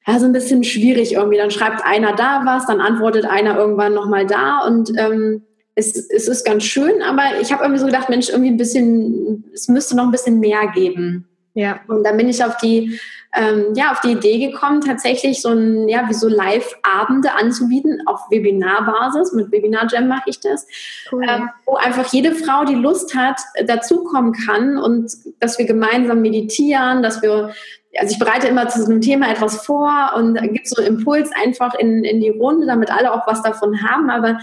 ja, 0.07 0.19
so 0.19 0.25
ein 0.25 0.33
bisschen 0.33 0.65
schwierig 0.65 1.13
irgendwie. 1.13 1.37
Dann 1.37 1.51
schreibt 1.51 1.85
einer 1.85 2.15
da 2.15 2.43
was, 2.45 2.67
dann 2.67 2.81
antwortet 2.81 3.27
einer 3.27 3.57
irgendwann 3.57 3.95
nochmal 3.95 4.27
da 4.27 4.61
und 4.67 4.91
ähm, 4.99 5.43
es, 5.75 5.95
es 6.11 6.27
ist 6.27 6.45
ganz 6.45 6.65
schön, 6.65 7.03
aber 7.03 7.23
ich 7.41 7.53
habe 7.53 7.63
irgendwie 7.63 7.79
so 7.79 7.87
gedacht, 7.87 8.09
Mensch, 8.09 8.31
irgendwie 8.31 8.51
ein 8.51 8.57
bisschen, 8.57 9.45
es 9.55 9.69
müsste 9.69 9.97
noch 9.97 10.05
ein 10.05 10.11
bisschen 10.11 10.41
mehr 10.41 10.73
geben. 10.75 11.29
Ja. 11.55 11.81
Und 11.87 12.03
dann 12.05 12.17
bin 12.17 12.29
ich 12.29 12.43
auf 12.43 12.57
die 12.57 12.99
ähm, 13.35 13.75
ja, 13.75 13.93
auf 13.93 14.01
die 14.01 14.13
Idee 14.13 14.51
gekommen, 14.51 14.81
tatsächlich 14.81 15.43
so 15.43 15.51
ein, 15.51 15.89
ja, 15.89 16.09
wie 16.09 16.15
so 16.15 16.29
Live-Abende 16.29 17.33
anzubieten, 17.33 18.03
auf 18.07 18.21
Webinarbasis. 18.31 19.33
Mit 19.33 19.53
Webinar 19.53 19.87
Jam 19.91 20.09
mache 20.09 20.31
ich 20.31 20.41
das. 20.41 20.67
Cool. 21.13 21.25
Ähm, 21.29 21.51
wo 21.67 21.77
einfach 21.77 22.11
jede 22.13 22.35
Frau, 22.35 22.65
die 22.65 22.75
Lust 22.75 23.15
hat, 23.15 23.41
dazukommen 23.67 24.33
kann 24.33 24.79
und 24.79 25.13
dass 25.41 25.59
wir 25.59 25.67
gemeinsam 25.67 26.23
meditieren, 26.23 27.03
dass 27.03 27.23
wir 27.23 27.53
also 27.99 28.13
ich 28.13 28.19
bereite 28.19 28.47
immer 28.47 28.69
zu 28.69 28.83
so 28.83 28.91
einem 28.91 29.01
Thema 29.01 29.31
etwas 29.31 29.65
vor 29.65 30.13
und 30.15 30.41
gibt 30.53 30.69
so 30.69 30.81
einen 30.81 30.99
Impuls 30.99 31.31
einfach 31.43 31.75
in, 31.75 32.05
in 32.05 32.21
die 32.21 32.29
Runde, 32.31 32.67
damit 32.67 32.91
alle 32.91 33.13
auch 33.13 33.27
was 33.27 33.43
davon 33.43 33.83
haben. 33.83 34.11
Aber 34.11 34.39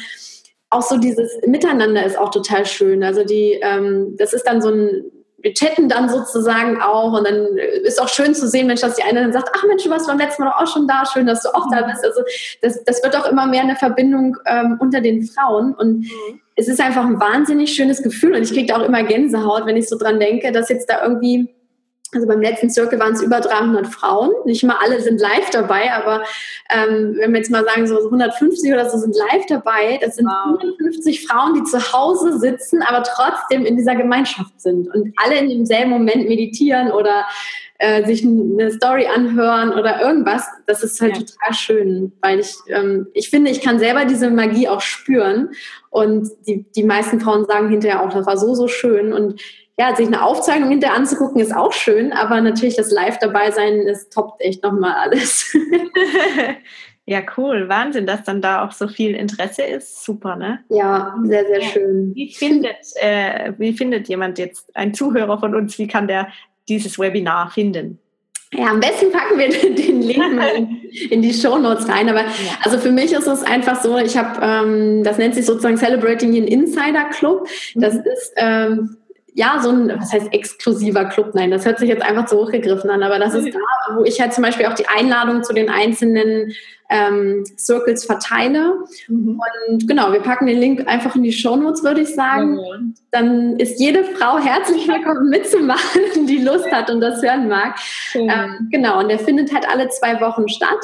auch 0.71 0.82
so 0.82 0.98
dieses 0.98 1.32
Miteinander 1.45 2.04
ist 2.04 2.17
auch 2.17 2.32
total 2.32 2.65
schön. 2.65 3.04
Also 3.04 3.24
die, 3.24 3.60
ähm, 3.62 4.15
das 4.17 4.34
ist 4.34 4.43
dann 4.43 4.62
so 4.62 4.69
ein 4.69 5.04
wir 5.45 5.53
chatten 5.53 5.88
dann 5.88 6.10
sozusagen 6.10 6.81
auch 6.81 7.13
und 7.13 7.27
dann 7.27 7.55
ist 7.84 8.01
auch 8.01 8.08
schön 8.08 8.34
zu 8.34 8.47
sehen, 8.47 8.65
Mensch, 8.65 8.81
dass 8.81 8.95
die 8.95 9.03
eine 9.03 9.21
dann 9.21 9.31
sagt, 9.31 9.51
ach 9.55 9.63
Mensch, 9.67 9.84
du 9.84 9.91
warst 9.91 10.08
beim 10.08 10.17
letzten 10.17 10.41
Mal 10.41 10.49
doch 10.49 10.60
auch 10.60 10.73
schon 10.73 10.88
da, 10.88 11.03
schön, 11.05 11.27
dass 11.27 11.43
du 11.43 11.49
auch 11.49 11.69
da 11.69 11.84
bist. 11.84 12.03
Also 12.03 12.21
das, 12.63 12.84
das 12.84 13.03
wird 13.03 13.15
auch 13.15 13.29
immer 13.29 13.45
mehr 13.45 13.62
eine 13.62 13.75
Verbindung 13.75 14.38
ähm, 14.47 14.77
unter 14.79 15.01
den 15.01 15.21
Frauen 15.21 15.75
und 15.75 15.99
mhm. 15.99 16.41
es 16.55 16.67
ist 16.67 16.81
einfach 16.81 17.05
ein 17.05 17.19
wahnsinnig 17.19 17.75
schönes 17.75 18.01
Gefühl 18.01 18.34
und 18.34 18.41
ich 18.41 18.53
kriege 18.53 18.75
auch 18.75 18.81
immer 18.81 19.03
Gänsehaut, 19.03 19.67
wenn 19.67 19.77
ich 19.77 19.88
so 19.88 19.99
dran 19.99 20.19
denke, 20.19 20.51
dass 20.51 20.69
jetzt 20.69 20.89
da 20.89 21.03
irgendwie 21.03 21.55
Also 22.15 22.28
beim 22.28 22.41
letzten 22.41 22.69
Circle 22.69 22.99
waren 22.99 23.13
es 23.13 23.21
über 23.21 23.41
300 23.41 23.88
Frauen. 23.88 24.32
Nicht 24.45 24.63
mal 24.63 24.78
alle 24.82 25.01
sind 25.01 25.19
live 25.19 25.49
dabei, 25.51 25.91
aber 25.93 26.23
ähm, 26.69 27.15
wenn 27.17 27.32
wir 27.32 27.39
jetzt 27.39 27.51
mal 27.51 27.65
sagen, 27.65 27.86
so 27.86 27.97
150 27.97 28.71
oder 28.71 28.89
so 28.89 28.97
sind 28.97 29.15
live 29.15 29.45
dabei, 29.47 29.99
das 30.01 30.15
sind 30.15 30.25
wow. 30.25 30.58
150 30.60 31.28
Frauen, 31.28 31.54
die 31.54 31.63
zu 31.63 31.93
Hause 31.93 32.39
sitzen, 32.39 32.82
aber 32.82 33.04
trotzdem 33.04 33.65
in 33.65 33.75
dieser 33.78 33.95
Gemeinschaft 33.95 34.60
sind 34.60 34.88
und 34.93 35.13
alle 35.17 35.38
in 35.38 35.49
demselben 35.49 35.91
Moment 35.91 36.28
meditieren 36.28 36.91
oder 36.91 37.25
äh, 37.78 38.06
sich 38.06 38.23
eine 38.23 38.71
Story 38.71 39.08
anhören 39.08 39.73
oder 39.73 40.01
irgendwas. 40.01 40.45
Das 40.65 40.84
ist 40.84 41.01
halt 41.01 41.17
ja. 41.17 41.23
total 41.23 41.54
schön, 41.54 42.13
weil 42.21 42.39
ich, 42.39 42.56
ähm, 42.69 43.08
ich 43.13 43.30
finde, 43.30 43.51
ich 43.51 43.62
kann 43.62 43.80
selber 43.80 44.06
diese 44.06 44.30
Magie 44.30 44.69
auch 44.69 44.82
spüren 44.82 45.49
und 45.89 46.30
die, 46.47 46.63
die 46.71 46.84
meisten 46.84 47.19
Frauen 47.19 47.45
sagen 47.45 47.69
hinterher 47.69 48.01
auch, 48.01 48.13
das 48.13 48.25
war 48.25 48.38
so, 48.38 48.56
so 48.56 48.67
schön 48.67 49.12
und 49.12 49.41
ja, 49.78 49.96
sich 49.96 50.08
eine 50.08 50.24
Aufzeichnung 50.24 50.70
hinterher 50.70 50.96
anzugucken, 50.96 51.42
ist 51.42 51.56
auch 51.56 51.74
schön, 51.74 52.14
aber 52.14 52.40
natürlich 52.40 52.76
das 52.76 52.92
Live 52.92 53.20
dabei 53.20 53.52
sein, 53.52 53.82
ist 53.82 54.14
toppt 54.14 54.42
echt 54.42 54.64
nochmal 54.64 54.94
alles. 54.94 55.54
ja, 57.06 57.22
cool. 57.38 57.68
Wahnsinn, 57.68 58.06
dass 58.06 58.24
dann 58.24 58.42
da 58.42 58.66
auch 58.66 58.72
so 58.72 58.88
viel 58.88 59.16
Interesse 59.16 59.64
ist. 59.64 60.06
Super, 60.06 60.38
ne? 60.38 60.60
Ja, 60.70 61.16
sehr, 61.24 61.46
sehr 61.46 61.62
schön. 61.62 62.16
Wie 62.16 62.34
findet, 62.34 62.78
äh, 62.96 63.52
wie 63.58 63.74
findet 63.74 64.08
jemand 64.08 64.40
jetzt, 64.40 64.74
ein 64.76 64.94
Zuhörer 64.94 65.40
von 65.40 65.54
uns, 65.54 65.78
wie 65.78 65.88
kann 65.88 66.08
der 66.08 66.30
dieses 66.70 66.98
Webinar 66.98 67.52
finden? 67.52 68.00
Ja, 68.54 68.68
am 68.68 68.80
besten 68.80 69.12
packen 69.12 69.38
wir 69.38 69.50
den 69.76 70.02
Link 70.02 70.36
mal 70.36 70.56
in, 70.56 70.82
in 71.10 71.22
die 71.22 71.34
Show 71.34 71.58
Notes 71.58 71.90
rein. 71.90 72.08
Aber 72.08 72.24
also 72.64 72.78
für 72.78 72.92
mich 72.92 73.12
ist 73.12 73.28
es 73.28 73.44
einfach 73.44 73.82
so, 73.82 73.98
ich 73.98 74.16
habe, 74.16 74.40
ähm, 74.42 75.04
das 75.04 75.18
nennt 75.18 75.36
sich 75.36 75.46
sozusagen 75.46 75.76
Celebrating 75.78 76.30
an 76.38 76.48
Insider 76.48 77.10
Club. 77.12 77.50
Das 77.76 77.96
mhm. 77.96 78.04
ist 78.06 78.34
ähm, 78.38 78.98
ja, 79.38 79.60
so 79.62 79.69
ein, 79.69 79.89
was 80.00 80.13
heißt 80.13 80.34
exklusiver 80.34 81.04
Club? 81.06 81.32
Nein, 81.34 81.52
das 81.52 81.65
hört 81.65 81.78
sich 81.78 81.89
jetzt 81.89 82.02
einfach 82.02 82.26
zu 82.26 82.38
hochgegriffen 82.38 82.89
an, 82.89 83.04
aber 83.04 83.19
das 83.19 83.34
ist 83.34 83.54
da, 83.54 83.95
wo 83.95 84.06
ich 84.06 84.21
halt 84.21 84.34
zum 84.34 84.43
Beispiel 84.43 84.65
auch 84.65 84.76
die 84.76 84.88
Einladung 84.88 85.43
zu 85.43 85.54
den 85.54 85.69
einzelnen 85.69 86.54
ähm, 86.89 87.43
Circles 87.58 88.06
verteile. 88.06 88.76
Mhm. 89.10 89.41
Und 89.69 89.88
genau, 89.89 90.13
wir 90.13 90.21
packen 90.21 90.45
den 90.45 90.58
Link 90.58 90.88
einfach 90.88 91.17
in 91.17 91.24
die 91.24 91.34
Show 91.34 91.58
Notes, 91.58 91.84
würde 91.84 92.02
ich 92.02 92.15
sagen. 92.15 92.56
Mhm. 92.56 92.95
Dann 93.12 93.60
ist 93.60 93.78
jede 93.78 94.06
Frau 94.06 94.39
herzlich 94.39 94.88
willkommen 94.88 95.30
mitzumachen, 95.30 96.02
die 96.28 96.41
Lust 96.41 96.71
hat 96.71 96.89
und 96.89 97.02
das 97.02 97.21
hören 97.21 97.50
mag. 97.50 97.76
Mhm. 98.13 98.30
Ähm, 98.30 98.69
genau, 98.71 99.02
und 99.02 99.10
der 99.10 99.19
findet 99.19 99.54
halt 99.54 99.67
alle 99.67 99.89
zwei 99.89 100.21
Wochen 100.21 100.48
statt. 100.48 100.80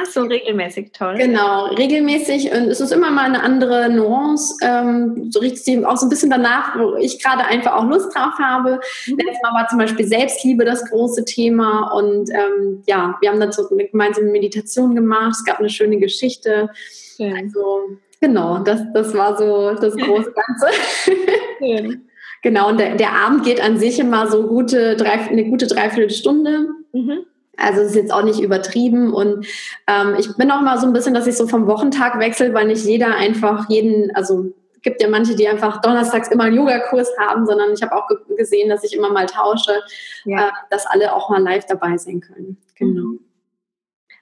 Ach 0.00 0.06
so, 0.06 0.22
regelmäßig, 0.22 0.92
toll. 0.92 1.14
Genau, 1.16 1.66
regelmäßig. 1.74 2.52
Und 2.52 2.68
es 2.68 2.80
ist 2.80 2.92
immer 2.92 3.10
mal 3.10 3.24
eine 3.24 3.42
andere 3.42 3.90
Nuance. 3.90 4.54
Ähm, 4.62 5.28
so 5.32 5.40
richtet 5.40 5.64
sich 5.64 5.84
auch 5.84 5.96
so 5.96 6.06
ein 6.06 6.08
bisschen 6.08 6.30
danach, 6.30 6.78
wo 6.78 6.94
ich 6.96 7.20
gerade 7.20 7.44
einfach 7.44 7.72
auch 7.72 7.84
Lust 7.84 8.14
drauf 8.14 8.34
habe. 8.38 8.80
Mhm. 9.06 9.16
Letztes 9.16 9.42
Mal 9.42 9.54
war 9.54 9.66
zum 9.68 9.78
Beispiel 9.78 10.06
Selbstliebe 10.06 10.64
das 10.64 10.88
große 10.88 11.24
Thema. 11.24 11.90
Und 11.96 12.30
ähm, 12.30 12.84
ja, 12.86 13.16
wir 13.20 13.30
haben 13.30 13.40
dazu 13.40 13.68
eine 13.70 13.88
gemeinsame 13.88 14.30
Meditation 14.30 14.94
gemacht. 14.94 15.32
Es 15.32 15.44
gab 15.44 15.58
eine 15.58 15.70
schöne 15.70 15.98
Geschichte. 15.98 16.70
Schön. 17.16 17.34
Also, 17.36 17.98
genau, 18.20 18.58
das, 18.58 18.82
das 18.94 19.14
war 19.14 19.36
so 19.36 19.74
das 19.74 19.96
große 19.96 20.32
Ganze. 20.32 20.66
Schön. 21.58 22.08
Genau, 22.42 22.68
und 22.68 22.78
der, 22.78 22.94
der 22.94 23.14
Abend 23.14 23.44
geht 23.44 23.60
an 23.60 23.78
sich 23.78 23.98
immer 23.98 24.28
so 24.28 24.46
gute 24.46 24.94
drei, 24.94 25.28
eine 25.28 25.46
gute 25.46 25.66
Dreiviertelstunde. 25.66 26.68
Mhm. 26.92 27.26
Also 27.58 27.80
es 27.82 27.88
ist 27.88 27.96
jetzt 27.96 28.12
auch 28.12 28.22
nicht 28.22 28.40
übertrieben 28.40 29.12
und 29.12 29.46
ähm, 29.86 30.14
ich 30.18 30.34
bin 30.36 30.50
auch 30.50 30.60
mal 30.60 30.78
so 30.78 30.86
ein 30.86 30.92
bisschen, 30.92 31.14
dass 31.14 31.26
ich 31.26 31.36
so 31.36 31.46
vom 31.48 31.66
Wochentag 31.66 32.18
wechsle, 32.18 32.54
weil 32.54 32.68
nicht 32.68 32.84
jeder 32.84 33.16
einfach 33.16 33.68
jeden, 33.68 34.14
also 34.14 34.52
gibt 34.82 35.02
ja 35.02 35.08
manche, 35.08 35.34
die 35.34 35.48
einfach 35.48 35.80
donnerstags 35.80 36.28
immer 36.28 36.44
einen 36.44 36.56
Yogakurs 36.56 37.10
haben, 37.18 37.46
sondern 37.46 37.72
ich 37.72 37.82
habe 37.82 37.94
auch 37.96 38.08
gesehen, 38.36 38.68
dass 38.68 38.84
ich 38.84 38.94
immer 38.94 39.10
mal 39.10 39.26
tausche, 39.26 39.82
ja. 40.24 40.48
äh, 40.48 40.50
dass 40.70 40.86
alle 40.86 41.12
auch 41.12 41.30
mal 41.30 41.42
live 41.42 41.66
dabei 41.66 41.96
sein 41.96 42.20
können. 42.20 42.56
Genau. 42.76 43.02
Mhm. 43.02 43.20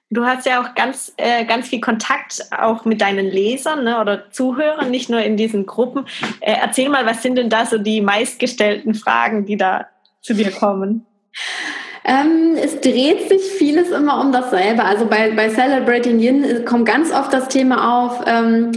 Du 0.09 0.25
hast 0.25 0.45
ja 0.45 0.61
auch 0.61 0.73
ganz, 0.73 1.13
äh, 1.17 1.43
ganz 1.43 1.67
viel 1.67 1.81
Kontakt 1.81 2.41
auch 2.57 2.85
mit 2.85 3.01
deinen 3.01 3.25
Lesern 3.25 3.83
ne, 3.83 3.99
oder 3.99 4.31
Zuhörern, 4.31 4.89
nicht 4.89 5.09
nur 5.09 5.21
in 5.21 5.35
diesen 5.35 5.65
Gruppen. 5.65 6.05
Äh, 6.39 6.55
erzähl 6.61 6.87
mal, 6.87 7.05
was 7.05 7.21
sind 7.21 7.35
denn 7.35 7.49
da 7.49 7.65
so 7.65 7.77
die 7.77 7.99
meistgestellten 7.99 8.93
Fragen, 8.93 9.45
die 9.45 9.57
da 9.57 9.87
zu 10.21 10.33
dir 10.33 10.51
kommen? 10.51 11.05
Ähm, 12.07 12.55
es 12.55 12.79
dreht 12.79 13.27
sich 13.27 13.41
vieles 13.41 13.89
immer 13.91 14.21
um 14.21 14.31
dasselbe. 14.31 14.85
Also 14.85 15.05
bei, 15.05 15.31
bei 15.31 15.49
Celebrating 15.49 16.19
Yin 16.19 16.43
äh, 16.43 16.63
kommt 16.63 16.87
ganz 16.87 17.11
oft 17.11 17.33
das 17.33 17.49
Thema 17.49 18.05
auf, 18.05 18.23
ähm, 18.25 18.71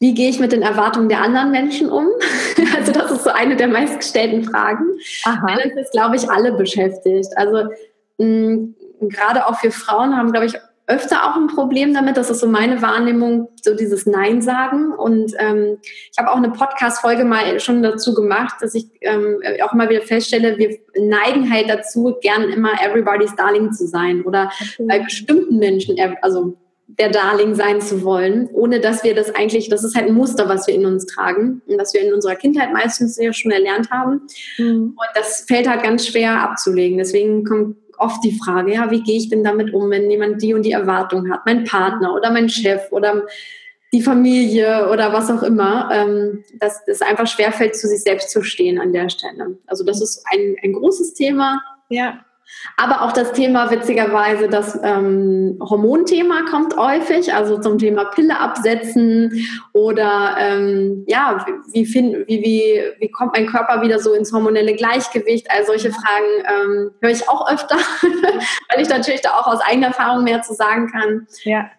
wie 0.00 0.12
gehe 0.12 0.28
ich 0.28 0.38
mit 0.38 0.52
den 0.52 0.60
Erwartungen 0.60 1.08
der 1.08 1.22
anderen 1.22 1.50
Menschen 1.50 1.90
um? 1.90 2.06
also 2.76 2.92
das 2.92 3.10
ist 3.10 3.24
so 3.24 3.30
eine 3.30 3.56
der 3.56 3.68
meistgestellten 3.68 4.44
Fragen. 4.44 4.84
Aha. 5.24 5.56
Das 5.64 5.86
ist, 5.86 5.92
glaube 5.92 6.16
ich, 6.16 6.30
alle 6.30 6.52
beschäftigt. 6.52 7.30
Also 7.36 7.70
mh, 8.18 8.74
gerade 9.00 9.46
auch 9.46 9.58
für 9.58 9.70
Frauen 9.70 10.14
haben, 10.14 10.30
glaube 10.30 10.46
ich, 10.46 10.54
öfter 10.86 11.24
auch 11.24 11.36
ein 11.36 11.46
Problem 11.46 11.94
damit. 11.94 12.16
Das 12.16 12.30
ist 12.30 12.40
so 12.40 12.46
meine 12.46 12.82
Wahrnehmung, 12.82 13.48
so 13.62 13.74
dieses 13.74 14.06
Nein 14.06 14.42
sagen. 14.42 14.92
Und 14.92 15.32
ähm, 15.38 15.78
ich 15.82 16.18
habe 16.18 16.30
auch 16.30 16.36
eine 16.36 16.50
Podcast-Folge 16.50 17.24
mal 17.24 17.58
schon 17.60 17.82
dazu 17.82 18.14
gemacht, 18.14 18.56
dass 18.60 18.74
ich 18.74 18.86
ähm, 19.00 19.40
auch 19.62 19.72
immer 19.72 19.88
wieder 19.88 20.02
feststelle, 20.02 20.58
wir 20.58 20.76
neigen 20.98 21.50
halt 21.50 21.70
dazu, 21.70 22.16
gern 22.20 22.50
immer 22.50 22.72
everybody's 22.82 23.34
Darling 23.34 23.72
zu 23.72 23.86
sein 23.86 24.22
oder 24.22 24.50
okay. 24.60 24.84
bei 24.86 24.98
bestimmten 24.98 25.58
Menschen, 25.58 25.96
also 26.20 26.56
der 26.86 27.08
Darling 27.08 27.54
sein 27.54 27.80
zu 27.80 28.04
wollen, 28.04 28.48
ohne 28.52 28.78
dass 28.78 29.02
wir 29.04 29.14
das 29.14 29.34
eigentlich, 29.34 29.68
das 29.68 29.84
ist 29.84 29.96
halt 29.96 30.08
ein 30.08 30.14
Muster, 30.14 30.48
was 30.48 30.66
wir 30.66 30.74
in 30.74 30.84
uns 30.86 31.06
tragen 31.06 31.62
und 31.66 31.78
das 31.78 31.94
wir 31.94 32.02
in 32.02 32.12
unserer 32.12 32.36
Kindheit 32.36 32.72
meistens 32.72 33.16
ja 33.16 33.32
schon 33.32 33.50
erlernt 33.50 33.90
haben. 33.90 34.22
Mhm. 34.58 34.94
Und 34.96 35.08
das 35.14 35.44
fällt 35.48 35.68
halt 35.68 35.82
ganz 35.82 36.06
schwer 36.06 36.42
abzulegen. 36.42 36.98
Deswegen 36.98 37.44
kommt 37.44 37.76
oft 37.98 38.22
die 38.24 38.38
Frage, 38.38 38.74
ja, 38.74 38.90
wie 38.90 39.02
gehe 39.02 39.16
ich 39.16 39.28
denn 39.28 39.44
damit 39.44 39.72
um, 39.72 39.90
wenn 39.90 40.10
jemand 40.10 40.42
die 40.42 40.54
und 40.54 40.62
die 40.62 40.72
Erwartung 40.72 41.30
hat, 41.30 41.46
mein 41.46 41.64
Partner 41.64 42.14
oder 42.14 42.30
mein 42.30 42.48
Chef 42.48 42.90
oder 42.90 43.26
die 43.92 44.02
Familie 44.02 44.90
oder 44.90 45.12
was 45.12 45.30
auch 45.30 45.42
immer, 45.42 45.88
ähm, 45.92 46.44
dass 46.58 46.80
es 46.88 47.00
einfach 47.00 47.28
schwerfällt, 47.28 47.76
zu 47.76 47.86
sich 47.86 48.02
selbst 48.02 48.30
zu 48.30 48.42
stehen 48.42 48.80
an 48.80 48.92
der 48.92 49.08
Stelle. 49.08 49.56
Also 49.66 49.84
das 49.84 50.00
ist 50.00 50.24
ein, 50.32 50.56
ein 50.62 50.72
großes 50.72 51.14
Thema. 51.14 51.62
Ja. 51.88 52.24
Aber 52.76 53.02
auch 53.02 53.12
das 53.12 53.32
Thema, 53.32 53.70
witzigerweise, 53.70 54.48
das 54.48 54.78
ähm, 54.82 55.58
Hormonthema 55.60 56.42
kommt 56.50 56.76
häufig, 56.76 57.32
also 57.32 57.58
zum 57.58 57.78
Thema 57.78 58.06
Pille 58.06 58.38
absetzen 58.38 59.46
oder 59.72 60.36
ähm, 60.38 61.04
ja, 61.06 61.44
wie, 61.72 61.86
find, 61.86 62.26
wie, 62.26 62.42
wie, 62.42 62.82
wie 63.00 63.10
kommt 63.10 63.32
mein 63.34 63.46
Körper 63.46 63.82
wieder 63.82 63.98
so 63.98 64.12
ins 64.14 64.32
hormonelle 64.32 64.74
Gleichgewicht? 64.74 65.50
All 65.50 65.64
solche 65.64 65.90
Fragen 65.90 66.26
ähm, 66.48 66.90
höre 67.00 67.10
ich 67.10 67.28
auch 67.28 67.50
öfter, 67.50 67.76
weil 68.02 68.82
ich 68.82 68.88
natürlich 68.88 69.20
da 69.20 69.30
auch 69.30 69.46
aus 69.46 69.60
eigener 69.60 69.88
Erfahrung 69.88 70.24
mehr 70.24 70.42
zu 70.42 70.54
sagen 70.54 70.90
kann. 70.90 71.26
Ja. 71.44 71.70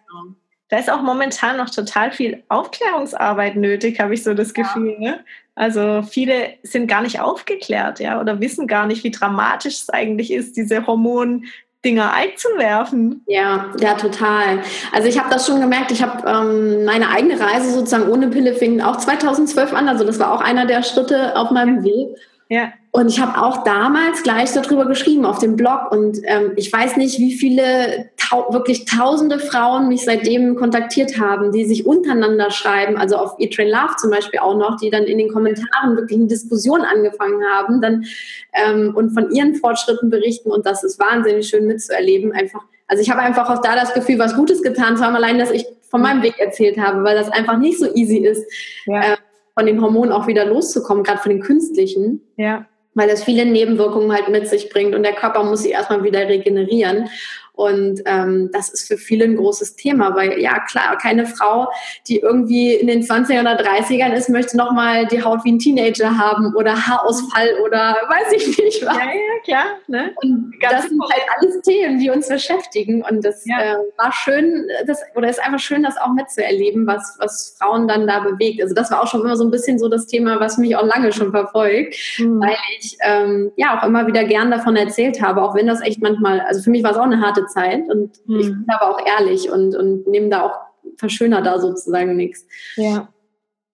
Da 0.68 0.78
ist 0.78 0.90
auch 0.90 1.02
momentan 1.02 1.58
noch 1.58 1.70
total 1.70 2.10
viel 2.10 2.42
Aufklärungsarbeit 2.48 3.56
nötig, 3.56 4.00
habe 4.00 4.14
ich 4.14 4.24
so 4.24 4.34
das 4.34 4.52
Gefühl. 4.52 4.96
Ja. 4.98 5.10
Ne? 5.10 5.24
Also 5.56 6.02
viele 6.02 6.50
sind 6.62 6.86
gar 6.86 7.02
nicht 7.02 7.18
aufgeklärt, 7.18 7.98
ja, 7.98 8.20
oder 8.20 8.40
wissen 8.40 8.66
gar 8.66 8.86
nicht, 8.86 9.02
wie 9.04 9.10
dramatisch 9.10 9.74
es 9.74 9.90
eigentlich 9.90 10.30
ist, 10.30 10.56
diese 10.56 10.86
Hormon 10.86 11.46
Dinger 11.84 12.12
einzuwerfen. 12.12 13.22
Ja, 13.26 13.72
ja, 13.78 13.94
total. 13.94 14.60
Also 14.92 15.08
ich 15.08 15.18
habe 15.18 15.30
das 15.30 15.46
schon 15.46 15.60
gemerkt. 15.60 15.92
Ich 15.92 16.02
habe 16.02 16.28
ähm, 16.28 16.84
meine 16.84 17.10
eigene 17.10 17.38
Reise 17.38 17.70
sozusagen 17.70 18.10
ohne 18.10 18.28
Pille 18.28 18.54
fing 18.54 18.80
auch 18.80 18.96
2012 18.96 19.72
an. 19.72 19.88
Also 19.88 20.04
das 20.04 20.18
war 20.18 20.32
auch 20.32 20.40
einer 20.40 20.66
der 20.66 20.82
Schritte 20.82 21.36
auf 21.36 21.52
meinem 21.52 21.84
Weg. 21.84 22.08
Ja. 22.48 22.72
Und 22.92 23.08
ich 23.08 23.20
habe 23.20 23.42
auch 23.42 23.64
damals 23.64 24.22
gleich 24.22 24.52
darüber 24.52 24.86
geschrieben 24.86 25.26
auf 25.26 25.38
dem 25.38 25.56
Blog. 25.56 25.90
Und 25.90 26.18
ähm, 26.24 26.52
ich 26.56 26.72
weiß 26.72 26.96
nicht, 26.96 27.18
wie 27.18 27.34
viele 27.34 28.10
tau 28.16 28.52
wirklich 28.52 28.86
tausende 28.86 29.38
Frauen 29.38 29.88
mich 29.88 30.04
seitdem 30.04 30.56
kontaktiert 30.56 31.18
haben, 31.18 31.52
die 31.52 31.64
sich 31.64 31.84
untereinander 31.84 32.50
schreiben, 32.50 32.96
also 32.96 33.16
auf 33.16 33.34
Eat 33.38 33.54
Train 33.54 33.68
Love 33.68 33.96
zum 33.98 34.10
Beispiel 34.10 34.40
auch 34.40 34.56
noch, 34.56 34.78
die 34.78 34.90
dann 34.90 35.04
in 35.04 35.18
den 35.18 35.30
Kommentaren 35.30 35.96
wirklich 35.96 36.18
eine 36.18 36.28
Diskussion 36.28 36.82
angefangen 36.82 37.42
haben 37.44 37.82
dann, 37.82 38.06
ähm, 38.54 38.94
und 38.94 39.10
von 39.10 39.30
ihren 39.30 39.56
Fortschritten 39.56 40.08
berichten. 40.08 40.50
Und 40.50 40.64
das 40.64 40.84
ist 40.84 40.98
wahnsinnig 40.98 41.48
schön 41.48 41.66
mitzuerleben. 41.66 42.32
Einfach, 42.32 42.62
also 42.86 43.02
ich 43.02 43.10
habe 43.10 43.20
einfach 43.20 43.50
auch 43.50 43.60
da 43.60 43.74
das 43.74 43.92
Gefühl, 43.92 44.18
was 44.18 44.36
Gutes 44.36 44.62
getan 44.62 44.96
zu 44.96 45.04
haben, 45.04 45.16
allein, 45.16 45.38
dass 45.38 45.50
ich 45.50 45.66
von 45.90 46.00
meinem 46.00 46.22
Weg 46.22 46.38
erzählt 46.38 46.78
habe, 46.78 47.04
weil 47.04 47.16
das 47.16 47.30
einfach 47.30 47.58
nicht 47.58 47.78
so 47.78 47.92
easy 47.94 48.18
ist. 48.18 48.44
Ja. 48.86 49.00
Äh, 49.00 49.16
von 49.56 49.66
den 49.66 49.80
Hormonen 49.80 50.12
auch 50.12 50.26
wieder 50.26 50.44
loszukommen, 50.44 51.02
gerade 51.02 51.20
von 51.20 51.30
den 51.30 51.40
künstlichen. 51.40 52.20
Ja 52.36 52.66
weil 52.96 53.08
das 53.08 53.22
viele 53.22 53.44
Nebenwirkungen 53.44 54.10
halt 54.10 54.30
mit 54.30 54.48
sich 54.48 54.70
bringt 54.70 54.94
und 54.94 55.02
der 55.02 55.12
Körper 55.12 55.44
muss 55.44 55.62
sich 55.62 55.72
erstmal 55.72 56.02
wieder 56.02 56.26
regenerieren. 56.26 57.10
Und 57.56 58.02
ähm, 58.04 58.50
das 58.52 58.68
ist 58.68 58.86
für 58.86 58.98
viele 58.98 59.24
ein 59.24 59.36
großes 59.36 59.76
Thema, 59.76 60.14
weil 60.14 60.38
ja 60.38 60.60
klar, 60.60 60.98
keine 60.98 61.24
Frau, 61.24 61.68
die 62.06 62.18
irgendwie 62.18 62.74
in 62.74 62.86
den 62.86 63.02
20er 63.02 63.40
oder 63.40 63.58
30ern 63.58 64.12
ist, 64.12 64.28
möchte 64.28 64.58
nochmal 64.58 65.06
die 65.06 65.24
Haut 65.24 65.42
wie 65.44 65.52
ein 65.52 65.58
Teenager 65.58 66.18
haben 66.18 66.54
oder 66.54 66.86
Haarausfall 66.86 67.48
oder 67.64 67.96
weiß 68.08 68.32
ich 68.32 68.58
nicht 68.58 68.86
was. 68.86 68.98
Ja, 68.98 69.04
ja, 69.04 69.42
klar. 69.42 69.64
Ne? 69.86 70.12
Und 70.22 70.52
das 70.60 70.84
sind 70.84 71.00
halt 71.02 71.22
alles 71.34 71.62
Themen, 71.62 71.98
die 71.98 72.10
uns 72.10 72.28
beschäftigen. 72.28 73.02
Und 73.02 73.24
das 73.24 73.46
ja. 73.46 73.58
äh, 73.58 73.76
war 73.96 74.12
schön, 74.12 74.68
das, 74.86 75.00
oder 75.14 75.30
ist 75.30 75.42
einfach 75.42 75.58
schön, 75.58 75.82
das 75.82 75.96
auch 75.96 76.12
mitzuerleben, 76.12 76.86
was, 76.86 77.16
was 77.18 77.56
Frauen 77.58 77.88
dann 77.88 78.06
da 78.06 78.20
bewegt. 78.20 78.60
Also 78.60 78.74
das 78.74 78.90
war 78.90 79.02
auch 79.02 79.06
schon 79.06 79.22
immer 79.22 79.36
so 79.36 79.44
ein 79.44 79.50
bisschen 79.50 79.78
so 79.78 79.88
das 79.88 80.06
Thema, 80.06 80.40
was 80.40 80.58
mich 80.58 80.76
auch 80.76 80.84
lange 80.84 81.10
schon 81.10 81.30
verfolgt, 81.30 81.96
mhm. 82.18 82.38
weil 82.38 82.56
ich 82.78 82.98
ähm, 83.02 83.50
ja 83.56 83.78
auch 83.78 83.86
immer 83.86 84.06
wieder 84.06 84.24
gern 84.24 84.50
davon 84.50 84.76
erzählt 84.76 85.22
habe, 85.22 85.40
auch 85.40 85.54
wenn 85.54 85.66
das 85.66 85.80
echt 85.80 86.02
manchmal, 86.02 86.40
also 86.40 86.60
für 86.60 86.70
mich 86.70 86.82
war 86.82 86.90
es 86.90 86.98
auch 86.98 87.04
eine 87.04 87.22
harte 87.22 87.45
Zeit 87.46 87.88
und 87.88 88.26
mhm. 88.26 88.40
ich 88.40 88.46
bin 88.46 88.66
aber 88.68 88.90
auch 88.90 89.06
ehrlich 89.06 89.50
und, 89.50 89.74
und 89.74 90.06
nehme 90.06 90.28
da 90.28 90.42
auch 90.46 90.58
verschöner 90.96 91.42
da 91.42 91.58
sozusagen 91.58 92.16
nichts. 92.16 92.46
Ja. 92.76 93.08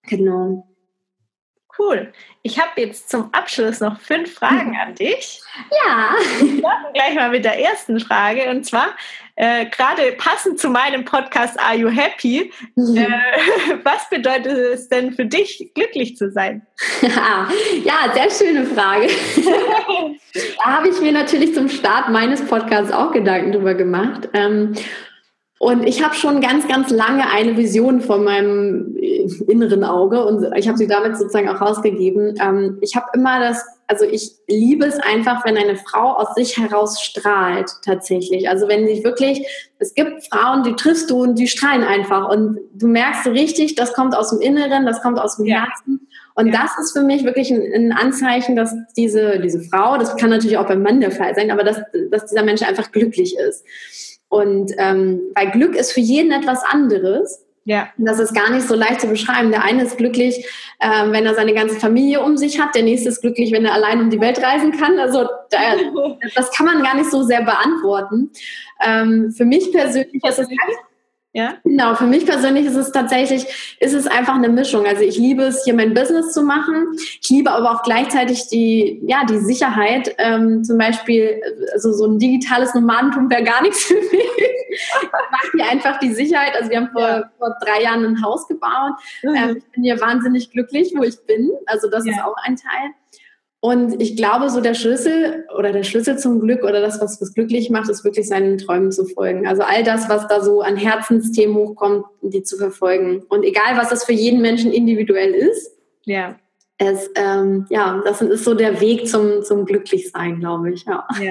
Genau. 0.04 0.66
Cool. 1.78 2.12
Ich 2.42 2.60
habe 2.60 2.80
jetzt 2.80 3.08
zum 3.08 3.32
Abschluss 3.32 3.80
noch 3.80 3.98
fünf 3.98 4.34
Fragen 4.34 4.76
an 4.76 4.94
dich. 4.94 5.40
Ja. 5.86 6.14
Wir 6.40 6.58
starten 6.58 6.92
gleich 6.92 7.14
mal 7.14 7.30
mit 7.30 7.44
der 7.44 7.58
ersten 7.58 7.98
Frage. 7.98 8.50
Und 8.50 8.64
zwar, 8.64 8.88
äh, 9.36 9.66
gerade 9.66 10.12
passend 10.18 10.58
zu 10.58 10.68
meinem 10.68 11.04
Podcast 11.04 11.58
Are 11.58 11.76
You 11.76 11.88
Happy? 11.88 12.52
Mhm. 12.76 12.96
Äh, 12.96 13.06
was 13.84 14.08
bedeutet 14.10 14.56
es 14.74 14.88
denn 14.88 15.12
für 15.12 15.26
dich, 15.26 15.72
glücklich 15.74 16.16
zu 16.16 16.30
sein? 16.30 16.66
ja, 17.84 18.12
sehr 18.12 18.30
schöne 18.30 18.66
Frage. 18.66 19.08
da 20.58 20.64
habe 20.64 20.88
ich 20.88 21.00
mir 21.00 21.12
natürlich 21.12 21.54
zum 21.54 21.68
Start 21.68 22.10
meines 22.10 22.44
Podcasts 22.44 22.92
auch 22.92 23.12
Gedanken 23.12 23.52
drüber 23.52 23.74
gemacht. 23.74 24.28
Ähm, 24.34 24.74
und 25.62 25.86
ich 25.86 26.02
habe 26.02 26.16
schon 26.16 26.40
ganz, 26.40 26.66
ganz 26.66 26.90
lange 26.90 27.30
eine 27.30 27.56
Vision 27.56 28.00
von 28.00 28.24
meinem 28.24 28.96
äh, 28.96 29.28
inneren 29.46 29.84
Auge 29.84 30.24
und 30.24 30.44
ich 30.56 30.66
habe 30.66 30.76
sie 30.76 30.88
damit 30.88 31.16
sozusagen 31.16 31.48
auch 31.48 31.60
rausgegeben. 31.60 32.34
Ähm, 32.42 32.78
ich 32.80 32.96
habe 32.96 33.06
immer 33.14 33.38
das, 33.38 33.64
also 33.86 34.04
ich 34.04 34.32
liebe 34.48 34.86
es 34.86 34.98
einfach, 34.98 35.44
wenn 35.44 35.56
eine 35.56 35.76
Frau 35.76 36.14
aus 36.14 36.34
sich 36.34 36.56
heraus 36.56 37.00
strahlt, 37.02 37.70
tatsächlich. 37.84 38.48
Also 38.48 38.68
wenn 38.68 38.86
sie 38.86 39.04
wirklich, 39.04 39.46
es 39.78 39.94
gibt 39.94 40.26
Frauen, 40.26 40.62
die 40.62 40.74
triffst 40.74 41.10
du 41.10 41.22
und 41.22 41.38
die 41.38 41.48
strahlen 41.48 41.84
einfach 41.84 42.28
und 42.30 42.58
du 42.74 42.86
merkst 42.86 43.24
so 43.24 43.30
richtig, 43.30 43.74
das 43.74 43.92
kommt 43.92 44.16
aus 44.16 44.30
dem 44.30 44.40
Inneren, 44.40 44.86
das 44.86 45.02
kommt 45.02 45.18
aus 45.18 45.36
dem 45.36 45.46
Herzen. 45.46 46.08
Und 46.34 46.46
ja. 46.46 46.62
das 46.62 46.78
ist 46.78 46.92
für 46.92 47.02
mich 47.02 47.24
wirklich 47.24 47.50
ein, 47.50 47.62
ein, 47.74 47.92
Anzeichen, 47.92 48.56
dass 48.56 48.74
diese, 48.96 49.38
diese 49.40 49.60
Frau, 49.60 49.98
das 49.98 50.16
kann 50.16 50.30
natürlich 50.30 50.56
auch 50.56 50.66
beim 50.66 50.82
Mann 50.82 51.00
der 51.00 51.10
Fall 51.10 51.34
sein, 51.34 51.50
aber 51.50 51.62
dass, 51.62 51.80
dass 52.10 52.26
dieser 52.26 52.42
Mensch 52.42 52.62
einfach 52.62 52.90
glücklich 52.92 53.36
ist. 53.36 53.64
Und 54.28 54.72
ähm, 54.78 55.20
weil 55.34 55.50
Glück 55.50 55.76
ist 55.76 55.92
für 55.92 56.00
jeden 56.00 56.32
etwas 56.32 56.62
anderes. 56.64 57.44
Ja. 57.64 57.88
Das 57.96 58.18
ist 58.18 58.34
gar 58.34 58.50
nicht 58.50 58.66
so 58.66 58.74
leicht 58.74 59.00
zu 59.00 59.06
beschreiben. 59.06 59.50
Der 59.50 59.62
eine 59.62 59.84
ist 59.84 59.96
glücklich, 59.96 60.46
ähm, 60.80 61.12
wenn 61.12 61.24
er 61.24 61.34
seine 61.34 61.54
ganze 61.54 61.78
Familie 61.78 62.20
um 62.20 62.36
sich 62.36 62.60
hat. 62.60 62.74
Der 62.74 62.82
nächste 62.82 63.08
ist 63.08 63.20
glücklich, 63.20 63.52
wenn 63.52 63.64
er 63.64 63.74
allein 63.74 64.00
um 64.00 64.10
die 64.10 64.20
Welt 64.20 64.42
reisen 64.42 64.72
kann. 64.72 64.98
Also 64.98 65.28
da, 65.50 65.58
das 66.34 66.50
kann 66.52 66.66
man 66.66 66.82
gar 66.82 66.96
nicht 66.96 67.10
so 67.10 67.22
sehr 67.22 67.44
beantworten. 67.44 68.30
Ähm, 68.84 69.32
für 69.36 69.44
mich 69.44 69.70
persönlich 69.70 70.22
ist 70.24 70.38
es 70.38 70.48
ja? 71.34 71.54
Genau, 71.64 71.94
für 71.94 72.04
mich 72.04 72.26
persönlich 72.26 72.66
ist 72.66 72.76
es 72.76 72.92
tatsächlich, 72.92 73.46
ist 73.80 73.94
es 73.94 74.06
einfach 74.06 74.34
eine 74.34 74.50
Mischung. 74.50 74.86
Also 74.86 75.02
ich 75.02 75.16
liebe 75.16 75.44
es, 75.44 75.64
hier 75.64 75.72
mein 75.72 75.94
Business 75.94 76.32
zu 76.32 76.42
machen. 76.42 76.88
Ich 77.22 77.30
liebe 77.30 77.50
aber 77.50 77.72
auch 77.72 77.82
gleichzeitig 77.82 78.48
die, 78.48 79.00
ja, 79.06 79.24
die 79.24 79.38
Sicherheit. 79.38 80.14
Ähm, 80.18 80.62
zum 80.62 80.76
Beispiel, 80.76 81.40
also 81.72 81.92
so 81.92 82.06
ein 82.06 82.18
digitales 82.18 82.74
Nomadentum 82.74 83.30
wäre 83.30 83.44
gar 83.44 83.62
nichts 83.62 83.84
für 83.84 83.94
mich. 83.94 84.30
ich 84.72 85.12
mag 85.12 85.50
hier 85.54 85.68
einfach 85.70 85.98
die 86.00 86.12
Sicherheit. 86.12 86.54
Also 86.54 86.68
wir 86.68 86.76
haben 86.76 86.90
vor, 86.92 87.00
ja. 87.00 87.30
vor 87.38 87.56
drei 87.64 87.82
Jahren 87.82 88.04
ein 88.04 88.22
Haus 88.22 88.46
gebaut. 88.46 88.92
Mhm. 89.22 89.34
Ähm, 89.34 89.56
ich 89.56 89.64
bin 89.72 89.84
hier 89.84 90.00
wahnsinnig 90.00 90.50
glücklich, 90.50 90.92
wo 90.94 91.02
ich 91.02 91.18
bin. 91.26 91.50
Also 91.64 91.88
das 91.88 92.04
ja. 92.04 92.12
ist 92.12 92.22
auch 92.22 92.36
ein 92.44 92.56
Teil. 92.56 92.90
Und 93.64 94.02
ich 94.02 94.16
glaube, 94.16 94.50
so 94.50 94.60
der 94.60 94.74
Schlüssel 94.74 95.46
oder 95.56 95.70
der 95.70 95.84
Schlüssel 95.84 96.18
zum 96.18 96.40
Glück 96.40 96.64
oder 96.64 96.80
das, 96.80 97.00
was 97.00 97.20
es 97.20 97.32
glücklich 97.32 97.70
macht, 97.70 97.88
ist 97.88 98.02
wirklich 98.02 98.26
seinen 98.26 98.58
Träumen 98.58 98.90
zu 98.90 99.04
folgen. 99.04 99.46
Also 99.46 99.62
all 99.62 99.84
das, 99.84 100.08
was 100.08 100.26
da 100.26 100.40
so 100.40 100.62
an 100.62 100.76
Herzensthemen 100.76 101.54
hochkommt, 101.54 102.04
die 102.22 102.42
zu 102.42 102.56
verfolgen. 102.56 103.22
Und 103.28 103.44
egal, 103.44 103.76
was 103.76 103.90
das 103.90 104.02
für 104.02 104.14
jeden 104.14 104.42
Menschen 104.42 104.72
individuell 104.72 105.32
ist. 105.32 105.78
Ja. 106.06 106.34
Es, 106.78 107.08
ähm, 107.14 107.66
ja, 107.70 108.02
das 108.04 108.20
ist 108.20 108.42
so 108.42 108.54
der 108.54 108.80
Weg 108.80 109.06
zum, 109.06 109.44
zum 109.44 109.64
Glücklichsein, 109.64 110.40
glaube 110.40 110.72
ich. 110.72 110.84
Ja. 110.84 111.06
ja. 111.20 111.30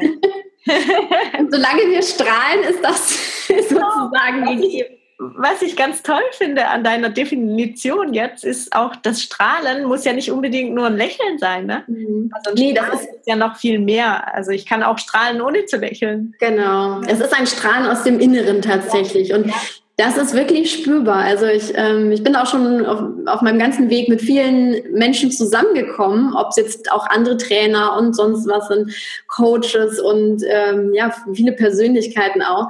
Und 1.38 1.52
solange 1.52 1.82
wir 1.90 2.02
strahlen, 2.02 2.64
ist 2.70 2.82
das 2.82 3.48
sozusagen 3.68 4.46
gegeben 4.46 5.01
was 5.22 5.62
ich 5.62 5.76
ganz 5.76 6.02
toll 6.02 6.22
finde 6.32 6.68
an 6.68 6.84
deiner 6.84 7.10
Definition 7.10 8.14
jetzt, 8.14 8.44
ist 8.44 8.76
auch, 8.76 8.96
das 8.96 9.22
Strahlen 9.22 9.86
muss 9.86 10.04
ja 10.04 10.14
nicht 10.14 10.32
unbedingt 10.32 10.74
nur 10.74 10.88
ein 10.88 10.98
Lächeln 10.98 11.38
sein. 11.38 11.68
Ne? 11.68 11.84
Mhm. 11.88 12.32
Also 12.34 12.56
nee, 12.56 12.74
das 12.74 13.02
ist 13.02 13.10
ja 13.28 13.36
noch 13.36 13.56
viel 13.56 13.80
mehr. 13.80 14.34
Also 14.34 14.52
ich 14.52 14.66
kann 14.66 14.82
auch 14.82 14.98
strahlen, 14.98 15.42
ohne 15.42 15.66
zu 15.66 15.78
lächeln. 15.78 16.34
Genau. 16.40 17.02
Es 17.08 17.20
ist 17.20 17.38
ein 17.38 17.46
Strahlen 17.46 17.86
aus 17.88 18.04
dem 18.04 18.20
Inneren 18.20 18.64
tatsächlich. 18.64 19.32
Und 19.32 19.54
das 19.98 20.18
ist 20.18 20.34
wirklich 20.34 20.74
spürbar. 20.74 21.24
Also 21.24 21.46
ich, 21.46 21.72
ähm, 21.76 22.12
ich 22.12 22.24
bin 22.24 22.36
auch 22.36 22.48
schon 22.48 22.84
auf, 22.88 23.04
auf 23.28 23.42
meinem 23.42 23.60
ganzen 23.60 23.92
Weg 23.92 24.10
mit 24.10 24.22
vielen 24.22 24.92
Menschen 24.94 25.32
zusammengekommen, 25.32 26.34
ob 26.36 26.50
es 26.50 26.56
jetzt 26.56 26.92
auch 26.92 27.06
andere 27.08 27.38
Trainer 27.38 27.96
und 27.96 28.16
sonst 28.16 28.48
was 28.48 28.68
sind, 28.70 28.92
Coaches 29.28 30.00
und 30.00 30.42
ähm, 30.50 30.94
ja, 30.96 31.14
viele 31.34 31.52
Persönlichkeiten 31.52 32.42
auch 32.42 32.70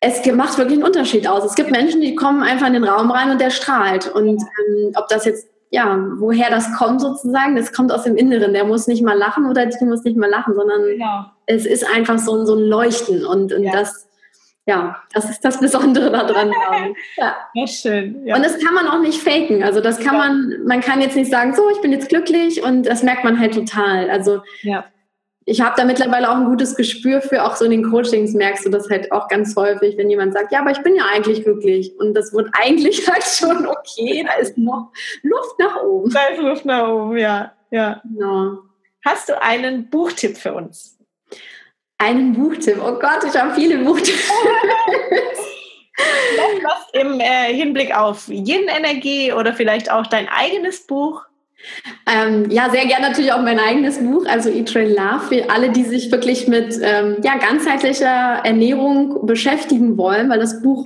es 0.00 0.24
macht 0.32 0.56
wirklich 0.56 0.78
einen 0.78 0.86
Unterschied 0.86 1.28
aus. 1.28 1.44
Es 1.44 1.54
gibt 1.54 1.70
Menschen, 1.70 2.00
die 2.00 2.14
kommen 2.14 2.42
einfach 2.42 2.66
in 2.66 2.72
den 2.72 2.84
Raum 2.84 3.10
rein 3.10 3.30
und 3.30 3.40
der 3.40 3.50
strahlt. 3.50 4.08
Und 4.08 4.40
ähm, 4.40 4.92
ob 4.94 5.08
das 5.08 5.26
jetzt, 5.26 5.46
ja, 5.70 5.98
woher 6.16 6.50
das 6.50 6.72
kommt 6.76 7.02
sozusagen, 7.02 7.54
das 7.54 7.72
kommt 7.72 7.92
aus 7.92 8.04
dem 8.04 8.16
Inneren. 8.16 8.54
Der 8.54 8.64
muss 8.64 8.86
nicht 8.86 9.02
mal 9.02 9.16
lachen 9.16 9.46
oder 9.46 9.66
die 9.66 9.84
muss 9.84 10.02
nicht 10.02 10.16
mal 10.16 10.30
lachen, 10.30 10.54
sondern 10.54 10.82
genau. 10.84 11.26
es 11.46 11.66
ist 11.66 11.86
einfach 11.86 12.18
so, 12.18 12.44
so 12.46 12.54
ein 12.54 12.64
Leuchten. 12.64 13.26
Und, 13.26 13.52
und 13.52 13.62
ja. 13.62 13.72
das, 13.72 14.08
ja, 14.64 14.96
das 15.12 15.28
ist 15.28 15.44
das 15.44 15.60
Besondere 15.60 16.10
daran. 16.10 16.50
ja. 17.18 17.36
ja, 17.52 17.66
schön. 17.66 18.26
Ja. 18.26 18.36
Und 18.36 18.44
das 18.44 18.58
kann 18.58 18.72
man 18.72 18.88
auch 18.88 19.00
nicht 19.00 19.20
faken. 19.20 19.62
Also 19.62 19.82
das 19.82 20.00
kann 20.00 20.16
man, 20.16 20.64
man 20.64 20.80
kann 20.80 21.02
jetzt 21.02 21.14
nicht 21.14 21.30
sagen, 21.30 21.54
so, 21.54 21.68
ich 21.68 21.80
bin 21.82 21.92
jetzt 21.92 22.08
glücklich 22.08 22.62
und 22.62 22.84
das 22.84 23.02
merkt 23.02 23.24
man 23.24 23.38
halt 23.38 23.52
total. 23.52 24.08
Also 24.08 24.40
ja 24.62 24.86
ich 25.50 25.60
habe 25.60 25.74
da 25.76 25.84
mittlerweile 25.84 26.30
auch 26.30 26.36
ein 26.36 26.44
gutes 26.44 26.76
Gespür 26.76 27.20
für, 27.20 27.44
auch 27.44 27.56
so 27.56 27.64
in 27.64 27.72
den 27.72 27.90
Coachings 27.90 28.34
merkst 28.34 28.64
du 28.64 28.70
das 28.70 28.88
halt 28.88 29.10
auch 29.10 29.26
ganz 29.26 29.56
häufig, 29.56 29.98
wenn 29.98 30.08
jemand 30.08 30.32
sagt, 30.32 30.52
ja, 30.52 30.60
aber 30.60 30.70
ich 30.70 30.80
bin 30.82 30.94
ja 30.94 31.06
eigentlich 31.12 31.42
glücklich. 31.42 31.92
Und 31.98 32.14
das 32.14 32.32
wird 32.32 32.50
eigentlich 32.52 33.08
halt 33.10 33.24
schon 33.24 33.66
okay, 33.66 34.24
da 34.24 34.34
ist 34.34 34.56
noch 34.56 34.92
Luft 35.24 35.58
nach 35.58 35.82
oben. 35.82 36.12
Da 36.12 36.26
ist 36.26 36.40
Luft 36.40 36.64
nach 36.64 36.88
oben, 36.88 37.18
ja. 37.18 37.52
ja. 37.72 38.00
Genau. 38.04 38.58
Hast 39.04 39.28
du 39.28 39.42
einen 39.42 39.90
Buchtipp 39.90 40.36
für 40.36 40.54
uns? 40.54 40.96
Einen 41.98 42.32
Buchtipp? 42.32 42.78
Oh 42.80 42.92
Gott, 43.00 43.24
ich 43.26 43.36
habe 43.36 43.52
viele 43.52 43.78
Buchtipps. 43.78 44.30
was 46.62 46.90
im 46.92 47.18
äh, 47.18 47.52
Hinblick 47.52 47.92
auf 47.92 48.28
Yin-Energie 48.28 49.32
oder 49.32 49.52
vielleicht 49.52 49.90
auch 49.90 50.06
dein 50.06 50.28
eigenes 50.28 50.86
Buch? 50.86 51.26
Ähm, 52.06 52.50
ja, 52.50 52.70
sehr 52.70 52.86
gerne 52.86 53.08
natürlich 53.08 53.32
auch 53.32 53.42
mein 53.42 53.58
eigenes 53.58 53.98
Buch, 53.98 54.26
also 54.26 54.50
Eat, 54.50 54.72
Train, 54.72 54.90
Love, 54.90 55.26
für 55.28 55.50
alle, 55.50 55.70
die 55.70 55.84
sich 55.84 56.10
wirklich 56.10 56.48
mit 56.48 56.78
ähm, 56.82 57.16
ja, 57.22 57.36
ganzheitlicher 57.38 58.40
Ernährung 58.44 59.26
beschäftigen 59.26 59.96
wollen, 59.96 60.28
weil 60.28 60.40
das 60.40 60.62
Buch 60.62 60.84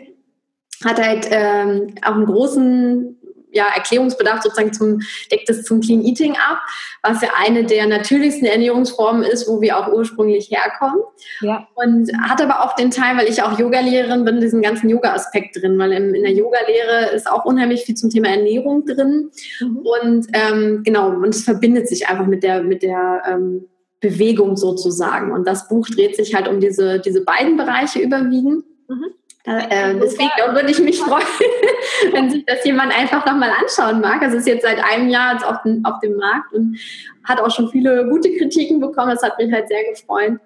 hat 0.84 1.00
halt 1.00 1.28
ähm, 1.30 1.94
auch 2.02 2.14
einen 2.14 2.26
großen 2.26 3.18
ja, 3.54 3.66
Erklärungsbedarf 3.74 4.42
sozusagen 4.42 4.72
zum, 4.72 5.00
deckt 5.30 5.48
es 5.48 5.64
zum 5.64 5.80
Clean 5.80 6.02
Eating 6.02 6.32
ab, 6.32 6.58
was 7.02 7.22
ja 7.22 7.30
eine 7.38 7.64
der 7.64 7.86
natürlichsten 7.86 8.46
Ernährungsformen 8.46 9.22
ist, 9.22 9.48
wo 9.48 9.60
wir 9.60 9.78
auch 9.78 9.92
ursprünglich 9.92 10.50
herkommen. 10.50 11.00
Ja. 11.40 11.66
Und 11.74 12.10
hat 12.22 12.42
aber 12.42 12.64
auch 12.64 12.74
den 12.74 12.90
Teil, 12.90 13.16
weil 13.16 13.28
ich 13.28 13.42
auch 13.42 13.58
Yoga-Lehrerin 13.58 14.24
bin, 14.24 14.40
diesen 14.40 14.62
ganzen 14.62 14.88
Yoga-Aspekt 14.88 15.56
drin, 15.60 15.78
weil 15.78 15.92
in, 15.92 16.14
in 16.14 16.22
der 16.22 16.32
Yoga-Lehre 16.32 17.14
ist 17.14 17.30
auch 17.30 17.44
unheimlich 17.44 17.84
viel 17.84 17.94
zum 17.94 18.10
Thema 18.10 18.28
Ernährung 18.28 18.84
drin. 18.84 19.30
Mhm. 19.60 19.78
Und 19.78 20.26
ähm, 20.32 20.82
genau, 20.84 21.08
und 21.08 21.28
es 21.28 21.44
verbindet 21.44 21.88
sich 21.88 22.08
einfach 22.08 22.26
mit 22.26 22.42
der, 22.42 22.62
mit 22.62 22.82
der 22.82 23.22
ähm, 23.26 23.66
Bewegung 24.00 24.56
sozusagen. 24.56 25.32
Und 25.32 25.46
das 25.46 25.68
Buch 25.68 25.88
dreht 25.88 26.16
sich 26.16 26.34
halt 26.34 26.48
um 26.48 26.60
diese, 26.60 27.00
diese 27.00 27.24
beiden 27.24 27.56
Bereiche 27.56 28.00
überwiegend. 28.00 28.64
Mhm. 28.88 29.06
Äh, 29.46 29.94
deswegen 30.00 30.30
würde 30.52 30.70
ich 30.70 30.78
mich 30.78 30.98
freuen, 30.98 31.26
wenn 32.12 32.30
sich 32.30 32.46
das 32.46 32.64
jemand 32.64 32.96
einfach 32.98 33.26
nochmal 33.26 33.50
anschauen 33.50 34.00
mag. 34.00 34.22
Es 34.22 34.32
ist 34.32 34.46
jetzt 34.46 34.62
seit 34.62 34.82
einem 34.82 35.08
Jahr 35.08 35.36
auf, 35.46 35.62
den, 35.62 35.84
auf 35.84 36.00
dem 36.00 36.16
Markt 36.16 36.52
und 36.54 36.78
hat 37.24 37.40
auch 37.40 37.50
schon 37.50 37.68
viele 37.68 38.08
gute 38.08 38.34
Kritiken 38.36 38.80
bekommen. 38.80 39.10
Das 39.10 39.22
hat 39.22 39.38
mich 39.38 39.52
halt 39.52 39.68
sehr 39.68 39.84
gefreut. 39.84 40.40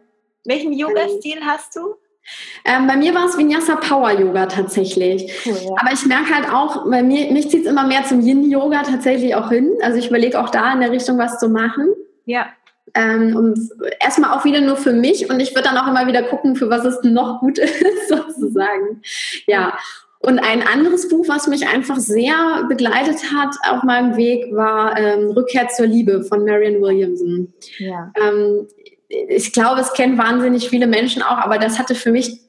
Welchen 0.45 0.73
Yoga-Stil 0.73 1.41
hast 1.45 1.77
du? 1.77 1.95
Ähm, 2.65 2.87
bei 2.87 2.97
mir 2.97 3.15
war 3.15 3.27
es 3.27 3.39
Vinyasa 3.39 3.77
Power 3.77 4.11
Yoga 4.13 4.47
tatsächlich. 4.47 5.33
Cool, 5.47 5.55
ja. 5.55 5.71
Aber 5.81 5.93
ich 5.93 6.05
merke 6.05 6.35
halt 6.35 6.53
auch, 6.53 6.85
bei 6.91 7.03
mir, 7.03 7.31
mich 7.33 7.51
zieht 7.51 7.65
es 7.65 7.71
immer 7.71 7.87
mehr 7.87 8.05
zum 8.05 8.21
Yin 8.21 8.51
Yoga 8.51 8.83
tatsächlich 8.83 9.35
auch 9.35 9.49
hin. 9.49 9.71
Also 9.83 9.99
ich 9.99 10.09
überlege 10.09 10.39
auch 10.41 10.51
da 10.51 10.73
in 10.73 10.81
der 10.81 10.91
Richtung 10.91 11.19
was 11.19 11.39
zu 11.39 11.49
machen. 11.49 11.95
Ja. 12.25 12.49
Ähm, 12.99 13.37
und 13.37 13.59
erstmal 14.01 14.37
auch 14.37 14.45
wieder 14.45 14.61
nur 14.61 14.77
für 14.77 14.93
mich 14.93 15.31
und 15.31 15.39
ich 15.39 15.55
würde 15.55 15.69
dann 15.69 15.79
auch 15.79 15.87
immer 15.87 16.09
wieder 16.09 16.23
gucken, 16.25 16.57
für 16.57 16.69
was 16.69 16.85
es 16.85 16.99
noch 17.05 17.39
gut 17.39 17.59
ist, 17.59 18.09
sozusagen. 18.09 19.03
Ja. 19.47 19.79
Und 20.21 20.41
ein 20.41 20.67
anderes 20.67 21.09
Buch, 21.09 21.29
was 21.29 21.47
mich 21.47 21.69
einfach 21.69 21.97
sehr 21.99 22.65
begleitet 22.69 23.33
hat 23.33 23.55
auf 23.71 23.85
meinem 23.85 24.17
Weg, 24.17 24.53
war 24.53 24.99
ähm, 24.99 25.31
Rückkehr 25.31 25.69
zur 25.69 25.87
Liebe 25.87 26.25
von 26.25 26.45
Marian 26.45 26.83
Williamson. 26.83 27.53
Ja. 27.79 28.13
Ähm, 28.21 28.67
ich 29.09 29.53
glaube, 29.53 29.81
es 29.81 29.93
kennen 29.93 30.19
wahnsinnig 30.19 30.69
viele 30.69 30.89
Menschen 30.89 31.23
auch, 31.23 31.39
aber 31.39 31.59
das 31.59 31.79
hatte 31.79 31.95
für 31.95 32.11
mich, 32.11 32.41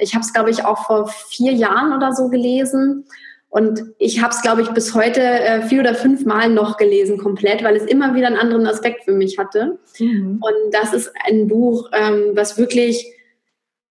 ich 0.00 0.14
habe 0.14 0.24
es, 0.24 0.32
glaube 0.32 0.50
ich, 0.50 0.64
auch 0.64 0.86
vor 0.86 1.08
vier 1.08 1.52
Jahren 1.52 1.92
oder 1.92 2.12
so 2.12 2.28
gelesen. 2.28 3.06
Und 3.48 3.82
ich 3.98 4.22
habe 4.22 4.34
es, 4.34 4.42
glaube 4.42 4.62
ich, 4.62 4.68
bis 4.70 4.94
heute 4.94 5.20
äh, 5.20 5.62
vier 5.62 5.80
oder 5.80 5.94
fünf 5.94 6.24
Mal 6.24 6.50
noch 6.50 6.76
gelesen, 6.76 7.16
komplett, 7.16 7.62
weil 7.62 7.76
es 7.76 7.84
immer 7.84 8.14
wieder 8.14 8.26
einen 8.26 8.36
anderen 8.36 8.66
Aspekt 8.66 9.04
für 9.04 9.12
mich 9.12 9.38
hatte. 9.38 9.78
Mhm. 9.98 10.42
Und 10.42 10.74
das 10.74 10.92
ist 10.92 11.12
ein 11.26 11.48
Buch, 11.48 11.88
ähm, 11.92 12.32
was 12.34 12.58
wirklich 12.58 13.06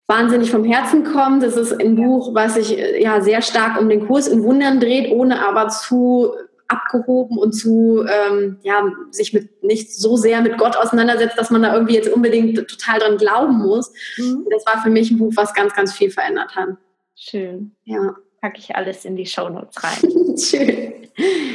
wahnsinnig 0.06 0.50
vom 0.50 0.64
Herzen 0.64 1.04
kommt. 1.04 1.42
Es 1.42 1.56
ist 1.56 1.72
ein 1.80 1.96
Buch, 1.96 2.34
was 2.34 2.54
sich 2.54 2.78
äh, 2.78 3.02
ja 3.02 3.20
sehr 3.20 3.42
stark 3.42 3.80
um 3.80 3.88
den 3.88 4.06
Kurs 4.06 4.28
in 4.28 4.42
Wundern 4.42 4.80
dreht, 4.80 5.10
ohne 5.10 5.46
aber 5.46 5.68
zu 5.68 6.34
abgehoben 6.68 7.38
und 7.38 7.52
zu 7.52 8.04
ähm, 8.08 8.58
ja 8.62 8.82
sich 9.10 9.32
mit 9.32 9.62
nicht 9.62 9.94
so 9.94 10.16
sehr 10.16 10.40
mit 10.40 10.58
Gott 10.58 10.76
auseinandersetzt, 10.76 11.38
dass 11.38 11.50
man 11.50 11.62
da 11.62 11.74
irgendwie 11.74 11.94
jetzt 11.94 12.12
unbedingt 12.12 12.56
total 12.68 13.00
dran 13.00 13.16
glauben 13.16 13.58
muss. 13.58 13.92
Mhm. 14.16 14.46
Das 14.50 14.66
war 14.66 14.82
für 14.82 14.90
mich 14.90 15.10
ein 15.10 15.18
Buch, 15.18 15.32
was 15.36 15.54
ganz, 15.54 15.74
ganz 15.74 15.92
viel 15.92 16.10
verändert 16.10 16.54
hat. 16.56 16.70
Schön. 17.14 17.72
Ja. 17.84 18.16
Packe 18.44 18.58
ich 18.58 18.76
alles 18.76 19.06
in 19.06 19.16
die 19.16 19.24
Shownotes 19.24 19.82
rein. 19.82 20.36
Schön. 20.38 20.92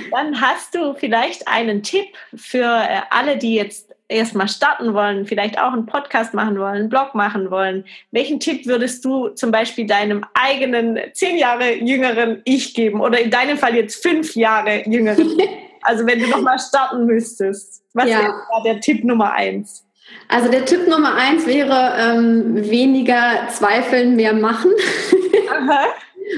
Dann 0.09 0.41
hast 0.41 0.73
du 0.73 0.95
vielleicht 0.95 1.47
einen 1.47 1.83
Tipp 1.83 2.07
für 2.33 2.63
äh, 2.65 3.01
alle, 3.11 3.37
die 3.37 3.53
jetzt 3.53 3.93
erstmal 4.07 4.47
starten 4.47 4.95
wollen, 4.95 5.27
vielleicht 5.27 5.59
auch 5.59 5.71
einen 5.71 5.85
Podcast 5.85 6.33
machen 6.33 6.57
wollen, 6.57 6.75
einen 6.77 6.89
Blog 6.89 7.13
machen 7.13 7.51
wollen, 7.51 7.85
welchen 8.09 8.39
Tipp 8.39 8.65
würdest 8.65 9.05
du 9.05 9.29
zum 9.29 9.51
Beispiel 9.51 9.85
deinem 9.85 10.25
eigenen 10.33 10.97
zehn 11.13 11.37
Jahre 11.37 11.75
jüngeren 11.75 12.41
Ich 12.43 12.73
geben 12.73 13.01
oder 13.01 13.19
in 13.19 13.29
deinem 13.29 13.59
Fall 13.59 13.75
jetzt 13.75 14.01
fünf 14.01 14.35
Jahre 14.35 14.81
jüngeren? 14.89 15.37
also 15.83 16.07
wenn 16.07 16.19
du 16.19 16.27
nochmal 16.27 16.57
starten 16.57 17.05
müsstest, 17.05 17.83
was 17.93 18.09
ja. 18.09 18.23
wäre 18.23 18.33
der 18.65 18.79
Tipp 18.79 19.03
Nummer 19.03 19.31
eins? 19.33 19.85
Also 20.27 20.49
der 20.49 20.65
Tipp 20.65 20.87
Nummer 20.87 21.13
eins 21.13 21.45
wäre 21.45 21.93
ähm, 21.99 22.67
weniger 22.67 23.47
zweifeln, 23.51 24.15
mehr 24.15 24.33
machen. 24.33 24.71
Aha 25.51 25.85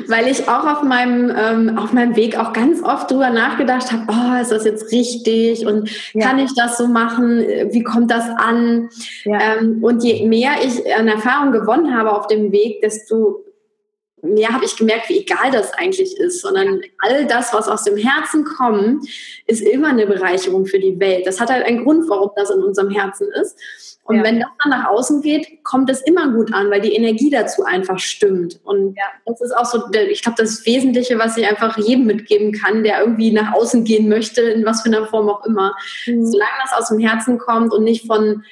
weil 0.07 0.27
ich 0.27 0.47
auch 0.47 0.65
auf 0.65 0.83
meinem, 0.83 1.31
ähm, 1.35 1.77
auf 1.77 1.93
meinem 1.93 2.15
Weg 2.15 2.37
auch 2.37 2.53
ganz 2.53 2.81
oft 2.83 3.11
drüber 3.11 3.29
nachgedacht 3.29 3.91
habe, 3.91 4.03
oh, 4.07 4.41
ist 4.41 4.51
das 4.51 4.65
jetzt 4.65 4.91
richtig 4.91 5.65
und 5.65 5.89
ja. 6.13 6.27
kann 6.27 6.39
ich 6.39 6.53
das 6.55 6.77
so 6.77 6.87
machen? 6.87 7.39
Wie 7.71 7.83
kommt 7.83 8.11
das 8.11 8.25
an? 8.37 8.89
Ja. 9.23 9.57
Ähm, 9.59 9.83
und 9.83 10.03
je 10.03 10.27
mehr 10.27 10.51
ich 10.63 10.81
an 10.95 11.07
Erfahrung 11.07 11.51
gewonnen 11.51 11.95
habe 11.95 12.11
auf 12.11 12.27
dem 12.27 12.51
Weg, 12.51 12.81
desto 12.81 13.43
mehr 14.22 14.49
habe 14.49 14.65
ich 14.65 14.76
gemerkt, 14.76 15.09
wie 15.09 15.19
egal 15.19 15.51
das 15.51 15.74
eigentlich 15.74 16.17
ist, 16.17 16.41
sondern 16.41 16.82
all 16.99 17.26
das, 17.26 17.53
was 17.53 17.67
aus 17.67 17.84
dem 17.84 17.97
Herzen 17.97 18.43
kommt, 18.43 19.07
ist 19.47 19.61
immer 19.61 19.89
eine 19.89 20.05
Bereicherung 20.05 20.65
für 20.65 20.80
die 20.80 20.99
Welt. 20.99 21.26
Das 21.26 21.39
hat 21.39 21.49
halt 21.49 21.65
einen 21.65 21.84
Grund, 21.84 22.09
warum 22.09 22.32
das 22.36 22.49
in 22.49 22.61
unserem 22.61 22.89
Herzen 22.89 23.28
ist. 23.41 23.57
Und 24.03 24.17
ja. 24.17 24.24
wenn 24.24 24.39
das 24.39 24.49
dann 24.63 24.72
nach 24.72 24.89
außen 24.89 25.22
geht, 25.22 25.63
kommt 25.63 25.89
es 25.89 26.01
immer 26.01 26.32
gut 26.32 26.53
an, 26.53 26.69
weil 26.72 26.82
die 26.82 26.95
Energie 26.95 27.30
dazu 27.30 27.63
einfach 27.63 27.99
stimmt. 27.99 28.59
Und 28.63 28.95
ja. 28.97 29.03
das 29.26 29.41
ist 29.41 29.55
auch 29.55 29.65
so, 29.65 29.84
ich 30.09 30.22
glaube, 30.22 30.41
das 30.41 30.65
Wesentliche, 30.65 31.17
was 31.19 31.38
ich 31.38 31.47
einfach 31.47 31.78
jedem 31.78 32.05
mitgeben 32.05 32.51
kann, 32.51 32.84
der 32.84 33.01
irgendwie 33.01 33.32
nach 33.32 33.53
außen 33.53 33.84
gehen 33.84 34.09
möchte, 34.09 34.41
in 34.41 34.65
was 34.65 34.82
für 34.82 34.89
einer 34.89 35.05
Form 35.05 35.30
auch 35.30 35.45
immer. 35.45 35.76
Mhm. 36.07 36.26
Solange 36.26 36.51
das 36.63 36.74
aus 36.74 36.89
dem 36.89 36.99
Herzen 36.99 37.38
kommt 37.38 37.74
und 37.74 37.84
nicht 37.84 38.07
von, 38.07 38.43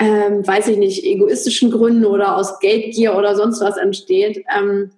ähm, 0.00 0.46
weiß 0.46 0.68
ich 0.68 0.78
nicht, 0.78 1.04
egoistischen 1.04 1.70
Gründen 1.70 2.04
oder 2.04 2.36
aus 2.36 2.58
Geldgier 2.58 3.16
oder 3.16 3.36
sonst 3.36 3.60
was 3.60 3.76
entsteht, 3.76 4.44
ähm, 4.54 4.90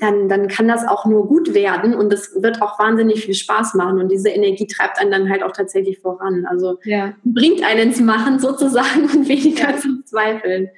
dann, 0.00 0.28
dann 0.28 0.48
kann 0.48 0.68
das 0.68 0.86
auch 0.86 1.06
nur 1.06 1.26
gut 1.26 1.54
werden 1.54 1.94
und 1.94 2.12
es 2.12 2.42
wird 2.42 2.60
auch 2.60 2.78
wahnsinnig 2.78 3.24
viel 3.24 3.34
Spaß 3.34 3.74
machen 3.74 3.98
und 3.98 4.10
diese 4.10 4.28
Energie 4.28 4.66
treibt 4.66 4.98
einen 4.98 5.10
dann 5.10 5.30
halt 5.30 5.42
auch 5.42 5.52
tatsächlich 5.52 6.00
voran. 6.00 6.46
Also 6.46 6.78
ja. 6.84 7.14
bringt 7.24 7.64
einen 7.64 7.88
ins 7.88 8.00
Machen 8.00 8.38
sozusagen 8.38 9.04
und 9.04 9.28
weniger 9.28 9.70
ja. 9.70 9.76
zum 9.78 10.04
Zweifeln. 10.04 10.68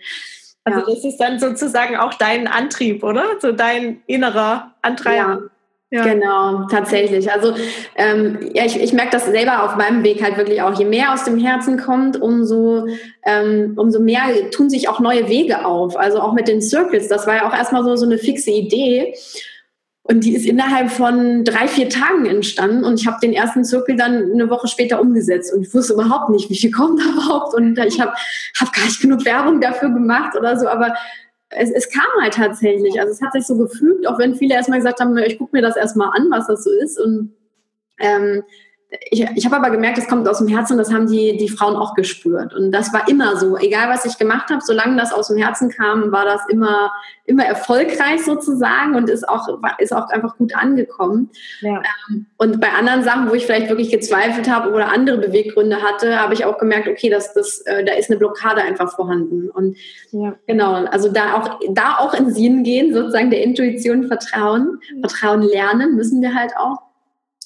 Also 0.64 0.80
ja. 0.80 0.86
das 0.86 1.04
ist 1.04 1.16
dann 1.18 1.38
sozusagen 1.38 1.96
auch 1.96 2.14
dein 2.14 2.46
Antrieb, 2.46 3.02
oder? 3.02 3.24
So 3.40 3.52
dein 3.52 4.02
innerer 4.06 4.74
Antreiber. 4.82 5.50
Ja. 5.92 6.04
Genau, 6.04 6.68
tatsächlich. 6.70 7.32
Also 7.32 7.52
ähm, 7.96 8.38
ja, 8.54 8.64
ich, 8.64 8.80
ich 8.80 8.92
merke 8.92 9.10
das 9.10 9.26
selber 9.26 9.64
auf 9.64 9.74
meinem 9.74 10.04
Weg 10.04 10.22
halt 10.22 10.36
wirklich 10.36 10.62
auch. 10.62 10.78
Je 10.78 10.84
mehr 10.84 11.12
aus 11.12 11.24
dem 11.24 11.36
Herzen 11.36 11.78
kommt, 11.78 12.20
umso, 12.20 12.86
ähm, 13.26 13.72
umso 13.76 13.98
mehr 13.98 14.50
tun 14.52 14.70
sich 14.70 14.88
auch 14.88 15.00
neue 15.00 15.28
Wege 15.28 15.64
auf. 15.66 15.96
Also 15.96 16.20
auch 16.20 16.32
mit 16.32 16.46
den 16.46 16.62
Circles. 16.62 17.08
Das 17.08 17.26
war 17.26 17.36
ja 17.36 17.48
auch 17.48 17.52
erstmal 17.52 17.82
so, 17.82 17.96
so 17.96 18.06
eine 18.06 18.18
fixe 18.18 18.52
Idee. 18.52 19.14
Und 20.04 20.24
die 20.24 20.34
ist 20.34 20.46
innerhalb 20.46 20.92
von 20.92 21.44
drei, 21.44 21.66
vier 21.66 21.88
Tagen 21.88 22.24
entstanden. 22.24 22.84
Und 22.84 23.00
ich 23.00 23.08
habe 23.08 23.18
den 23.20 23.32
ersten 23.32 23.64
Zirkel 23.64 23.96
dann 23.96 24.30
eine 24.32 24.48
Woche 24.48 24.68
später 24.68 25.00
umgesetzt. 25.00 25.52
Und 25.52 25.62
ich 25.62 25.74
wusste 25.74 25.94
überhaupt 25.94 26.30
nicht, 26.30 26.48
wie 26.50 26.56
viel 26.56 26.70
kommt 26.70 27.00
da 27.00 27.04
überhaupt. 27.12 27.54
Und 27.54 27.76
ich 27.80 28.00
habe 28.00 28.12
hab 28.60 28.72
gar 28.72 28.84
nicht 28.84 29.00
genug 29.00 29.24
Werbung 29.24 29.60
dafür 29.60 29.88
gemacht 29.88 30.36
oder 30.38 30.56
so. 30.56 30.68
Aber 30.68 30.94
es, 31.50 31.70
es 31.70 31.90
kam 31.90 32.08
halt 32.20 32.34
tatsächlich. 32.34 33.00
Also 33.00 33.12
es 33.12 33.22
hat 33.22 33.32
sich 33.32 33.46
so 33.46 33.56
gefügt, 33.56 34.06
auch 34.06 34.18
wenn 34.18 34.34
viele 34.34 34.54
erstmal 34.54 34.78
gesagt 34.78 35.00
haben, 35.00 35.16
ich 35.18 35.38
gucke 35.38 35.56
mir 35.56 35.62
das 35.62 35.76
erstmal 35.76 36.10
an, 36.16 36.30
was 36.30 36.46
das 36.46 36.64
so 36.64 36.70
ist. 36.70 36.98
Und 36.98 37.34
ähm, 37.98 38.42
ich, 39.10 39.24
ich 39.36 39.44
habe 39.44 39.56
aber 39.56 39.70
gemerkt, 39.70 39.98
es 39.98 40.08
kommt 40.08 40.26
aus 40.28 40.38
dem 40.38 40.48
Herzen 40.48 40.72
und 40.72 40.78
das 40.78 40.92
haben 40.92 41.06
die, 41.06 41.36
die 41.36 41.48
Frauen 41.48 41.76
auch 41.76 41.94
gespürt. 41.94 42.54
Und 42.54 42.72
das 42.72 42.92
war 42.92 43.08
immer 43.08 43.36
so. 43.36 43.56
Egal, 43.56 43.88
was 43.88 44.04
ich 44.04 44.18
gemacht 44.18 44.50
habe, 44.50 44.60
solange 44.62 44.96
das 44.96 45.12
aus 45.12 45.28
dem 45.28 45.36
Herzen 45.36 45.70
kam, 45.70 46.10
war 46.10 46.24
das 46.24 46.40
immer, 46.48 46.92
immer 47.24 47.44
erfolgreich 47.44 48.24
sozusagen 48.24 48.96
und 48.96 49.08
ist 49.08 49.28
auch, 49.28 49.48
ist 49.78 49.92
auch 49.92 50.08
einfach 50.08 50.36
gut 50.36 50.56
angekommen. 50.56 51.30
Ja. 51.60 51.82
Ähm, 52.10 52.26
und 52.36 52.60
bei 52.60 52.72
anderen 52.72 53.04
Sachen, 53.04 53.30
wo 53.30 53.34
ich 53.34 53.46
vielleicht 53.46 53.68
wirklich 53.68 53.90
gezweifelt 53.90 54.50
habe 54.50 54.72
oder 54.72 54.92
andere 54.92 55.18
Beweggründe 55.18 55.82
hatte, 55.82 56.18
habe 56.18 56.34
ich 56.34 56.44
auch 56.44 56.58
gemerkt, 56.58 56.88
okay, 56.88 57.10
das, 57.10 57.32
das, 57.32 57.60
äh, 57.66 57.84
da 57.84 57.94
ist 57.94 58.10
eine 58.10 58.18
Blockade 58.18 58.60
einfach 58.62 58.94
vorhanden. 58.94 59.50
Und 59.50 59.76
ja. 60.10 60.34
genau, 60.48 60.84
also 60.86 61.12
da 61.12 61.34
auch, 61.34 61.60
da 61.70 61.98
auch 61.98 62.12
ins 62.12 62.34
Sinn 62.34 62.64
gehen, 62.64 62.92
sozusagen 62.92 63.30
der 63.30 63.42
Intuition 63.42 64.08
vertrauen, 64.08 64.80
Vertrauen 65.00 65.42
lernen 65.42 65.94
müssen 65.94 66.20
wir 66.20 66.34
halt 66.34 66.56
auch 66.56 66.89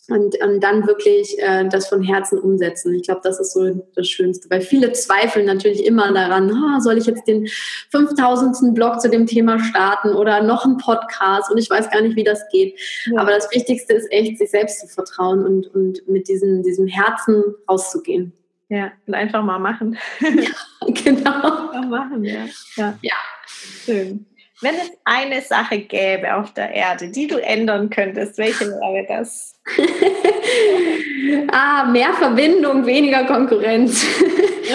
und, 0.09 0.41
und 0.43 0.61
dann 0.61 0.87
wirklich 0.87 1.39
äh, 1.39 1.67
das 1.69 1.89
von 1.89 2.03
Herzen 2.03 2.39
umsetzen. 2.39 2.95
Ich 2.95 3.05
glaube, 3.05 3.23
das 3.25 3.41
ist 3.41 3.53
so 3.55 3.87
das 3.95 4.07
Schönste, 4.07 4.51
weil 4.51 4.61
viele 4.61 4.93
zweifeln 4.93 5.47
natürlich 5.47 5.85
immer 5.87 6.13
daran, 6.13 6.51
oh, 6.51 6.81
soll 6.81 6.99
ich 6.99 7.07
jetzt 7.07 7.27
den 7.27 7.49
5000. 7.91 8.75
Blog 8.75 9.01
zu 9.01 9.09
dem 9.09 9.27
Thema 9.27 9.59
starten 9.59 10.11
oder 10.11 10.43
noch 10.43 10.65
einen 10.65 10.77
Podcast 10.77 11.51
und 11.51 11.59
ich 11.59 11.71
weiß 11.71 11.91
gar 11.91 12.03
nicht, 12.03 12.17
wie 12.17 12.25
das 12.25 12.43
geht. 12.51 12.79
Ja. 13.07 13.21
Aber 13.21 13.31
das 13.31 13.51
Wichtigste 13.51 13.95
ist 13.95 14.11
echt, 14.13 14.39
sich 14.39 14.51
selbst 14.51 14.81
zu 14.81 14.89
vertrauen 14.89 15.45
und, 15.45 15.75
und 15.75 16.07
mit 16.07 16.29
diesem, 16.29 16.63
diesem 16.63 16.87
Herzen 16.87 17.43
rauszugehen. 17.69 18.33
Ja, 18.69 18.93
und 19.07 19.15
einfach 19.15 19.43
mal 19.43 19.59
machen. 19.59 19.99
ja, 20.21 20.89
genau. 21.05 21.71
Einfach 21.71 21.89
machen, 21.89 22.25
ja. 22.25 22.47
ja. 22.77 22.99
Ja. 23.01 23.15
Schön. 23.47 24.27
Wenn 24.65 24.77
es 24.77 24.91
eine 25.05 25.43
Sache 25.43 25.79
gäbe 25.79 26.35
auf 26.35 26.55
der 26.55 26.73
Erde, 26.73 27.09
die 27.09 27.27
du 27.27 27.37
ändern 27.37 27.91
könntest, 27.91 28.39
welche 28.39 28.65
wäre 28.65 29.05
das? 29.07 29.55
ah, 31.53 31.85
mehr 31.85 32.15
Verbindung, 32.15 32.87
weniger 32.87 33.25
Konkurrenz. 33.25 34.05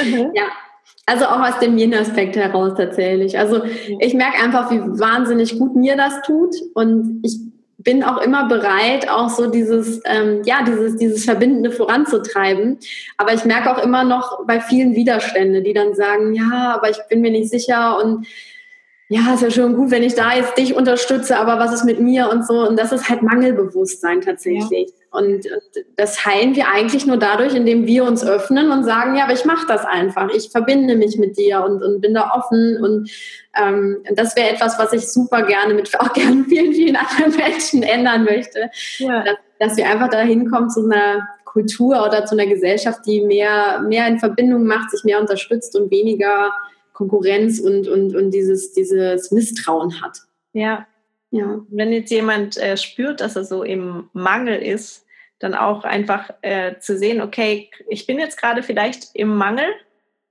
Mhm. 0.04 0.32
Ja. 0.36 0.44
Also 1.08 1.26
auch 1.26 1.42
aus 1.42 1.58
dem 1.58 1.76
Yin-Aspekt 1.76 2.36
heraus 2.36 2.74
tatsächlich. 2.78 3.40
Also 3.40 3.64
ich 4.00 4.14
merke 4.14 4.44
einfach, 4.44 4.70
wie 4.70 4.78
wahnsinnig 4.78 5.58
gut 5.58 5.76
mir 5.76 5.98
das 5.98 6.22
tut 6.22 6.54
und 6.76 7.22
ich 7.24 7.40
bin 7.80 8.04
auch 8.04 8.22
immer 8.22 8.48
bereit, 8.48 9.10
auch 9.10 9.30
so 9.30 9.50
dieses, 9.50 10.02
ähm, 10.06 10.44
ja, 10.46 10.60
dieses, 10.68 10.98
dieses 10.98 11.26
Verbindende 11.26 11.72
voranzutreiben. 11.72 12.78
Aber 13.18 13.34
ich 13.34 13.44
merke 13.44 13.72
auch 13.72 13.82
immer 13.84 14.04
noch 14.04 14.46
bei 14.46 14.62
vielen 14.62 14.94
Widerstände, 14.94 15.64
die 15.64 15.74
dann 15.74 15.96
sagen, 15.96 16.36
ja, 16.36 16.76
aber 16.76 16.92
ich 16.92 17.00
bin 17.10 17.22
mir 17.22 17.32
nicht 17.32 17.50
sicher 17.50 17.98
und 18.04 18.28
ja, 19.12 19.34
ist 19.34 19.42
ja 19.42 19.50
schon 19.50 19.76
gut, 19.76 19.90
wenn 19.90 20.04
ich 20.04 20.14
da 20.14 20.36
jetzt 20.36 20.56
dich 20.56 20.76
unterstütze, 20.76 21.40
aber 21.40 21.58
was 21.58 21.74
ist 21.74 21.84
mit 21.84 22.00
mir 22.00 22.30
und 22.30 22.46
so. 22.46 22.68
Und 22.68 22.80
das 22.80 22.92
ist 22.92 23.10
halt 23.10 23.24
Mangelbewusstsein 23.24 24.22
tatsächlich. 24.22 24.90
Ja. 24.90 25.20
Und, 25.20 25.48
und, 25.48 25.86
das 25.96 26.24
heilen 26.28 26.56
wir 26.56 26.68
eigentlich 26.68 27.08
nur 27.08 27.18
dadurch, 27.18 27.56
indem 27.56 27.88
wir 27.88 28.04
uns 28.04 28.24
öffnen 28.24 28.70
und 28.70 28.84
sagen, 28.84 29.16
ja, 29.16 29.24
aber 29.24 29.34
ich 29.34 29.46
mache 29.46 29.66
das 29.68 29.84
einfach. 29.84 30.30
Ich 30.36 30.52
verbinde 30.52 30.96
mich 30.96 31.18
mit 31.18 31.40
dir 31.40 31.64
und, 31.64 31.82
und 31.82 32.02
bin 32.02 32.14
da 32.14 32.30
offen. 32.36 32.78
Und 32.84 33.10
ähm, 33.60 33.98
das 34.14 34.36
wäre 34.36 34.52
etwas, 34.52 34.78
was 34.78 34.94
ich 34.94 35.12
super 35.12 35.42
gerne 35.42 35.74
mit 35.74 35.92
auch 36.00 36.14
gerne 36.14 36.44
vielen, 36.48 36.74
vielen 36.74 36.96
anderen 36.96 37.36
Menschen 37.36 37.82
ändern 37.82 38.26
möchte. 38.26 38.70
Ja. 39.00 39.24
Dass, 39.24 39.38
dass 39.58 39.78
wir 39.78 39.90
einfach 39.90 40.10
dahin 40.10 40.52
kommen 40.52 40.70
zu 40.70 40.86
einer 40.86 41.28
Kultur 41.46 42.06
oder 42.06 42.26
zu 42.26 42.36
einer 42.36 42.46
Gesellschaft, 42.46 43.00
die 43.08 43.22
mehr, 43.22 43.82
mehr 43.82 44.08
in 44.08 44.20
Verbindung 44.20 44.66
macht, 44.66 44.92
sich 44.92 45.04
mehr 45.04 45.20
unterstützt 45.20 45.76
und 45.76 45.90
weniger 45.90 46.52
Konkurrenz 47.00 47.62
und, 47.62 47.88
und, 47.88 48.14
und 48.14 48.32
dieses, 48.32 48.74
dieses 48.74 49.32
Misstrauen 49.32 50.02
hat. 50.02 50.20
Ja. 50.52 50.86
ja. 51.32 51.62
Wenn 51.70 51.94
jetzt 51.94 52.12
jemand 52.12 52.58
äh, 52.58 52.76
spürt, 52.76 53.22
dass 53.22 53.38
er 53.38 53.46
so 53.46 53.64
im 53.64 54.10
Mangel 54.12 54.62
ist, 54.62 55.06
dann 55.40 55.54
auch 55.56 55.86
einfach 55.86 56.30
äh, 56.42 56.78
zu 56.80 56.98
sehen, 56.98 57.22
okay, 57.22 57.72
ich 57.88 58.06
bin 58.06 58.20
jetzt 58.20 58.38
gerade 58.38 58.64
vielleicht 58.64 59.16
im 59.16 59.34
Mangel 59.34 59.64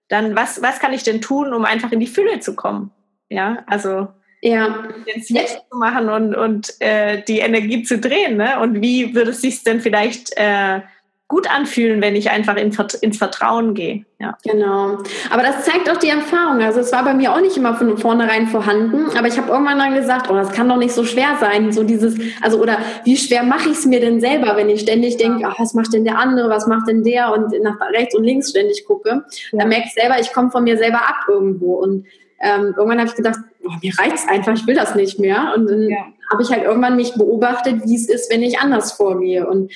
dann 0.09 0.37
was, 0.37 0.61
was 0.61 0.79
kann 0.79 0.93
ich 0.93 1.03
denn 1.03 1.23
tun, 1.23 1.55
um 1.55 1.64
einfach 1.64 1.91
in 1.91 2.01
die 2.01 2.07
Fülle 2.07 2.41
zu 2.41 2.55
kommen? 2.55 2.91
Ja, 3.31 3.64
also 3.66 4.09
ja. 4.43 4.89
den 5.07 5.23
Switch 5.23 5.55
zu 5.71 5.79
machen 5.79 6.11
und, 6.11 6.35
und 6.35 6.75
äh, 6.81 7.23
die 7.23 7.39
Energie 7.39 7.83
zu 7.83 7.99
drehen. 7.99 8.37
Ne? 8.37 8.61
Und 8.61 8.83
wie 8.83 9.14
würde 9.14 9.31
es 9.31 9.41
sich 9.41 9.64
denn 9.64 9.81
vielleicht 9.81 10.37
äh, 10.37 10.83
gut 11.29 11.51
anfühlen, 11.51 12.01
wenn 12.01 12.16
ich 12.16 12.31
einfach 12.31 12.57
in, 12.57 12.74
ins 13.03 13.18
Vertrauen 13.18 13.74
gehe. 13.74 14.07
Ja. 14.18 14.39
Genau. 14.45 14.97
Aber 15.31 15.43
das 15.43 15.66
zeigt 15.66 15.91
auch 15.91 15.99
die 15.99 16.09
Erfahrung. 16.09 16.62
Also 16.62 16.81
es 16.81 16.91
war 16.91 17.05
bei 17.05 17.12
mir 17.12 17.35
auch 17.35 17.41
nicht 17.43 17.57
immer 17.59 17.74
von 17.74 17.99
vornherein 17.99 18.47
vorhanden, 18.47 19.14
aber 19.16 19.29
ich 19.29 19.37
habe 19.37 19.51
irgendwann 19.51 19.79
dann 19.79 19.95
gesagt, 19.95 20.31
oh, 20.31 20.35
das 20.35 20.53
kann 20.53 20.70
doch 20.70 20.79
nicht 20.79 20.93
so 20.93 21.05
schwer 21.05 21.37
sein. 21.39 21.70
So 21.70 21.85
dieses, 21.85 22.18
also 22.41 22.59
oder 22.59 22.79
wie 23.05 23.18
schwer 23.18 23.43
mache 23.43 23.68
ich 23.68 23.76
es 23.76 23.85
mir 23.85 24.01
denn 24.01 24.20
selber, 24.20 24.57
wenn 24.57 24.70
ich 24.70 24.81
ständig 24.81 25.18
denke, 25.18 25.47
oh, 25.47 25.53
was 25.59 25.74
macht 25.74 25.93
denn 25.93 26.05
der 26.05 26.18
andere, 26.18 26.49
was 26.49 26.66
macht 26.66 26.89
denn 26.89 27.05
der 27.05 27.31
und 27.31 27.53
nach 27.62 27.79
rechts 27.93 28.16
und 28.16 28.24
links 28.24 28.49
ständig 28.49 28.87
gucke, 28.87 29.11
ja. 29.53 29.59
dann 29.59 29.68
merke 29.68 29.85
ich 29.87 29.93
selber, 29.93 30.18
ich 30.18 30.33
komme 30.33 30.51
von 30.51 30.64
mir 30.64 30.79
selber 30.79 31.07
ab 31.07 31.26
irgendwo. 31.29 31.74
Und 31.74 32.07
ähm, 32.41 32.74
irgendwann 32.74 33.01
habe 33.01 33.09
ich 33.11 33.16
gedacht, 33.16 33.39
oh, 33.66 33.72
mir 33.83 33.93
reicht's 33.99 34.26
einfach, 34.26 34.55
ich 34.55 34.66
will 34.66 34.74
das 34.74 34.95
nicht 34.95 35.18
mehr. 35.18 35.53
Und 35.55 35.68
dann 35.68 35.91
ja. 35.91 36.07
habe 36.33 36.43
ich 36.43 36.51
halt 36.51 36.62
irgendwann 36.62 36.97
mich 36.97 37.12
beobachtet, 37.12 37.83
wie 37.85 37.97
es 37.97 38.09
ist, 38.09 38.33
wenn 38.33 38.43
ich 38.43 38.61
anders 38.61 38.93
vorgehe. 38.93 39.47
Und 39.47 39.70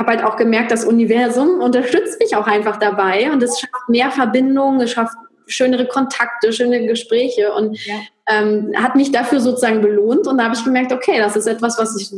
habe 0.00 0.10
halt 0.10 0.24
auch 0.24 0.36
gemerkt, 0.36 0.72
das 0.72 0.84
Universum 0.84 1.60
unterstützt 1.60 2.18
mich 2.20 2.34
auch 2.34 2.48
einfach 2.48 2.78
dabei 2.78 3.30
und 3.30 3.42
es 3.42 3.60
schafft 3.60 3.88
mehr 3.88 4.10
Verbindungen, 4.10 4.80
es 4.80 4.90
schafft 4.90 5.14
schönere 5.46 5.86
Kontakte, 5.86 6.52
schöne 6.52 6.86
Gespräche 6.86 7.52
und 7.52 7.78
ja. 7.84 7.94
ähm, 8.28 8.72
hat 8.76 8.96
mich 8.96 9.12
dafür 9.12 9.40
sozusagen 9.40 9.80
belohnt 9.80 10.26
und 10.26 10.38
da 10.38 10.44
habe 10.44 10.54
ich 10.54 10.64
gemerkt, 10.64 10.92
okay, 10.92 11.18
das 11.18 11.36
ist 11.36 11.46
etwas, 11.46 11.78
was 11.78 11.96
ich, 12.00 12.10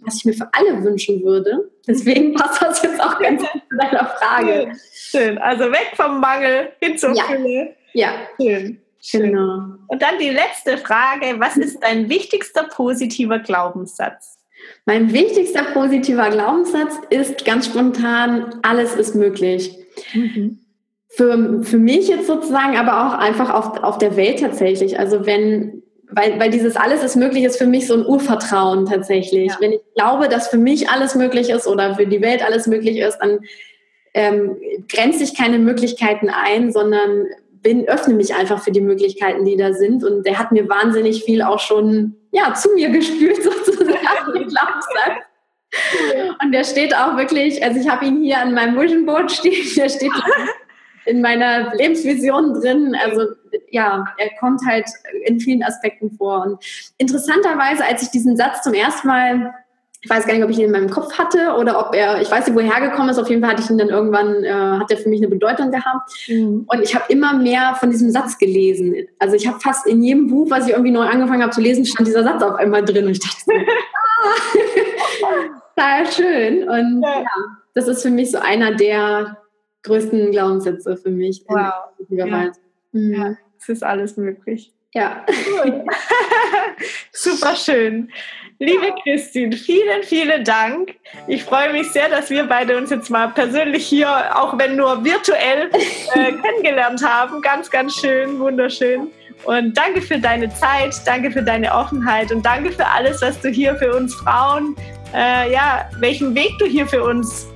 was 0.00 0.16
ich 0.16 0.24
mir 0.24 0.34
für 0.34 0.48
alle 0.52 0.82
wünschen 0.84 1.22
würde. 1.22 1.70
Deswegen 1.86 2.34
passt 2.34 2.62
das 2.62 2.82
jetzt 2.82 3.00
auch 3.00 3.18
ganz 3.18 3.42
gut 3.42 3.62
zu 3.70 3.76
deiner 3.76 4.06
Frage. 4.06 4.72
Schön. 4.92 5.38
Also 5.38 5.64
weg 5.72 5.92
vom 5.94 6.20
Mangel 6.20 6.72
hin 6.80 6.96
zur 6.98 7.14
ja. 7.14 7.24
Fülle. 7.24 7.74
Ja. 7.92 8.12
Schön. 8.40 8.80
Schön. 9.00 9.22
Genau. 9.22 9.76
Und 9.88 10.00
dann 10.00 10.18
die 10.20 10.30
letzte 10.30 10.78
Frage. 10.78 11.38
Was 11.38 11.56
ist 11.56 11.80
dein 11.82 12.08
wichtigster 12.08 12.64
positiver 12.64 13.40
Glaubenssatz? 13.40 14.38
Mein 14.84 15.12
wichtigster 15.12 15.62
positiver 15.72 16.30
Glaubenssatz 16.30 16.94
ist 17.10 17.44
ganz 17.44 17.66
spontan, 17.66 18.56
alles 18.62 18.94
ist 18.96 19.14
möglich. 19.14 19.76
Mhm. 20.12 20.58
Für, 21.08 21.62
für 21.62 21.78
mich 21.78 22.08
jetzt 22.08 22.26
sozusagen, 22.26 22.76
aber 22.76 23.06
auch 23.06 23.18
einfach 23.18 23.50
auf, 23.52 23.82
auf 23.82 23.98
der 23.98 24.16
Welt 24.16 24.40
tatsächlich. 24.40 24.98
Also 24.98 25.26
wenn, 25.26 25.82
weil, 26.10 26.40
weil 26.40 26.50
dieses 26.50 26.74
alles 26.74 27.04
ist 27.04 27.16
möglich 27.16 27.44
ist 27.44 27.58
für 27.58 27.66
mich 27.66 27.86
so 27.86 27.94
ein 27.94 28.06
Urvertrauen 28.06 28.86
tatsächlich. 28.86 29.52
Ja. 29.52 29.56
Wenn 29.60 29.72
ich 29.72 29.80
glaube, 29.94 30.28
dass 30.28 30.48
für 30.48 30.58
mich 30.58 30.88
alles 30.88 31.14
möglich 31.14 31.50
ist 31.50 31.66
oder 31.66 31.94
für 31.94 32.06
die 32.06 32.22
Welt 32.22 32.44
alles 32.44 32.66
möglich 32.66 32.98
ist, 32.98 33.18
dann 33.18 33.40
ähm, 34.14 34.56
grenze 34.88 35.22
ich 35.22 35.36
keine 35.36 35.58
Möglichkeiten 35.58 36.28
ein, 36.28 36.72
sondern 36.72 37.26
bin, 37.62 37.86
öffne 37.86 38.14
mich 38.14 38.34
einfach 38.34 38.62
für 38.62 38.72
die 38.72 38.80
Möglichkeiten, 38.80 39.44
die 39.44 39.56
da 39.56 39.74
sind. 39.74 40.02
Und 40.02 40.26
der 40.26 40.38
hat 40.38 40.50
mir 40.50 40.68
wahnsinnig 40.68 41.24
viel 41.24 41.42
auch 41.42 41.60
schon 41.60 42.16
ja, 42.32 42.52
zu 42.54 42.72
mir 42.74 42.90
gespült, 42.90 43.42
sozusagen, 43.42 44.32
den 44.34 44.48
Glaubenssatz. 44.48 45.24
Und 46.42 46.52
der 46.52 46.64
steht 46.64 46.94
auch 46.94 47.16
wirklich, 47.16 47.64
also 47.64 47.80
ich 47.80 47.88
habe 47.88 48.04
ihn 48.04 48.22
hier 48.22 48.38
an 48.38 48.52
meinem 48.52 48.78
Vision 48.78 49.06
Board 49.06 49.32
stehen, 49.32 49.66
der 49.76 49.88
steht 49.88 50.12
in 51.06 51.22
meiner 51.22 51.74
Lebensvision 51.74 52.60
drin. 52.60 52.94
Also 53.02 53.28
ja, 53.70 54.04
er 54.18 54.30
kommt 54.38 54.60
halt 54.66 54.86
in 55.24 55.40
vielen 55.40 55.62
Aspekten 55.62 56.10
vor. 56.10 56.42
Und 56.42 56.92
interessanterweise, 56.98 57.86
als 57.86 58.02
ich 58.02 58.10
diesen 58.10 58.36
Satz 58.36 58.62
zum 58.62 58.74
ersten 58.74 59.08
Mal 59.08 59.54
ich 60.04 60.10
weiß 60.10 60.26
gar 60.26 60.34
nicht, 60.34 60.42
ob 60.42 60.50
ich 60.50 60.58
ihn 60.58 60.64
in 60.64 60.72
meinem 60.72 60.90
Kopf 60.90 61.16
hatte 61.16 61.54
oder 61.56 61.78
ob 61.78 61.94
er, 61.94 62.20
ich 62.20 62.28
weiß 62.28 62.46
nicht, 62.46 62.56
woher 62.56 62.80
gekommen 62.80 63.08
ist. 63.08 63.18
Auf 63.18 63.30
jeden 63.30 63.40
Fall 63.40 63.52
hatte 63.52 63.62
ich 63.62 63.70
ihn 63.70 63.78
dann 63.78 63.88
irgendwann, 63.88 64.42
äh, 64.42 64.50
hat 64.50 64.90
er 64.90 64.96
für 64.96 65.08
mich 65.08 65.20
eine 65.20 65.28
Bedeutung 65.28 65.70
gehabt. 65.70 66.10
Mhm. 66.26 66.64
Und 66.66 66.82
ich 66.82 66.96
habe 66.96 67.04
immer 67.08 67.34
mehr 67.34 67.76
von 67.78 67.90
diesem 67.90 68.10
Satz 68.10 68.36
gelesen. 68.36 68.96
Also 69.20 69.36
ich 69.36 69.46
habe 69.46 69.60
fast 69.60 69.86
in 69.86 70.02
jedem 70.02 70.26
Buch, 70.26 70.50
was 70.50 70.66
ich 70.66 70.72
irgendwie 70.72 70.90
neu 70.90 71.06
angefangen 71.06 71.42
habe 71.42 71.52
zu 71.52 71.60
lesen, 71.60 71.86
stand 71.86 72.08
dieser 72.08 72.24
Satz 72.24 72.42
auf 72.42 72.56
einmal 72.56 72.84
drin. 72.84 73.06
Und 73.06 73.12
ich 73.12 73.20
dachte, 73.20 73.36
so, 73.46 73.52
ah, 75.76 76.04
schön. 76.04 76.68
Und 76.68 77.02
ja. 77.02 77.20
ja. 77.20 77.26
das 77.74 77.86
ist 77.86 78.02
für 78.02 78.10
mich 78.10 78.32
so 78.32 78.38
einer 78.38 78.74
der 78.74 79.38
größten 79.84 80.32
Glaubenssätze 80.32 80.96
für 80.96 81.10
mich. 81.10 81.44
Wow. 81.46 81.74
Ja. 82.08 82.50
Mhm. 82.90 83.14
ja, 83.14 83.36
es 83.56 83.68
ist 83.68 83.84
alles 83.84 84.16
möglich. 84.16 84.74
Ja. 84.94 85.24
Cool. 85.28 85.84
Super 87.12 87.56
schön. 87.56 88.12
Liebe 88.58 88.92
Christine, 89.02 89.56
vielen, 89.56 90.02
vielen 90.02 90.44
Dank. 90.44 90.94
Ich 91.26 91.42
freue 91.42 91.72
mich 91.72 91.90
sehr, 91.90 92.08
dass 92.08 92.30
wir 92.30 92.44
beide 92.44 92.76
uns 92.76 92.90
jetzt 92.90 93.10
mal 93.10 93.28
persönlich 93.28 93.86
hier, 93.86 94.08
auch 94.38 94.56
wenn 94.58 94.76
nur 94.76 95.02
virtuell, 95.02 95.70
äh, 96.14 96.32
kennengelernt 96.32 97.02
haben. 97.04 97.40
Ganz, 97.40 97.70
ganz 97.70 97.96
schön, 97.96 98.38
wunderschön. 98.38 99.10
Und 99.44 99.76
danke 99.76 100.00
für 100.00 100.18
deine 100.18 100.48
Zeit, 100.54 100.94
danke 101.06 101.30
für 101.30 101.42
deine 101.42 101.74
Offenheit 101.74 102.30
und 102.30 102.44
danke 102.44 102.70
für 102.70 102.86
alles, 102.86 103.20
was 103.22 103.40
du 103.40 103.48
hier 103.48 103.74
für 103.76 103.96
uns 103.96 104.14
Frauen, 104.14 104.76
äh, 105.14 105.52
ja, 105.52 105.90
welchen 105.98 106.34
Weg 106.34 106.52
du 106.60 106.66
hier 106.66 106.86
für 106.86 107.02
uns 107.02 107.48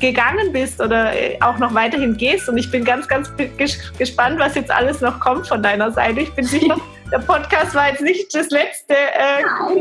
gegangen 0.00 0.52
bist 0.52 0.80
oder 0.80 1.12
äh, 1.12 1.36
auch 1.40 1.58
noch 1.58 1.74
weiterhin 1.74 2.16
gehst. 2.16 2.48
Und 2.48 2.56
ich 2.58 2.70
bin 2.70 2.84
ganz, 2.84 3.08
ganz 3.08 3.30
gespannt, 3.96 4.38
was 4.38 4.54
jetzt 4.54 4.70
alles 4.70 5.00
noch 5.00 5.18
kommt 5.20 5.46
von 5.46 5.62
deiner 5.62 5.90
Seite. 5.90 6.20
Ich 6.20 6.32
bin 6.32 6.44
sicher, 6.48 6.76
der 7.10 7.18
Podcast 7.18 7.74
war 7.74 7.90
jetzt 7.90 8.02
nicht 8.02 8.34
das 8.34 8.50
letzte. 8.50 8.94
Äh, 8.94 9.44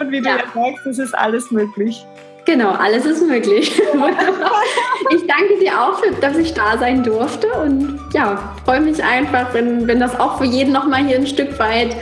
und 0.00 0.10
wie 0.10 0.20
du 0.20 0.28
ja. 0.28 0.38
merkst, 0.54 0.86
es 0.86 0.98
ist 0.98 1.14
alles 1.14 1.50
möglich. 1.50 2.04
Genau, 2.44 2.70
alles 2.70 3.04
ist 3.04 3.22
möglich. 3.22 3.80
ich 5.10 5.26
danke 5.26 5.58
dir 5.60 5.80
auch, 5.80 5.98
für, 5.98 6.10
dass 6.20 6.36
ich 6.36 6.52
da 6.52 6.76
sein 6.76 7.04
durfte 7.04 7.46
und 7.52 8.00
ja, 8.12 8.54
freue 8.64 8.80
mich 8.80 9.02
einfach, 9.02 9.54
wenn, 9.54 9.86
wenn 9.86 10.00
das 10.00 10.18
auch 10.18 10.38
für 10.38 10.44
jeden 10.44 10.72
nochmal 10.72 11.04
hier 11.04 11.16
ein 11.16 11.26
Stück 11.26 11.56
weit 11.58 11.94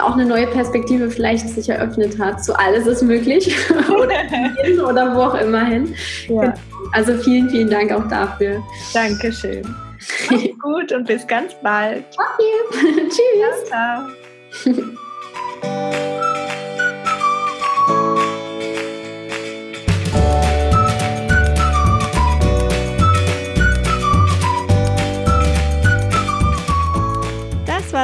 auch 0.00 0.12
eine 0.12 0.26
neue 0.26 0.46
Perspektive 0.48 1.10
vielleicht 1.10 1.48
sich 1.48 1.68
eröffnet 1.68 2.18
hat. 2.18 2.44
So 2.44 2.52
alles 2.54 2.86
ist 2.86 3.02
möglich 3.02 3.56
oder, 3.88 4.88
oder 4.88 5.14
wo 5.14 5.20
auch 5.22 5.34
immer 5.34 5.64
hin. 5.64 5.94
Ja. 6.28 6.54
Also 6.92 7.16
vielen, 7.18 7.50
vielen 7.50 7.70
Dank 7.70 7.92
auch 7.92 8.06
dafür. 8.08 8.62
Dankeschön. 8.92 9.62
Mach's 10.30 10.44
gut 10.60 10.92
und 10.92 11.06
bis 11.06 11.26
ganz 11.26 11.52
bald. 11.62 12.04
Okay. 12.12 13.08
Tschüss. 13.08 13.68
Ciao. 13.68 14.08
Das 15.62 16.55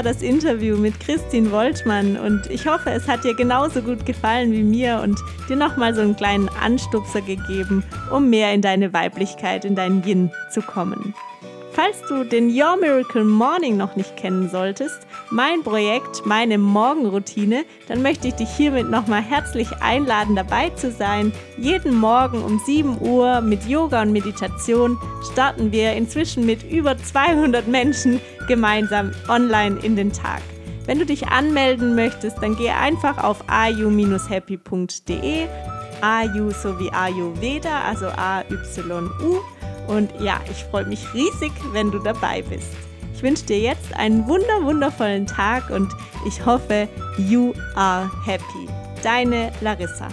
war 0.04 0.12
das 0.12 0.22
Interview 0.22 0.76
mit 0.76 0.98
Christine 0.98 1.52
Woltmann 1.52 2.16
und 2.16 2.50
ich 2.50 2.66
hoffe, 2.66 2.90
es 2.90 3.06
hat 3.06 3.22
dir 3.22 3.36
genauso 3.36 3.82
gut 3.82 4.04
gefallen 4.04 4.50
wie 4.50 4.64
mir 4.64 5.00
und 5.00 5.16
dir 5.48 5.54
nochmal 5.54 5.94
so 5.94 6.00
einen 6.00 6.16
kleinen 6.16 6.48
Anstupser 6.48 7.20
gegeben, 7.20 7.84
um 8.10 8.28
mehr 8.28 8.52
in 8.52 8.62
deine 8.62 8.92
Weiblichkeit, 8.92 9.64
in 9.64 9.76
dein 9.76 10.02
Yin 10.04 10.32
zu 10.50 10.60
kommen. 10.60 11.14
Falls 11.82 12.00
du 12.08 12.22
den 12.22 12.48
Your 12.48 12.76
Miracle 12.76 13.24
Morning 13.24 13.76
noch 13.76 13.96
nicht 13.96 14.16
kennen 14.16 14.48
solltest, 14.48 15.00
mein 15.30 15.64
Projekt, 15.64 16.24
meine 16.24 16.56
Morgenroutine, 16.56 17.64
dann 17.88 18.02
möchte 18.02 18.28
ich 18.28 18.34
dich 18.34 18.50
hiermit 18.50 18.88
nochmal 18.88 19.20
herzlich 19.20 19.66
einladen, 19.80 20.36
dabei 20.36 20.70
zu 20.70 20.92
sein. 20.92 21.32
Jeden 21.58 21.96
Morgen 21.96 22.44
um 22.44 22.60
7 22.60 23.00
Uhr 23.00 23.40
mit 23.40 23.66
Yoga 23.66 24.02
und 24.02 24.12
Meditation 24.12 24.96
starten 25.32 25.72
wir 25.72 25.94
inzwischen 25.94 26.46
mit 26.46 26.62
über 26.70 26.96
200 26.96 27.66
Menschen 27.66 28.20
gemeinsam 28.46 29.10
online 29.28 29.80
in 29.82 29.96
den 29.96 30.12
Tag. 30.12 30.42
Wenn 30.86 31.00
du 31.00 31.06
dich 31.06 31.26
anmelden 31.26 31.96
möchtest, 31.96 32.40
dann 32.40 32.54
geh 32.54 32.70
einfach 32.70 33.24
auf 33.24 33.42
ayu-happy.de, 33.48 35.48
ayu 36.00 36.50
sowie 36.52 36.92
ayurveda, 36.92 37.80
also 37.80 38.06
A-Y-U 38.06 39.40
und 39.92 40.10
ja, 40.20 40.40
ich 40.50 40.64
freue 40.64 40.86
mich 40.86 41.12
riesig, 41.12 41.52
wenn 41.72 41.90
du 41.90 41.98
dabei 41.98 42.42
bist. 42.42 42.68
Ich 43.14 43.22
wünsche 43.22 43.44
dir 43.44 43.60
jetzt 43.60 43.94
einen 43.94 44.26
wunder 44.26 44.62
wundervollen 44.62 45.26
Tag 45.26 45.70
und 45.70 45.92
ich 46.26 46.44
hoffe, 46.44 46.88
you 47.18 47.52
are 47.74 48.10
happy. 48.24 48.68
Deine 49.02 49.52
Larissa. 49.60 50.08